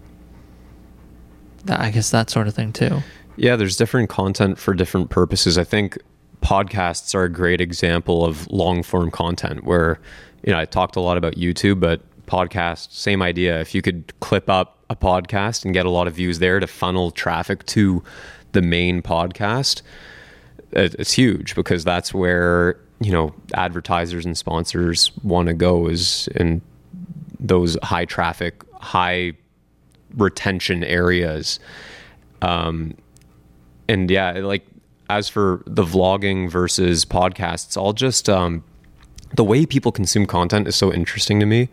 that, 1.66 1.80
I 1.80 1.92
guess 1.92 2.12
that 2.12 2.30
sort 2.30 2.48
of 2.48 2.56
thing 2.56 2.74
too. 2.74 3.02
Yeah, 3.36 3.56
there's 3.56 3.78
different 3.78 4.10
content 4.10 4.60
for 4.60 4.74
different 4.74 5.10
purposes. 5.10 5.58
I 5.58 5.64
think 5.64 5.98
podcasts 6.42 7.16
are 7.16 7.24
a 7.24 7.30
great 7.30 7.62
example 7.62 8.26
of 8.26 8.50
long 8.52 8.84
form 8.84 9.10
content 9.10 9.64
where 9.64 10.00
you 10.44 10.52
know 10.52 10.60
I 10.60 10.66
talked 10.66 10.96
a 10.96 11.00
lot 11.00 11.18
about 11.18 11.36
YouTube, 11.36 11.80
but 11.80 12.02
podcast 12.28 12.92
same 12.92 13.22
idea. 13.22 13.60
If 13.60 13.74
you 13.74 13.82
could 13.82 14.14
clip 14.20 14.50
up 14.50 14.80
a 14.90 14.96
podcast 14.96 15.66
and 15.66 15.74
get 15.74 15.86
a 15.86 15.90
lot 15.90 16.08
of 16.08 16.14
views 16.14 16.40
there 16.40 16.60
to 16.60 16.68
funnel 16.68 17.12
traffic 17.12 17.66
to 17.68 18.04
the 18.52 18.62
main 18.62 19.02
podcast, 19.02 19.82
it's 20.72 21.14
huge 21.14 21.56
because 21.56 21.84
that's 21.84 22.14
where 22.14 22.80
you 23.00 23.12
know 23.12 23.34
advertisers 23.56 24.26
and 24.26 24.38
sponsors 24.38 25.12
want 25.24 25.48
to 25.48 25.54
go 25.54 25.88
is 25.88 26.28
in 26.36 26.62
those 27.40 27.78
high 27.84 28.06
traffic, 28.06 28.64
high 28.76 29.34
retention 30.16 30.84
areas. 30.84 31.60
Um, 32.42 32.96
and 33.88 34.10
yeah, 34.10 34.32
like 34.32 34.66
as 35.10 35.30
for 35.30 35.64
the 35.66 35.84
vlogging 35.84 36.50
versus 36.50 37.06
podcasts, 37.06 37.78
I'll 37.78 37.94
just 37.94 38.30
um, 38.30 38.64
the 39.36 39.44
way 39.44 39.66
people 39.66 39.92
consume 39.92 40.26
content 40.26 40.68
is 40.68 40.76
so 40.76 40.94
interesting 40.94 41.40
to 41.40 41.46
me. 41.46 41.70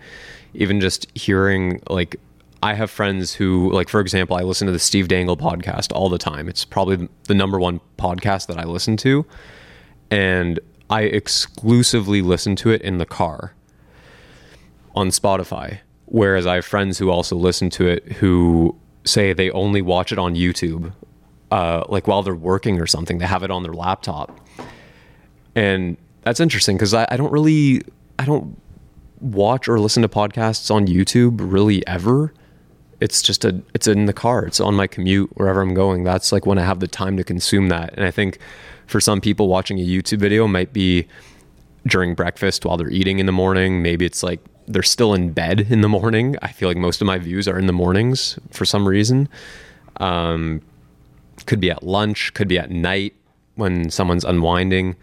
Even 0.55 0.81
just 0.81 1.07
hearing 1.17 1.81
like 1.89 2.17
I 2.63 2.75
have 2.75 2.91
friends 2.91 3.33
who, 3.33 3.73
like, 3.73 3.89
for 3.89 4.01
example, 4.01 4.37
I 4.37 4.43
listen 4.43 4.67
to 4.67 4.73
the 4.73 4.79
Steve 4.79 5.09
Dangle 5.09 5.37
podcast 5.37 5.93
all 5.93 6.11
the 6.11 6.19
time. 6.19 6.49
It's 6.49 6.65
probably 6.65 7.09
the 7.25 7.35
number 7.35 7.59
one 7.59 7.81
podcast 7.99 8.49
that 8.49 8.59
I 8.59 8.65
listen 8.65 8.99
to. 8.99 9.25
And 10.11 10.61
I 10.91 11.03
exclusively 11.03 12.21
listen 12.21 12.57
to 12.57 12.71
it 12.71 12.83
in 12.83 12.99
the 12.99 13.07
car 13.07 13.55
on 14.95 15.09
Spotify. 15.09 15.79
Whereas 16.07 16.47
I 16.47 16.57
have 16.57 16.67
friends 16.67 16.99
who 16.99 17.11
also 17.11 17.37
listen 17.37 17.71
to 17.71 17.87
it 17.87 18.13
who 18.13 18.77
say 19.05 19.33
they 19.33 19.51
only 19.53 19.81
watch 19.81 20.13
it 20.13 20.19
on 20.19 20.35
YouTube, 20.35 20.93
uh, 21.51 21.85
like 21.89 22.07
while 22.07 22.23
they're 22.23 22.35
working 22.35 22.81
or 22.81 22.87
something. 22.87 23.19
They 23.19 23.27
have 23.27 23.43
it 23.43 23.51
on 23.51 23.63
their 23.63 23.73
laptop. 23.73 24.41
And 25.55 25.97
that's 26.23 26.41
interesting 26.41 26.77
because 26.77 26.95
I, 26.95 27.07
I 27.11 27.17
don't 27.17 27.33
really, 27.33 27.83
I 28.19 28.25
don't 28.25 28.57
watch 29.21 29.69
or 29.69 29.79
listen 29.79 30.03
to 30.03 30.09
podcasts 30.09 30.71
on 30.71 30.87
YouTube 30.87 31.39
really 31.41 31.87
ever. 31.87 32.33
It's 33.01 33.23
just 33.23 33.45
a 33.45 33.61
it's 33.75 33.87
in 33.87 34.07
the 34.07 34.13
car. 34.13 34.45
It's 34.45 34.61
on 34.61 34.75
my 34.75 34.87
commute 34.87 35.31
wherever 35.35 35.63
i'm 35.63 35.73
going. 35.73 36.05
That's 36.05 36.33
like 36.33 36.45
when 36.45 36.59
i 36.59 36.63
have 36.63 36.81
the 36.81 36.89
time 36.89 37.17
to 37.17 37.25
consume 37.25 37.69
that. 37.69 37.95
And 37.95 38.05
i 38.05 38.11
think 38.11 38.39
for 38.87 39.01
some 39.01 39.21
people 39.21 39.49
watching 39.49 39.79
a 39.79 39.83
youtube 39.83 40.19
video 40.19 40.47
might 40.47 40.73
be 40.73 41.07
during 41.87 42.15
breakfast 42.15 42.65
while 42.67 42.77
they're 42.77 42.91
eating 42.91 43.19
in 43.19 43.27
the 43.27 43.33
morning. 43.33 43.83
Maybe 43.83 44.05
it's 44.05 44.23
like 44.23 44.41
they're 44.67 44.83
still 44.83 45.15
in 45.15 45.33
bed 45.33 45.67
in 45.71 45.81
the 45.81 45.89
morning. 45.89 46.37
I 46.43 46.53
feel 46.53 46.69
like 46.69 46.77
most 46.77 47.01
of 47.01 47.07
my 47.07 47.19
views 47.19 47.49
are 47.49 47.59
in 47.59 47.67
the 47.67 47.73
mornings 47.73 48.39
for 48.51 48.65
some 48.65 48.87
reason. 48.87 49.29
Um, 49.97 50.61
could 51.47 51.61
be 51.61 51.71
at 51.71 51.83
lunch 51.83 52.33
could 52.35 52.49
be 52.49 52.59
at 52.59 52.71
night 52.71 53.15
when 53.57 53.91
someone's 53.91 54.25
unwinding 54.25 54.97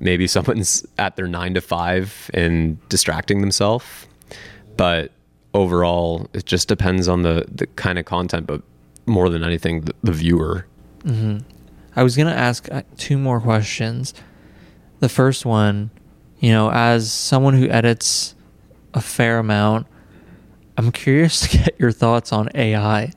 maybe 0.00 0.26
someone's 0.36 0.86
at 0.98 1.16
their 1.16 1.26
nine 1.26 1.54
to 1.54 1.60
five 1.60 2.30
and 2.34 2.86
distracting 2.88 3.40
themselves 3.40 4.06
but 4.76 5.12
overall, 5.56 6.28
it 6.32 6.44
just 6.44 6.68
depends 6.68 7.08
on 7.08 7.22
the 7.22 7.46
the 7.50 7.66
kind 7.68 7.98
of 7.98 8.04
content, 8.04 8.46
but 8.46 8.62
more 9.06 9.30
than 9.30 9.42
anything, 9.42 9.82
the, 9.82 9.94
the 10.02 10.12
viewer. 10.12 10.66
Mm-hmm. 11.04 11.38
I 11.96 12.02
was 12.02 12.16
gonna 12.16 12.30
ask 12.30 12.70
uh, 12.70 12.82
two 12.96 13.18
more 13.18 13.40
questions. 13.40 14.14
The 15.00 15.08
first 15.08 15.44
one, 15.44 15.90
you 16.40 16.50
know, 16.50 16.70
as 16.70 17.12
someone 17.12 17.54
who 17.54 17.68
edits 17.68 18.34
a 18.94 19.00
fair 19.00 19.38
amount, 19.38 19.86
I'm 20.76 20.92
curious 20.92 21.40
to 21.48 21.58
get 21.58 21.76
your 21.78 21.92
thoughts 21.92 22.32
on 22.32 22.48
AI 22.54 23.12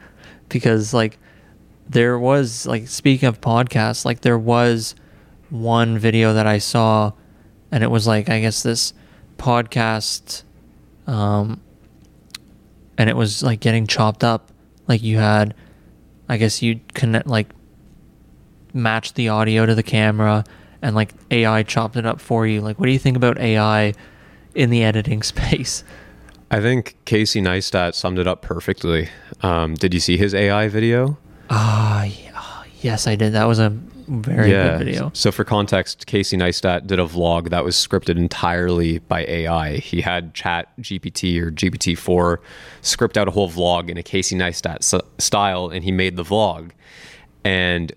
because 0.48 0.94
like 0.94 1.20
there 1.90 2.20
was 2.20 2.68
like 2.68 2.88
speaking 2.88 3.28
of 3.28 3.42
podcasts, 3.42 4.06
like 4.06 4.22
there 4.22 4.38
was 4.38 4.96
one 5.50 5.98
video 5.98 6.34
that 6.34 6.46
I 6.46 6.60
saw 6.60 7.12
and 7.72 7.84
it 7.84 7.90
was 7.90 8.06
like 8.06 8.30
I 8.30 8.40
guess 8.40 8.62
this 8.62 8.94
podcast 9.38 10.44
um 11.08 11.60
and 12.98 13.10
it 13.10 13.16
was 13.16 13.42
like 13.42 13.60
getting 13.60 13.88
chopped 13.88 14.24
up 14.24 14.52
like 14.88 15.02
you 15.02 15.18
had 15.18 15.56
I 16.28 16.38
guess 16.38 16.62
you'd 16.62 16.94
connect 16.94 17.26
like 17.26 17.48
match 18.74 19.14
the 19.16 19.30
audio 19.30 19.66
to 19.66 19.74
the 19.74 19.84
camera 19.84 20.44
and 20.84 20.96
like 20.96 21.14
AI 21.32 21.64
chopped 21.64 21.96
it 21.96 22.06
up 22.06 22.22
for 22.22 22.46
you. 22.46 22.62
Like 22.62 22.80
what 22.80 22.86
do 22.86 22.92
you 22.92 23.00
think 23.00 23.18
about 23.18 23.40
AI 23.40 23.94
in 24.54 24.70
the 24.70 24.84
editing 24.84 25.24
space? 25.24 25.84
I 26.52 26.62
think 26.62 26.98
Casey 27.06 27.42
Neistat 27.42 27.96
summed 27.96 28.20
it 28.20 28.28
up 28.28 28.42
perfectly. 28.42 29.10
Um, 29.42 29.76
did 29.76 29.94
you 29.94 30.00
see 30.00 30.18
his 30.18 30.34
AI 30.34 30.68
video? 30.68 31.18
Ah, 31.50 32.04
yeah, 32.04 32.64
yes, 32.82 33.08
I 33.08 33.16
did. 33.16 33.34
That 33.34 33.46
was 33.46 33.60
a 33.60 33.70
very 34.08 34.50
good 34.80 34.86
video. 34.86 35.12
So 35.14 35.32
for 35.32 35.44
context, 35.44 36.08
Casey 36.08 36.38
Neistat 36.38 36.88
did 36.88 37.00
a 37.00 37.04
vlog 37.06 37.50
that 37.50 37.64
was 37.64 37.76
scripted 37.76 38.18
entirely 38.18 39.00
by 39.00 39.26
AI. 39.26 39.78
He 39.78 40.02
had 40.02 40.34
Chat 40.34 40.68
GPT 40.80 41.40
or 41.42 41.52
GPT-4 41.52 42.38
script 42.82 43.18
out 43.18 43.28
a 43.28 43.32
whole 43.32 43.50
vlog 43.50 43.90
in 43.90 43.98
a 43.98 44.04
Casey 44.04 44.36
Neistat 44.36 44.78
s- 44.78 45.02
style, 45.18 45.70
and 45.70 45.84
he 45.84 45.92
made 45.92 46.16
the 46.16 46.24
vlog. 46.24 46.72
And 47.44 47.92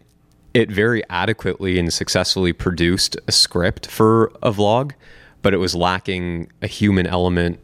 it 0.54 0.70
very 0.70 1.02
adequately 1.08 1.78
and 1.78 1.90
successfully 1.92 2.52
produced 2.52 3.16
a 3.26 3.32
script 3.32 3.86
for 3.86 4.26
a 4.42 4.52
vlog, 4.52 4.92
but 5.40 5.54
it 5.54 5.56
was 5.58 5.74
lacking 5.74 6.50
a 6.60 6.66
human 6.66 7.06
element. 7.06 7.58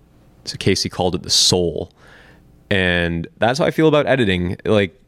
So 0.44 0.56
Casey 0.58 0.88
called 0.88 1.14
it 1.14 1.22
the 1.22 1.30
soul. 1.30 1.92
And 2.70 3.26
that's 3.38 3.58
how 3.58 3.66
I 3.66 3.70
feel 3.70 3.88
about 3.88 4.06
editing. 4.06 4.56
Like 4.64 4.98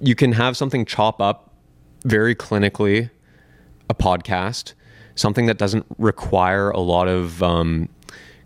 you 0.00 0.14
can 0.14 0.32
have 0.32 0.56
something 0.56 0.84
chop 0.84 1.20
up 1.20 1.54
very 2.04 2.34
clinically 2.34 3.10
a 3.88 3.94
podcast, 3.94 4.74
something 5.14 5.46
that 5.46 5.58
doesn't 5.58 5.84
require 5.98 6.70
a 6.70 6.80
lot 6.80 7.08
of 7.08 7.42
um, 7.42 7.88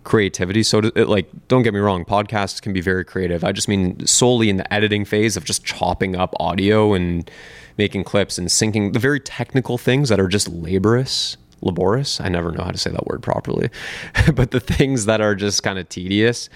creativity. 0.03 0.63
So, 0.63 0.81
to, 0.81 0.93
it, 0.97 1.09
like, 1.09 1.29
don't 1.49 1.63
get 1.63 1.75
me 1.75 1.81
wrong, 1.81 2.05
podcasts 2.05 2.61
can 2.61 2.73
be 2.73 2.81
very 2.81 3.05
creative. 3.05 3.45
I 3.45 3.53
just 3.53 3.69
mean 3.69 4.07
solely 4.07 4.49
in 4.49 4.57
the 4.57 4.73
editing 4.73 5.05
phase 5.05 5.37
of 5.37 5.45
just 5.45 5.65
chopping 5.65 6.17
up 6.17 6.35
audio 6.41 6.95
and 6.95 7.31
making 7.77 8.05
clips 8.05 8.39
and 8.39 8.49
syncing 8.49 8.93
the 8.93 8.99
very 8.99 9.21
technical 9.21 9.79
things 9.79 10.09
that 10.09 10.19
are 10.19 10.29
just 10.29 10.49
laborious. 10.49 11.37
Laborious. 11.61 12.21
I 12.21 12.29
never 12.29 12.53
know 12.53 12.63
how 12.63 12.71
to 12.71 12.79
say 12.79 12.91
that 12.91 13.07
word 13.07 13.23
properly, 13.23 13.71
but 14.35 14.51
the 14.51 14.61
things 14.61 15.07
that 15.07 15.21
are 15.21 15.35
just 15.35 15.63
kind 15.63 15.79
of 15.79 15.89
tedious. 15.89 16.49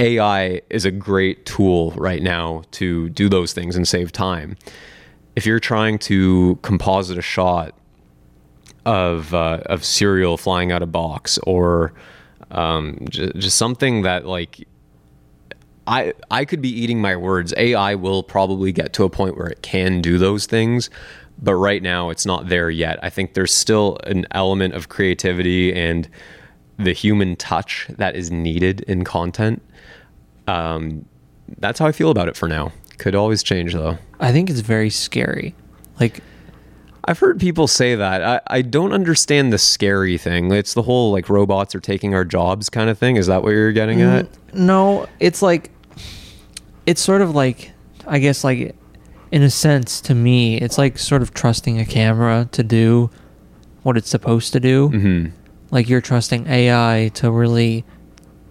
AI 0.00 0.60
is 0.70 0.84
a 0.84 0.90
great 0.90 1.46
tool 1.46 1.92
right 1.92 2.22
now 2.22 2.62
to 2.72 3.08
do 3.10 3.28
those 3.28 3.52
things 3.52 3.76
and 3.76 3.86
save 3.86 4.12
time 4.12 4.56
if 5.36 5.46
you're 5.46 5.60
trying 5.60 5.98
to 5.98 6.58
composite 6.62 7.18
a 7.18 7.22
shot 7.22 7.74
of 8.84 9.32
uh, 9.34 9.60
of 9.66 9.84
cereal 9.84 10.36
flying 10.36 10.72
out 10.72 10.82
of 10.82 10.92
box 10.92 11.38
or 11.44 11.92
um, 12.50 12.98
j- 13.08 13.32
just 13.36 13.56
something 13.56 14.02
that 14.02 14.26
like 14.26 14.66
I 15.86 16.12
I 16.30 16.44
could 16.44 16.60
be 16.60 16.68
eating 16.68 17.00
my 17.00 17.16
words. 17.16 17.54
AI 17.56 17.94
will 17.94 18.22
probably 18.22 18.72
get 18.72 18.92
to 18.94 19.04
a 19.04 19.10
point 19.10 19.36
where 19.36 19.46
it 19.46 19.62
can 19.62 20.00
do 20.00 20.18
those 20.18 20.46
things, 20.46 20.90
but 21.40 21.54
right 21.54 21.82
now 21.82 22.10
it's 22.10 22.26
not 22.26 22.48
there 22.48 22.70
yet. 22.70 22.98
I 23.02 23.10
think 23.10 23.34
there's 23.34 23.52
still 23.52 23.98
an 24.04 24.26
element 24.32 24.74
of 24.74 24.88
creativity 24.88 25.72
and 25.72 26.08
the 26.78 26.92
human 26.92 27.36
touch 27.36 27.86
that 27.90 28.16
is 28.16 28.30
needed 28.30 28.80
in 28.82 29.04
content. 29.04 29.62
Um, 30.46 31.04
that's 31.58 31.78
how 31.78 31.86
I 31.86 31.92
feel 31.92 32.10
about 32.10 32.28
it 32.28 32.36
for 32.36 32.48
now. 32.48 32.72
Could 32.98 33.14
always 33.14 33.42
change 33.42 33.74
though. 33.74 33.98
I 34.20 34.32
think 34.32 34.48
it's 34.50 34.60
very 34.60 34.90
scary. 34.90 35.54
Like 36.00 36.20
I've 37.04 37.18
heard 37.18 37.40
people 37.40 37.66
say 37.66 37.94
that. 37.96 38.22
I, 38.22 38.40
I 38.58 38.62
don't 38.62 38.92
understand 38.92 39.52
the 39.52 39.58
scary 39.58 40.16
thing. 40.18 40.52
It's 40.52 40.74
the 40.74 40.82
whole 40.82 41.10
like 41.12 41.28
robots 41.28 41.74
are 41.74 41.80
taking 41.80 42.14
our 42.14 42.24
jobs 42.24 42.68
kind 42.70 42.88
of 42.88 42.96
thing. 42.98 43.16
Is 43.16 43.26
that 43.26 43.42
what 43.42 43.50
you're 43.50 43.72
getting 43.72 44.00
at? 44.02 44.28
no, 44.54 45.06
it's 45.18 45.42
like 45.42 45.70
it's 46.86 47.00
sort 47.00 47.22
of 47.22 47.34
like 47.34 47.72
I 48.06 48.18
guess 48.18 48.44
like 48.44 48.74
in 49.30 49.42
a 49.42 49.50
sense 49.50 50.00
to 50.02 50.14
me, 50.14 50.58
it's 50.58 50.76
like 50.78 50.98
sort 50.98 51.22
of 51.22 51.32
trusting 51.34 51.78
a 51.80 51.84
camera 51.86 52.48
to 52.52 52.62
do 52.62 53.10
what 53.82 53.96
it's 53.96 54.08
supposed 54.10 54.52
to 54.52 54.60
do. 54.60 54.88
hmm 54.88 55.26
Like 55.72 55.88
you're 55.88 56.00
trusting 56.02 56.46
AI 56.46 57.10
to 57.14 57.30
really 57.30 57.84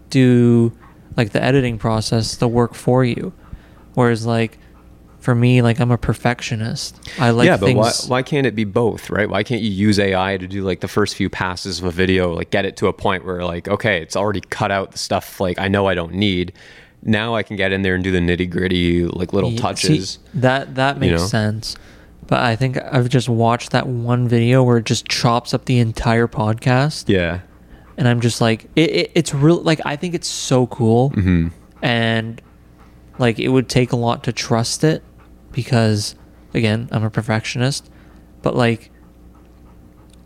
do 0.10 0.74
like 1.18 1.32
the 1.32 1.44
editing 1.44 1.78
process, 1.78 2.36
the 2.36 2.48
work 2.48 2.74
for 2.74 3.04
you. 3.04 3.34
Whereas 3.94 4.26
like 4.26 4.58
for 5.20 5.36
me, 5.36 5.62
like 5.62 5.80
I'm 5.80 5.92
a 5.92 5.98
perfectionist. 5.98 7.00
I 7.20 7.30
like 7.30 7.46
yeah, 7.46 7.58
but 7.58 7.66
things. 7.68 7.78
why, 7.78 7.92
why 8.18 8.24
can't 8.24 8.48
it 8.48 8.56
be 8.56 8.64
both, 8.64 9.10
right? 9.10 9.30
Why 9.30 9.44
can't 9.44 9.62
you 9.62 9.70
use 9.70 10.00
AI 10.00 10.38
to 10.38 10.48
do 10.48 10.64
like 10.64 10.80
the 10.80 10.88
first 10.88 11.16
few 11.16 11.30
passes 11.30 11.80
of 11.80 11.86
a 11.86 11.92
video, 11.92 12.34
like 12.34 12.50
get 12.50 12.66
it 12.66 12.76
to 12.78 12.88
a 12.88 12.94
point 12.94 13.26
where 13.26 13.44
like, 13.44 13.68
okay, 13.68 14.02
it's 14.02 14.16
already 14.16 14.42
cut 14.42 14.72
out 14.72 14.92
the 14.92 14.98
stuff 14.98 15.40
like 15.40 15.60
I 15.60 15.68
know 15.68 15.88
I 15.88 15.94
don't 15.94 16.14
need. 16.14 16.54
Now 17.04 17.36
I 17.36 17.44
can 17.44 17.56
get 17.56 17.72
in 17.72 17.82
there 17.82 17.96
and 17.96 18.04
do 18.04 18.12
the 18.12 18.20
nitty 18.20 18.50
gritty, 18.50 19.06
like 19.06 19.34
little 19.34 19.52
Yeah, 19.52 19.58
see, 19.58 19.62
touches. 19.62 20.20
that 20.34 20.76
that 20.76 20.98
makes 21.00 21.22
know? 21.22 21.28
sense. 21.28 21.76
But 22.28 22.40
I 22.40 22.56
think 22.56 22.78
I've 22.78 23.10
just 23.10 23.28
watched 23.28 23.72
that 23.72 23.88
one 23.88 24.28
video 24.28 24.64
where 24.64 24.78
it 24.78 24.86
just 24.86 25.08
chops 25.08 25.54
up 25.54 25.66
the 25.66 25.80
entire 25.80 26.28
podcast, 26.28 27.10
yeah. 27.10 27.42
And 27.98 28.08
I'm 28.08 28.22
just 28.22 28.42
like, 28.42 28.66
it, 28.76 28.90
it, 28.92 29.12
it's 29.16 29.34
real. 29.34 29.62
Like 29.62 29.82
I 29.86 29.96
think 29.96 30.14
it's 30.16 30.28
so 30.28 30.68
cool, 30.68 31.10
hmm 31.10 31.48
and 31.82 32.42
like 33.18 33.40
it 33.40 33.50
would 33.50 33.68
take 33.70 33.92
a 33.92 33.96
lot 33.96 34.24
to 34.26 34.32
trust 34.34 34.84
it 34.84 35.04
because, 35.52 36.16
again, 36.54 36.88
I'm 36.92 37.04
a 37.04 37.10
perfectionist. 37.10 37.90
But 38.42 38.56
like, 38.56 38.90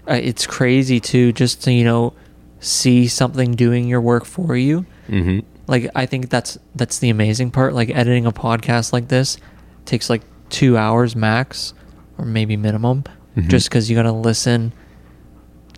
it's 0.07 0.45
crazy 0.45 0.99
to 0.99 1.31
just 1.33 1.63
to 1.63 1.71
you 1.73 1.83
know, 1.83 2.13
see 2.59 3.07
something 3.07 3.53
doing 3.53 3.87
your 3.87 4.01
work 4.01 4.25
for 4.25 4.55
you 4.55 4.85
hmm 5.07 5.39
like 5.67 5.87
i 5.95 6.05
think 6.07 6.29
that's 6.29 6.57
that's 6.75 6.97
the 6.99 7.09
amazing 7.09 7.51
part 7.51 7.73
like 7.73 7.89
editing 7.89 8.25
a 8.25 8.31
podcast 8.31 8.91
like 8.93 9.07
this 9.07 9.37
takes 9.85 10.09
like 10.09 10.21
two 10.49 10.75
hours 10.77 11.15
max 11.15 11.73
or 12.17 12.25
maybe 12.25 12.55
minimum 12.57 13.03
Mhm. 13.35 13.47
just 13.49 13.69
because 13.69 13.89
you 13.89 13.95
gotta 13.95 14.11
listen 14.11 14.73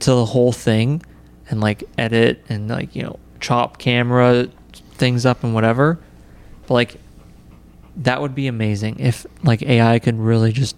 to 0.02 0.12
the 0.12 0.26
whole 0.26 0.52
thing 0.54 1.02
and 1.50 1.62
like 1.62 1.84
edit 1.98 2.44
and 2.50 2.68
like 2.70 2.96
you 2.96 3.04
know 3.04 3.20
chop 3.40 3.78
camera 3.78 4.48
things 4.94 5.26
up 5.26 5.44
and 5.44 5.54
whatever 5.54 6.00
but 6.68 6.74
like 6.74 6.96
that 7.96 8.22
would 8.22 8.36
be 8.36 8.48
amazing 8.48 9.00
if 9.00 9.26
like 9.44 9.62
ai 9.64 10.00
could 10.00 10.20
really 10.20 10.52
just 10.52 10.76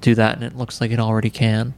do 0.00 0.14
that 0.14 0.34
and 0.34 0.44
it 0.44 0.56
looks 0.56 0.80
like 0.80 0.90
it 0.90 0.98
already 1.00 1.30
can 1.30 1.74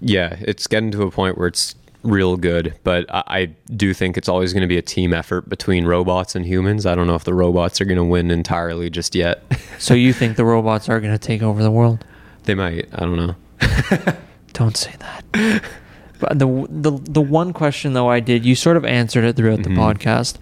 Yeah, 0.00 0.36
it's 0.40 0.66
getting 0.66 0.90
to 0.92 1.02
a 1.02 1.10
point 1.10 1.36
where 1.36 1.48
it's 1.48 1.74
real 2.02 2.38
good, 2.38 2.74
but 2.84 3.04
I, 3.12 3.22
I 3.26 3.44
do 3.76 3.92
think 3.92 4.16
it's 4.16 4.28
always 4.28 4.54
going 4.54 4.62
to 4.62 4.66
be 4.66 4.78
a 4.78 4.82
team 4.82 5.12
effort 5.12 5.48
between 5.50 5.84
robots 5.84 6.34
and 6.34 6.46
humans. 6.46 6.86
I 6.86 6.94
don't 6.94 7.06
know 7.06 7.16
if 7.16 7.24
the 7.24 7.34
robots 7.34 7.80
are 7.82 7.84
going 7.84 7.98
to 7.98 8.04
win 8.04 8.30
entirely 8.30 8.88
just 8.88 9.14
yet. 9.14 9.42
so 9.78 9.92
you 9.92 10.14
think 10.14 10.36
the 10.36 10.44
robots 10.46 10.88
are 10.88 11.00
gonna 11.00 11.18
take 11.18 11.42
over 11.42 11.62
the 11.62 11.70
world 11.70 12.04
they 12.44 12.54
might. 12.54 12.88
I 12.92 13.00
don't 13.00 13.16
know. 13.16 13.34
Don't 14.52 14.76
say 14.76 14.94
that. 14.98 15.62
but 16.20 16.38
the 16.38 16.66
the 16.70 16.92
the 16.92 17.20
one 17.20 17.52
question 17.52 17.92
though 17.94 18.08
I 18.08 18.20
did, 18.20 18.44
you 18.44 18.54
sort 18.54 18.76
of 18.76 18.84
answered 18.84 19.24
it 19.24 19.36
throughout 19.36 19.62
the 19.62 19.70
Mhm. 19.70 19.76
podcast, 19.78 20.36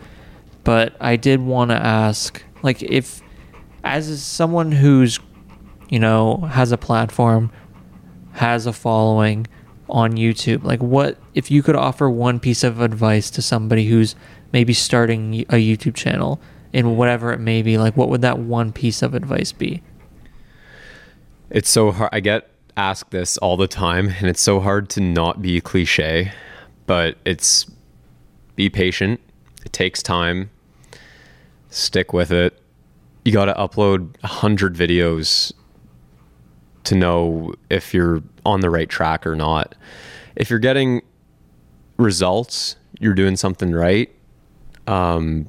but 0.65 0.95
I 1.01 1.17
did 1.17 1.41
want 1.41 1.71
to 1.71 1.77
ask, 1.77 2.43
like, 2.63 2.83
if 2.83 3.23
as 3.85 4.21
someone 4.23 4.73
who's, 4.73 5.19
you 5.89 5.99
know, 5.99 6.39
has 6.51 6.73
a 6.73 6.77
platform, 6.77 7.51
has 8.33 8.67
a 8.67 8.73
following 8.73 9.47
on 9.89 10.13
YouTube, 10.13 10.65
like, 10.65 10.83
what 10.83 11.17
if 11.35 11.51
you 11.51 11.63
could 11.63 11.77
offer 11.77 12.11
one 12.11 12.39
piece 12.41 12.63
of 12.65 12.81
advice 12.81 13.31
to 13.31 13.41
somebody 13.41 13.87
who's 13.87 14.15
maybe 14.53 14.75
starting 14.75 15.41
a 15.49 15.55
YouTube 15.55 15.95
channel 15.95 16.41
in 16.73 16.97
whatever 16.97 17.33
it 17.33 17.39
may 17.41 17.63
be, 17.63 17.79
like, 17.79 17.97
what 17.97 18.09
would 18.11 18.21
that 18.21 18.39
one 18.39 18.73
piece 18.73 19.01
of 19.03 19.15
advice 19.15 19.53
be? 19.53 19.83
It's 21.51 21.71
so 21.71 21.91
hard. 21.93 22.11
I 22.13 22.21
get 22.21 22.49
asked 22.79 23.11
this 23.11 23.37
all 23.39 23.57
the 23.57 23.67
time, 23.67 24.09
and 24.09 24.29
it's 24.29 24.41
so 24.41 24.61
hard 24.61 24.89
to 24.91 25.01
not 25.01 25.43
be 25.43 25.61
cliche, 25.61 26.33
but 26.87 27.19
it's 27.25 27.67
be 28.55 28.71
patient. 28.71 29.21
It 29.67 29.73
takes 29.73 30.01
time. 30.03 30.51
Stick 31.71 32.13
with 32.13 32.31
it. 32.31 32.59
You 33.25 33.33
got 33.33 33.47
to 33.47 33.55
upload 33.55 34.15
a 34.23 34.29
hundred 34.29 34.75
videos 34.75 35.53
to 36.85 36.95
know 36.95 37.53
if 37.69 37.93
you're 37.93 38.23
on 38.47 38.61
the 38.61 38.71
right 38.71 38.89
track 38.89 39.27
or 39.27 39.35
not. 39.35 39.75
If 40.37 40.49
you're 40.49 40.61
getting 40.61 41.03
results, 41.97 42.77
you're 43.01 43.13
doing 43.13 43.37
something 43.37 43.73
right. 43.73 44.11
Um, 44.87 45.49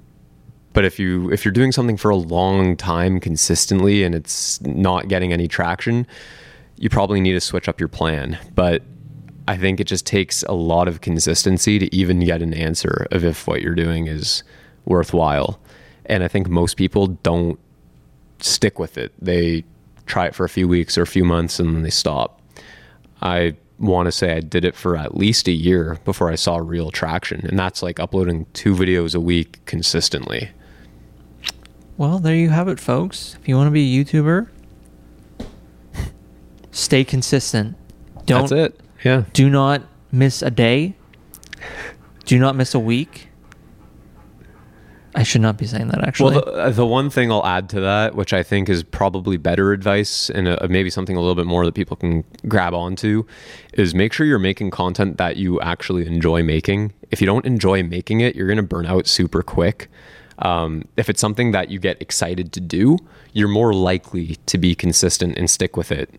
but 0.73 0.83
if 0.83 0.99
you 0.99 1.31
if 1.31 1.45
you're 1.45 1.51
doing 1.51 1.71
something 1.71 1.95
for 1.95 2.09
a 2.09 2.15
long 2.15 2.75
time 2.75 3.19
consistently 3.19 4.03
and 4.03 4.15
it's 4.15 4.59
not 4.61 5.07
getting 5.07 5.31
any 5.31 5.47
traction, 5.47 6.07
you 6.79 6.89
probably 6.89 7.19
need 7.19 7.33
to 7.33 7.41
switch 7.41 7.67
up 7.67 7.79
your 7.79 7.89
plan. 7.89 8.39
But 8.55 8.83
I 9.47 9.57
think 9.57 9.81
it 9.81 9.83
just 9.83 10.05
takes 10.05 10.43
a 10.43 10.53
lot 10.53 10.87
of 10.87 11.01
consistency 11.01 11.77
to 11.77 11.93
even 11.93 12.21
get 12.21 12.41
an 12.41 12.53
answer 12.53 13.05
of 13.11 13.25
if 13.25 13.47
what 13.47 13.61
you're 13.61 13.75
doing 13.75 14.07
is 14.07 14.43
worthwhile. 14.85 15.59
And 16.05 16.23
I 16.23 16.29
think 16.29 16.47
most 16.47 16.77
people 16.77 17.07
don't 17.07 17.59
stick 18.39 18.79
with 18.79 18.97
it. 18.97 19.13
They 19.19 19.65
try 20.05 20.27
it 20.27 20.35
for 20.35 20.45
a 20.45 20.49
few 20.49 20.67
weeks 20.67 20.97
or 20.97 21.01
a 21.01 21.07
few 21.07 21.25
months 21.25 21.59
and 21.59 21.75
then 21.75 21.83
they 21.83 21.89
stop. 21.89 22.41
I 23.21 23.57
want 23.77 24.07
to 24.07 24.11
say 24.11 24.33
I 24.33 24.39
did 24.39 24.63
it 24.63 24.75
for 24.75 24.95
at 24.95 25.15
least 25.15 25.49
a 25.49 25.51
year 25.51 25.97
before 26.05 26.31
I 26.31 26.35
saw 26.35 26.57
real 26.57 26.91
traction. 26.91 27.45
And 27.45 27.59
that's 27.59 27.83
like 27.83 27.99
uploading 27.99 28.45
two 28.53 28.73
videos 28.73 29.13
a 29.13 29.19
week 29.19 29.63
consistently. 29.65 30.49
Well, 31.97 32.19
there 32.19 32.35
you 32.35 32.49
have 32.49 32.69
it, 32.69 32.79
folks. 32.79 33.35
If 33.41 33.49
you 33.49 33.57
want 33.57 33.67
to 33.67 33.71
be 33.71 33.99
a 33.99 34.05
YouTuber, 34.05 34.47
stay 36.71 37.03
consistent. 37.03 37.75
Don't 38.25 38.49
that's 38.49 38.51
it. 38.51 38.79
Yeah. 39.03 39.23
do 39.33 39.49
not 39.49 39.83
miss 40.11 40.41
a 40.41 40.51
day. 40.51 40.95
Do 42.25 42.37
not 42.37 42.55
miss 42.55 42.73
a 42.73 42.79
week. 42.79 43.29
I 45.15 45.23
should 45.23 45.41
not 45.41 45.57
be 45.57 45.65
saying 45.65 45.87
that 45.87 46.07
actually. 46.07 46.35
Well, 46.35 46.45
the, 46.45 46.51
uh, 46.51 46.69
the 46.69 46.85
one 46.85 47.09
thing 47.09 47.31
I'll 47.31 47.45
add 47.45 47.67
to 47.69 47.81
that, 47.81 48.15
which 48.15 48.31
I 48.31 48.43
think 48.43 48.69
is 48.69 48.83
probably 48.83 49.37
better 49.37 49.73
advice 49.73 50.29
and 50.29 50.47
uh 50.47 50.67
maybe 50.69 50.89
something 50.89 51.15
a 51.15 51.19
little 51.19 51.35
bit 51.35 51.47
more 51.47 51.65
that 51.65 51.73
people 51.73 51.97
can 51.97 52.23
grab 52.47 52.73
onto, 52.73 53.25
is 53.73 53.95
make 53.95 54.13
sure 54.13 54.25
you're 54.25 54.37
making 54.37 54.69
content 54.69 55.17
that 55.17 55.37
you 55.37 55.59
actually 55.61 56.05
enjoy 56.05 56.43
making. 56.43 56.93
If 57.09 57.21
you 57.21 57.27
don't 57.27 57.45
enjoy 57.45 57.81
making 57.83 58.21
it, 58.21 58.35
you're 58.35 58.47
going 58.47 58.57
to 58.57 58.63
burn 58.63 58.85
out 58.85 59.07
super 59.07 59.41
quick. 59.41 59.89
Um, 60.37 60.87
if 60.95 61.09
it's 61.09 61.19
something 61.19 61.51
that 61.51 61.69
you 61.69 61.79
get 61.79 62.01
excited 62.01 62.53
to 62.53 62.61
do, 62.61 62.97
you're 63.33 63.49
more 63.49 63.73
likely 63.73 64.37
to 64.45 64.57
be 64.57 64.75
consistent 64.75 65.37
and 65.37 65.49
stick 65.49 65.75
with 65.75 65.91
it. 65.91 66.09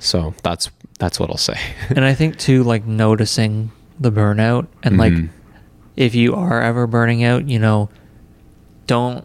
So 0.00 0.34
that's 0.42 0.70
that's 0.98 1.18
what 1.20 1.30
I'll 1.30 1.36
say. 1.36 1.58
and 1.90 2.04
I 2.04 2.14
think 2.14 2.38
too, 2.38 2.62
like 2.64 2.84
noticing 2.86 3.70
the 3.98 4.10
burnout 4.10 4.66
and 4.82 4.96
like 4.96 5.12
Mhm. 5.12 5.28
if 5.96 6.14
you 6.14 6.34
are 6.34 6.60
ever 6.62 6.86
burning 6.86 7.22
out, 7.24 7.46
you 7.48 7.58
know, 7.58 7.88
don't 8.86 9.24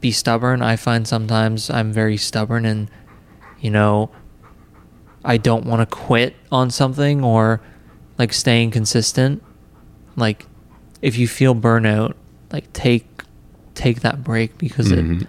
be 0.00 0.10
stubborn. 0.12 0.62
I 0.62 0.76
find 0.76 1.06
sometimes 1.06 1.70
I'm 1.70 1.92
very 1.92 2.16
stubborn 2.16 2.64
and, 2.64 2.88
you 3.60 3.70
know, 3.70 4.10
I 5.24 5.36
don't 5.38 5.66
want 5.66 5.80
to 5.80 5.86
quit 5.96 6.36
on 6.52 6.70
something 6.70 7.24
or 7.24 7.60
like 8.18 8.32
staying 8.32 8.70
consistent. 8.70 9.42
Like 10.14 10.46
if 11.02 11.18
you 11.18 11.26
feel 11.28 11.54
burnout, 11.54 12.14
like 12.52 12.72
take 12.72 13.06
take 13.74 14.00
that 14.00 14.22
break 14.24 14.56
because 14.58 14.92
Mhm. 14.92 15.22
it 15.22 15.28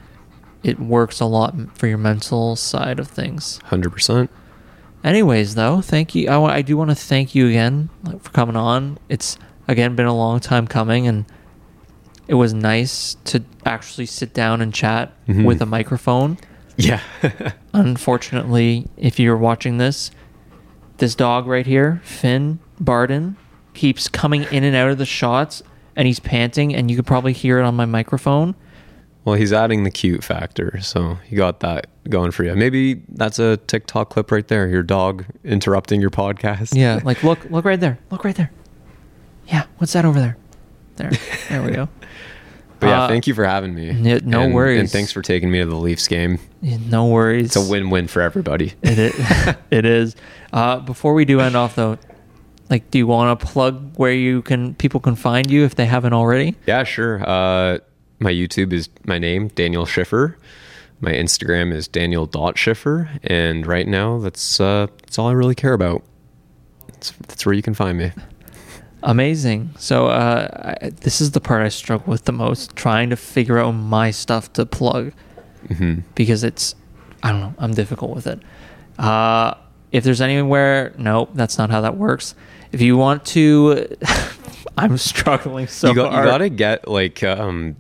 it 0.64 0.80
works 0.80 1.20
a 1.20 1.26
lot 1.26 1.56
for 1.78 1.88
your 1.88 1.98
mental 1.98 2.56
side 2.56 3.00
of 3.00 3.08
things. 3.08 3.60
Hundred 3.66 3.92
percent. 3.92 4.30
Anyways, 5.04 5.56
though, 5.56 5.82
thank 5.82 6.16
you. 6.16 6.28
I, 6.30 6.58
I 6.58 6.62
do 6.62 6.76
want 6.78 6.90
to 6.90 6.96
thank 6.96 7.34
you 7.36 7.48
again 7.48 7.90
for 8.20 8.30
coming 8.32 8.56
on. 8.56 8.98
It's 9.10 9.38
again 9.68 9.96
been 9.96 10.06
a 10.06 10.16
long 10.16 10.40
time 10.40 10.68
coming, 10.68 11.08
and 11.08 11.26
it 12.28 12.34
was 12.34 12.54
nice 12.54 13.16
to 13.26 13.44
actually 13.66 14.06
sit 14.08 14.34
down 14.34 14.62
and 14.62 14.74
chat 14.74 15.14
Mhm. 15.28 15.46
with 15.46 15.62
a 15.62 15.66
microphone. 15.66 16.38
Yeah. 16.76 17.00
Unfortunately, 17.74 18.88
if 18.98 19.20
you're 19.20 19.38
watching 19.38 19.78
this, 19.78 20.12
this 20.98 21.16
dog 21.16 21.48
right 21.48 21.66
here, 21.66 22.02
Finn 22.04 22.60
Barden, 22.80 23.38
keeps 23.74 24.08
coming 24.10 24.44
in 24.52 24.64
and 24.64 24.76
out 24.76 24.90
of 24.90 24.98
the 24.98 25.06
shots, 25.06 25.64
and 25.96 26.06
he's 26.08 26.20
panting, 26.20 26.76
and 26.76 26.90
you 26.92 26.98
could 26.98 27.06
probably 27.08 27.34
hear 27.34 27.60
it 27.60 27.64
on 27.64 27.76
my 27.76 27.86
microphone. 27.86 28.56
Well, 29.28 29.36
he's 29.36 29.52
adding 29.52 29.84
the 29.84 29.92
cute 29.92 30.24
factor, 30.24 30.80
so 30.80 31.18
you 31.30 31.36
got 31.38 31.60
that 31.60 31.88
going 32.10 32.32
for 32.32 32.46
you. 32.46 32.56
Maybe 32.56 33.02
that's 33.10 33.40
a 33.40 33.58
TikTok 33.58 34.10
clip 34.10 34.32
right 34.32 34.48
there. 34.48 34.70
Your 34.70 34.84
dog 34.84 35.26
interrupting 35.44 36.00
your 36.00 36.12
podcast. 36.12 36.74
Yeah, 36.74 37.02
like 37.04 37.24
look, 37.24 37.44
look 37.50 37.66
right 37.66 37.78
there, 37.78 38.00
look 38.10 38.24
right 38.24 38.38
there. 38.38 38.52
Yeah, 39.48 39.66
what's 39.80 39.92
that 39.92 40.06
over 40.06 40.18
there? 40.18 40.38
There, 40.96 41.12
there 41.50 41.62
we 41.62 41.72
go. 41.72 41.90
But 42.80 42.88
yeah, 42.88 43.02
Uh, 43.04 43.08
thank 43.10 43.28
you 43.28 43.34
for 43.34 43.44
having 43.44 43.74
me. 43.76 43.92
yeah, 43.92 44.20
no 44.24 44.42
And- 44.44 44.54
worries. 44.54 44.80
And 44.80 44.90
thanks 44.90 45.12
for 45.12 45.22
taking 45.22 45.52
me 45.52 45.60
to 45.60 45.66
the 45.66 45.76
Leafs 45.76 46.08
game. 46.08 46.40
No 46.62 47.08
worries. 47.08 47.48
It's 47.48 47.56
a 47.58 47.70
win-win 47.70 48.08
for 48.08 48.22
everybody. 48.22 48.76
It 48.84 48.98
is. 49.00 49.56
it 49.72 49.84
is. 49.86 50.16
Uh, 50.54 50.80
before 50.80 51.14
we 51.16 51.26
do 51.26 51.42
end 51.42 51.58
off 51.58 51.76
though, 51.76 51.98
like, 52.70 52.90
do 52.92 52.98
you 53.00 53.08
want 53.08 53.40
to 53.40 53.46
plug 53.46 53.98
where 53.98 54.14
you 54.14 54.42
can 54.44 54.74
people 54.76 55.00
can 55.02 55.16
find 55.16 55.50
you 55.52 55.66
if 55.66 55.74
they 55.76 55.86
haven't 55.88 56.14
already? 56.14 56.56
Yeah, 56.68 56.84
sure. 56.86 57.22
Uh, 57.28 57.80
my 58.20 58.32
YouTube 58.32 58.74
is 58.74 58.90
my 59.06 59.20
name, 59.20 59.50
Daniel 59.50 59.86
Schiffer. 59.86 60.38
My 61.00 61.12
Instagram 61.12 61.72
is 61.72 61.88
Daniel.Schiffer. 61.88 63.10
And 63.24 63.68
right 63.68 63.88
now, 63.88 64.18
that's 64.20 64.60
uh, 64.60 64.88
that's 65.02 65.20
all 65.20 65.28
I 65.28 65.34
really 65.34 65.54
care 65.56 65.74
about. 65.74 66.04
That's, 66.88 67.12
that's 67.28 67.46
where 67.46 67.54
you 67.54 67.62
can 67.62 67.76
find 67.76 67.98
me. 67.98 68.12
Amazing. 69.04 69.70
So 69.78 70.08
uh, 70.08 70.78
I, 70.82 70.90
this 70.90 71.22
is 71.22 71.32
the 71.32 71.40
part 71.40 71.62
I 71.62 71.70
struggle 71.70 72.10
with 72.10 72.26
the 72.26 72.32
most, 72.32 72.76
trying 72.76 73.12
to 73.12 73.16
figure 73.16 73.60
out 73.60 73.72
my 73.74 74.12
stuff 74.12 74.52
to 74.54 74.66
plug 74.66 75.14
hmm 75.68 76.00
because 76.16 76.44
it's 76.44 76.76
I 77.24 77.32
don't 77.32 77.42
know. 77.42 77.54
I'm 77.60 77.74
difficult 77.74 78.16
with 78.16 78.28
it. 78.28 78.40
Uh, 78.98 79.54
if 79.92 80.04
there's 80.04 80.22
anywhere, 80.22 80.94
nope, 80.98 81.32
that's 81.34 81.58
not 81.58 81.70
how 81.70 81.82
that 81.82 81.98
works. 81.98 82.36
If 82.72 82.82
you 82.82 82.98
want 82.98 83.26
to, 83.28 83.96
I'm 84.78 84.98
struggling 84.98 85.68
so 85.68 85.90
you, 85.90 85.96
got, 85.96 86.06
you 86.06 86.12
hard. 86.12 86.26
gotta 86.26 86.50
get 86.50 86.88
like 86.88 87.24
um 87.24 87.76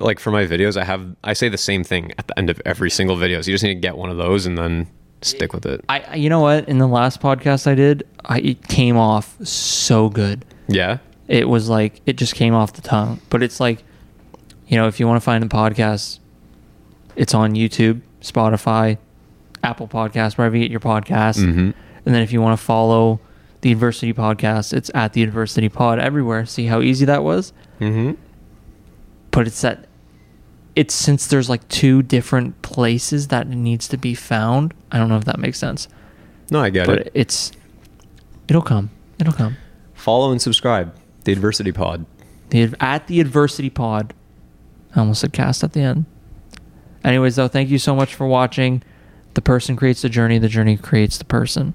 like 0.00 0.18
for 0.18 0.30
my 0.30 0.46
videos 0.46 0.76
i 0.76 0.84
have 0.84 1.14
i 1.24 1.32
say 1.32 1.48
the 1.48 1.58
same 1.58 1.84
thing 1.84 2.12
at 2.18 2.26
the 2.26 2.38
end 2.38 2.48
of 2.50 2.60
every 2.64 2.90
single 2.90 3.16
video 3.16 3.40
so 3.42 3.50
you 3.50 3.54
just 3.54 3.62
need 3.64 3.74
to 3.74 3.80
get 3.80 3.96
one 3.96 4.10
of 4.10 4.16
those 4.16 4.46
and 4.46 4.56
then 4.56 4.86
stick 5.20 5.52
with 5.52 5.64
it 5.66 5.84
I, 5.88 6.00
I- 6.00 6.14
you 6.16 6.28
know 6.30 6.40
what? 6.40 6.68
In 6.68 6.78
the 6.78 6.88
last 6.88 7.20
podcast 7.20 7.66
I 7.66 7.74
did, 7.74 8.02
I 8.24 8.38
it 8.40 8.66
came 8.68 8.96
off 8.96 9.36
so 9.46 10.08
good. 10.08 10.44
yeah 10.66 10.98
It 11.28 11.48
was 11.48 11.68
like 11.68 12.00
it 12.06 12.14
just 12.16 12.34
came 12.34 12.54
off 12.54 12.72
the 12.72 12.82
tongue. 12.82 13.20
But 13.30 13.42
it's 13.44 13.60
like, 13.60 13.84
you 14.66 14.76
know, 14.76 14.88
if 14.88 14.98
you 14.98 15.06
want 15.06 15.16
to 15.20 15.24
find 15.24 15.40
the 15.42 15.48
podcast, 15.48 16.18
it's 17.14 17.34
on 17.34 17.52
YouTube, 17.54 18.00
Spotify, 18.20 18.98
Apple 19.62 19.86
Podcast, 19.86 20.36
wherever 20.38 20.56
you 20.56 20.64
get 20.64 20.70
your 20.72 20.80
podcasts. 20.80 21.44
hmm 21.44 21.70
And 22.04 22.14
then 22.14 22.22
if 22.22 22.32
you 22.32 22.40
want 22.42 22.58
to 22.58 22.64
follow 22.64 23.20
the 23.60 23.70
Adversity 23.70 24.12
Podcast, 24.12 24.72
it's 24.72 24.90
at 24.92 25.12
the 25.12 25.22
Adversity 25.22 25.68
Pod 25.68 26.00
everywhere. 26.00 26.46
See 26.46 26.66
how 26.66 26.80
easy 26.80 27.04
that 27.04 27.22
was? 27.22 27.52
hmm 27.78 28.12
But 29.32 29.46
it's 29.48 29.60
that 29.62 29.86
it's 30.76 30.94
since 30.94 31.26
there's 31.26 31.50
like 31.50 31.66
two 31.68 32.02
different 32.02 32.62
places 32.62 33.28
that 33.28 33.46
it 33.46 33.54
needs 33.56 33.88
to 33.88 33.96
be 33.96 34.14
found. 34.14 34.72
I 34.90 34.98
don't 34.98 35.08
know 35.08 35.16
if 35.16 35.24
that 35.24 35.38
makes 35.38 35.58
sense. 35.58 35.88
no 36.50 36.60
i 36.60 36.70
get 36.70 36.84
it. 36.84 36.86
but 36.86 36.98
it 37.00 37.10
it's 37.14 37.52
it'll 38.48 38.62
come. 38.62 38.90
It'll 39.18 39.32
come. 39.32 39.56
follow 39.94 40.30
and 40.32 40.40
subscribe 40.40 40.94
the 41.24 41.32
adversity 41.32 41.72
pod 41.72 42.06
The 42.50 42.74
at 42.80 43.06
the 43.06 43.20
Adversity 43.20 43.70
Pod. 43.70 44.14
I 44.94 45.00
almost 45.00 45.20
said 45.20 45.32
cast 45.32 45.64
at 45.64 45.72
the 45.72 45.80
end. 45.80 46.04
Anyways, 47.04 47.36
though, 47.36 47.48
thank 47.48 47.70
you 47.70 47.78
so 47.78 47.96
much 47.96 48.14
for 48.14 48.26
watching. 48.26 48.82
The 49.34 49.42
person 49.42 49.74
creates 49.76 50.02
the 50.02 50.08
journey. 50.08 50.38
The 50.38 50.48
journey 50.48 50.76
creates 50.76 51.18
the 51.18 51.24
person. 51.24 51.74